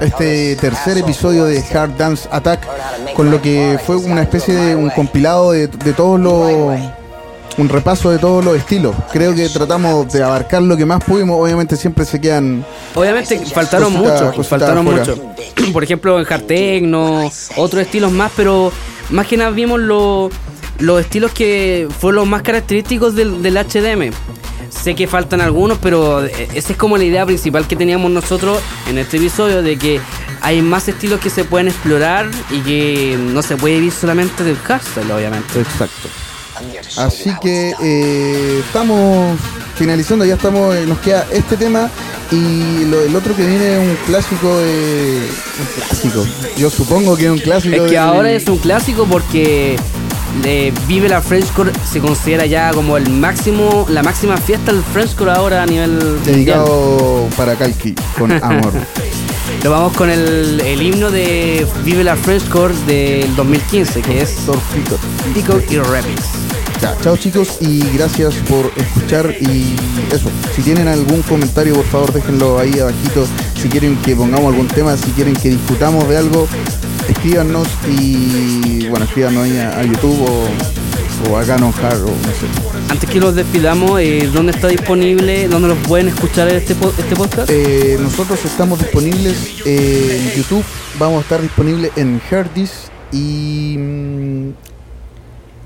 este 0.00 0.56
tercer 0.56 0.98
episodio 0.98 1.44
de 1.44 1.62
Hard 1.72 1.96
Dance 1.96 2.28
Attack 2.30 2.66
con 3.14 3.30
lo 3.30 3.40
que 3.40 3.78
fue 3.84 3.96
una 3.96 4.22
especie 4.22 4.54
de 4.54 4.76
un 4.76 4.90
compilado 4.90 5.52
de, 5.52 5.68
de 5.68 5.92
todos 5.92 6.18
los 6.20 6.78
un 7.56 7.68
repaso 7.68 8.10
de 8.10 8.18
todos 8.18 8.44
los 8.44 8.56
estilos. 8.56 8.96
Creo 9.12 9.32
que 9.32 9.48
tratamos 9.48 10.12
de 10.12 10.24
abarcar 10.24 10.60
lo 10.60 10.76
que 10.76 10.84
más 10.84 11.02
pudimos. 11.04 11.40
Obviamente 11.40 11.76
siempre 11.76 12.04
se 12.04 12.20
quedan 12.20 12.64
Obviamente 12.96 13.38
faltaron 13.46 13.92
muchos, 13.92 14.48
faltaron 14.48 14.84
muchos. 14.84 15.20
Por 15.72 15.84
ejemplo, 15.84 16.18
en 16.20 16.26
hard 16.28 16.42
techno, 16.42 17.30
otros 17.56 17.82
estilos 17.82 18.10
más, 18.10 18.32
pero 18.36 18.72
más 19.10 19.26
que 19.26 19.36
nada 19.36 19.50
vimos 19.50 19.80
lo- 19.80 20.30
los 20.78 21.00
estilos 21.00 21.32
que 21.32 21.88
fueron 22.00 22.16
los 22.16 22.26
más 22.28 22.42
característicos 22.42 23.14
del, 23.14 23.42
del 23.42 23.56
HDM. 23.56 24.10
Sé 24.70 24.94
que 24.96 25.06
faltan 25.06 25.40
algunos, 25.40 25.78
pero 25.78 26.24
eh, 26.24 26.48
esa 26.54 26.72
es 26.72 26.78
como 26.78 26.96
la 26.98 27.04
idea 27.04 27.24
principal 27.24 27.66
que 27.68 27.76
teníamos 27.76 28.10
nosotros 28.10 28.58
en 28.88 28.98
este 28.98 29.18
episodio, 29.18 29.62
de 29.62 29.76
que 29.78 30.00
hay 30.40 30.62
más 30.62 30.88
estilos 30.88 31.20
que 31.20 31.30
se 31.30 31.44
pueden 31.44 31.68
explorar 31.68 32.28
y 32.50 32.58
que 32.60 33.16
no 33.18 33.40
se 33.42 33.56
puede 33.56 33.76
vivir 33.76 33.92
solamente 33.92 34.42
del 34.42 34.56
hardstyle, 34.56 35.10
obviamente. 35.12 35.60
Exacto. 35.60 36.08
Así 36.98 37.30
que 37.42 37.74
eh, 37.82 38.60
estamos 38.66 39.38
finalizando, 39.76 40.24
ya 40.24 40.34
estamos, 40.34 40.74
eh, 40.74 40.84
nos 40.86 40.98
queda 40.98 41.26
este 41.32 41.56
tema 41.56 41.90
y 42.30 42.84
lo, 42.84 43.00
el 43.02 43.14
otro 43.16 43.34
que 43.36 43.44
viene 43.44 43.74
es 43.74 43.78
un 43.90 43.96
clásico 44.06 44.58
de... 44.58 45.28
Un 45.60 45.66
clásico. 45.82 46.26
Yo 46.56 46.70
supongo 46.70 47.16
que 47.16 47.24
es 47.26 47.30
un 47.30 47.38
clásico 47.38 47.74
Es 47.74 47.82
que 47.82 47.88
del- 47.88 47.98
ahora 47.98 48.30
es 48.30 48.46
un 48.48 48.58
clásico 48.58 49.04
porque 49.06 49.76
eh, 50.44 50.72
Vive 50.86 51.08
la 51.08 51.20
Frenchcore 51.20 51.72
se 51.90 52.00
considera 52.00 52.46
ya 52.46 52.70
como 52.72 52.96
el 52.96 53.08
máximo, 53.10 53.86
la 53.88 54.02
máxima 54.02 54.36
fiesta 54.36 54.72
del 54.72 54.82
Frenchcore 54.84 55.32
ahora 55.32 55.62
a 55.62 55.66
nivel 55.66 55.90
mundial. 55.92 56.24
Dedicado 56.24 57.28
para 57.36 57.56
Kalki, 57.56 57.94
con 58.18 58.30
amor. 58.32 58.72
Lo 59.64 59.70
vamos 59.70 59.94
con 59.94 60.10
el, 60.10 60.60
el 60.60 60.82
himno 60.82 61.10
de 61.10 61.66
Vive 61.86 62.04
la 62.04 62.16
Frenchcore 62.16 62.74
del 62.86 63.34
2015, 63.34 64.02
que 64.02 64.20
es 64.20 64.36
Pico 65.32 65.58
y 65.70 65.78
Remix. 65.78 66.20
Ya, 66.82 66.94
chao 67.00 67.16
chicos 67.16 67.56
y 67.62 67.80
gracias 67.94 68.34
por 68.46 68.70
escuchar 68.76 69.34
y 69.40 69.74
eso, 70.12 70.30
si 70.54 70.60
tienen 70.60 70.86
algún 70.86 71.22
comentario 71.22 71.72
por 71.76 71.86
favor 71.86 72.12
déjenlo 72.12 72.58
ahí 72.58 72.78
abajito, 72.78 73.26
si 73.54 73.70
quieren 73.70 73.96
que 74.02 74.14
pongamos 74.14 74.52
algún 74.52 74.68
tema, 74.68 74.98
si 74.98 75.10
quieren 75.12 75.34
que 75.34 75.48
discutamos 75.48 76.06
de 76.10 76.18
algo, 76.18 76.46
escríbanos 77.08 77.66
y 77.98 78.86
bueno, 78.88 79.06
escríbanos 79.06 79.44
ahí 79.44 79.56
a, 79.56 79.78
a 79.78 79.82
YouTube 79.82 80.28
o, 80.28 80.83
o 81.30 81.36
a 81.36 81.44
Canon 81.44 81.72
Hard 81.82 82.02
o 82.02 82.06
no 82.06 82.12
sé. 82.12 82.46
Antes 82.88 83.08
que 83.08 83.20
los 83.20 83.34
despidamos, 83.34 84.00
eh, 84.00 84.28
¿dónde 84.32 84.52
está 84.52 84.68
disponible? 84.68 85.48
¿Dónde 85.48 85.68
los 85.68 85.78
pueden 85.78 86.08
escuchar 86.08 86.48
este, 86.48 86.74
este 86.98 87.16
podcast? 87.16 87.50
Eh, 87.50 87.96
nosotros 88.00 88.44
estamos 88.44 88.78
disponibles 88.78 89.62
en 89.64 90.32
YouTube, 90.36 90.64
vamos 90.98 91.18
a 91.18 91.20
estar 91.22 91.42
disponibles 91.42 91.92
en 91.96 92.20
Herdis 92.30 92.90
y 93.12 93.76
mm, 93.78 94.50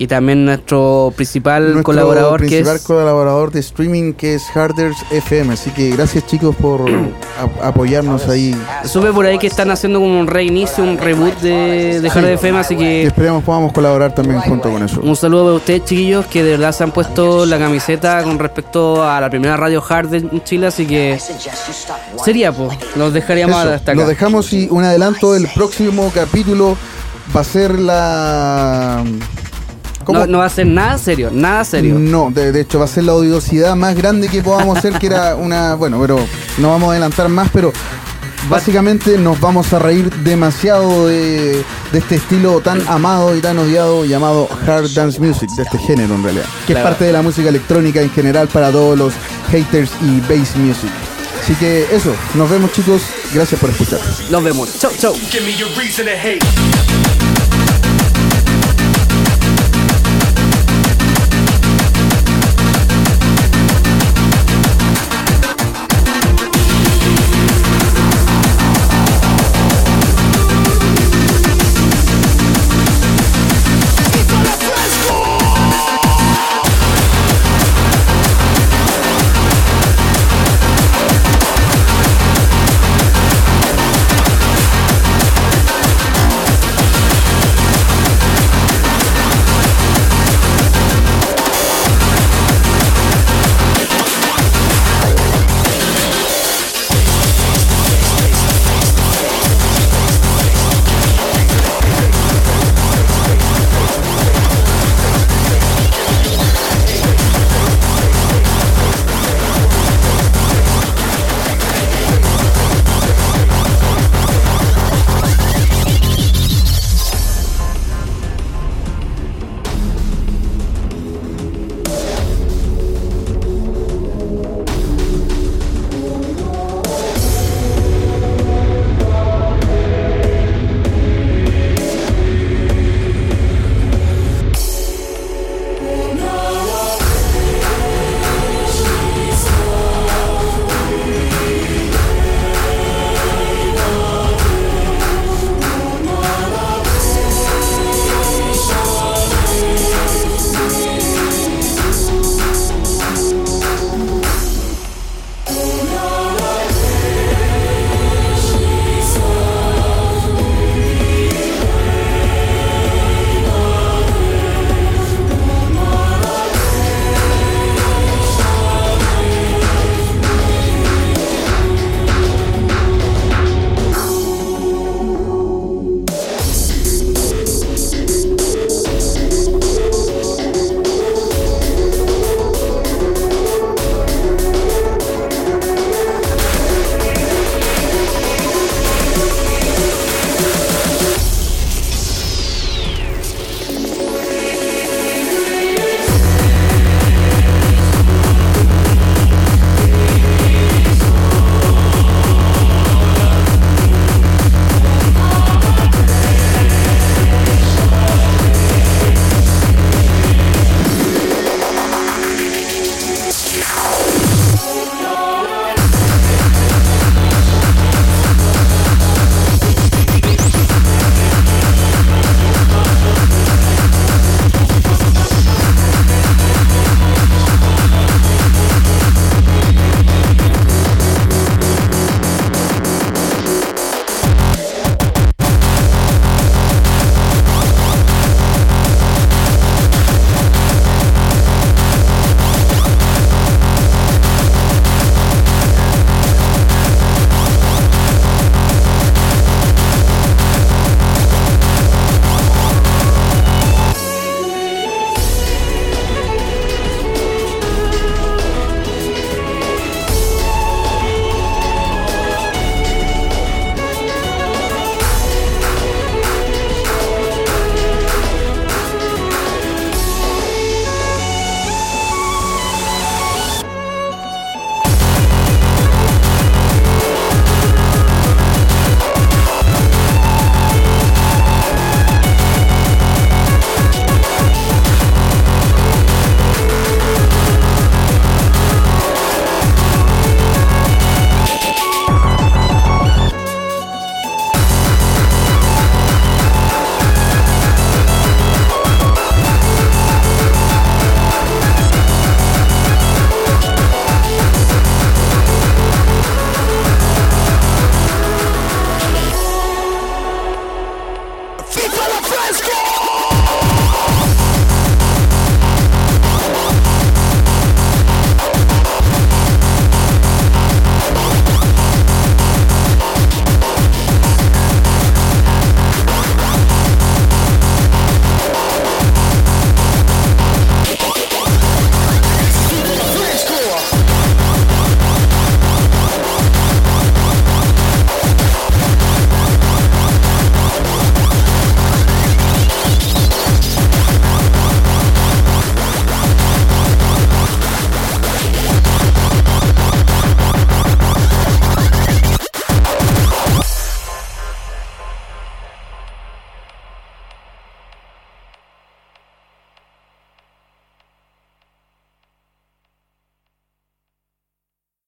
y 0.00 0.06
también 0.06 0.44
nuestro 0.44 1.12
principal 1.16 1.62
nuestro 1.64 1.82
colaborador 1.82 2.38
principal 2.38 2.74
que 2.74 2.76
es 2.76 2.82
colaborador 2.86 3.50
de 3.50 3.60
streaming 3.60 4.12
que 4.12 4.34
es 4.36 4.44
Harders 4.54 4.96
FM. 5.10 5.52
Así 5.54 5.70
que 5.70 5.90
gracias 5.90 6.24
chicos 6.26 6.54
por 6.54 6.82
a- 6.88 7.66
apoyarnos 7.68 8.28
ahí. 8.28 8.54
Supe 8.84 9.12
por 9.12 9.26
ahí 9.26 9.38
que 9.38 9.48
están 9.48 9.70
haciendo 9.72 9.98
como 9.98 10.20
un 10.20 10.28
reinicio, 10.28 10.84
un 10.84 10.98
reboot 10.98 11.40
de, 11.40 12.00
de 12.00 12.10
Sí. 12.10 12.18
Hard 12.18 12.28
FM, 12.28 12.58
así 12.60 12.74
Y 12.74 12.78
que 12.78 13.02
esperemos 13.08 13.42
podamos 13.42 13.72
colaborar 13.72 14.14
también 14.14 14.40
junto 14.40 14.70
con 14.70 14.82
eso. 14.84 15.00
un 15.02 15.16
saludo 15.16 15.44
para 15.46 15.56
ustedes 15.56 15.84
chiquillos 15.84 16.26
que 16.26 16.44
de 16.44 16.52
verdad 16.52 16.72
se 16.72 16.84
han 16.84 16.92
puesto 16.92 17.44
la 17.44 17.58
camiseta 17.58 18.22
con 18.22 18.38
respecto 18.38 19.02
a 19.02 19.20
la 19.20 19.28
primera 19.28 19.56
radio 19.56 19.82
hard 19.88 20.14
en 20.14 20.44
Chile, 20.44 20.68
así 20.68 20.86
que 20.86 21.18
sería 22.24 22.52
pues, 22.52 22.78
los 22.96 23.12
dejaríamos 23.12 23.60
Eso, 23.60 23.72
hasta 23.74 23.92
acá. 23.92 24.00
Lo 24.00 24.06
dejamos 24.06 24.52
y 24.52 24.68
un 24.70 24.84
adelanto 24.84 25.32
del 25.32 25.48
próximo 25.54 26.10
capítulo 26.14 26.76
va 27.36 27.40
a 27.40 27.44
ser 27.44 27.78
la 27.78 29.02
¿Cómo? 30.08 30.20
No, 30.20 30.26
no 30.26 30.38
va 30.38 30.46
a 30.46 30.48
ser 30.48 30.66
nada 30.66 30.96
serio, 30.96 31.28
nada 31.30 31.62
serio. 31.66 31.96
No, 31.98 32.30
de, 32.30 32.50
de 32.50 32.62
hecho 32.62 32.78
va 32.78 32.86
a 32.86 32.88
ser 32.88 33.04
la 33.04 33.12
odiosidad 33.12 33.76
más 33.76 33.94
grande 33.94 34.28
que 34.28 34.42
podamos 34.42 34.78
hacer, 34.78 34.94
que 34.98 35.06
era 35.08 35.36
una, 35.36 35.74
bueno, 35.74 36.00
pero 36.00 36.18
no 36.56 36.70
vamos 36.70 36.88
a 36.88 36.92
adelantar 36.92 37.28
más, 37.28 37.50
pero 37.52 37.74
básicamente 38.48 39.18
nos 39.18 39.38
vamos 39.38 39.70
a 39.74 39.78
reír 39.78 40.10
demasiado 40.24 41.08
de, 41.08 41.62
de 41.92 41.98
este 41.98 42.14
estilo 42.14 42.60
tan 42.62 42.80
amado 42.88 43.36
y 43.36 43.40
tan 43.42 43.58
odiado 43.58 44.06
llamado 44.06 44.48
hard 44.66 44.88
dance 44.94 45.20
music, 45.20 45.50
de 45.50 45.64
este 45.64 45.76
género 45.76 46.14
en 46.14 46.22
realidad, 46.22 46.46
que 46.66 46.72
Claro. 46.72 46.78
es 46.80 46.90
parte 46.92 47.04
de 47.04 47.12
la 47.12 47.20
música 47.20 47.50
electrónica 47.50 48.00
en 48.00 48.08
general 48.10 48.48
para 48.48 48.70
todos 48.70 48.96
los 48.96 49.12
haters 49.50 49.90
y 50.00 50.20
bass 50.22 50.56
music. 50.56 50.88
Así 51.42 51.52
que 51.56 51.86
eso, 51.94 52.14
nos 52.34 52.48
vemos 52.48 52.72
chicos, 52.72 53.02
gracias 53.34 53.60
por 53.60 53.68
escuchar. 53.68 54.00
Nos 54.30 54.42
vemos. 54.42 54.78
Chau, 54.78 54.90
chau. 54.98 55.14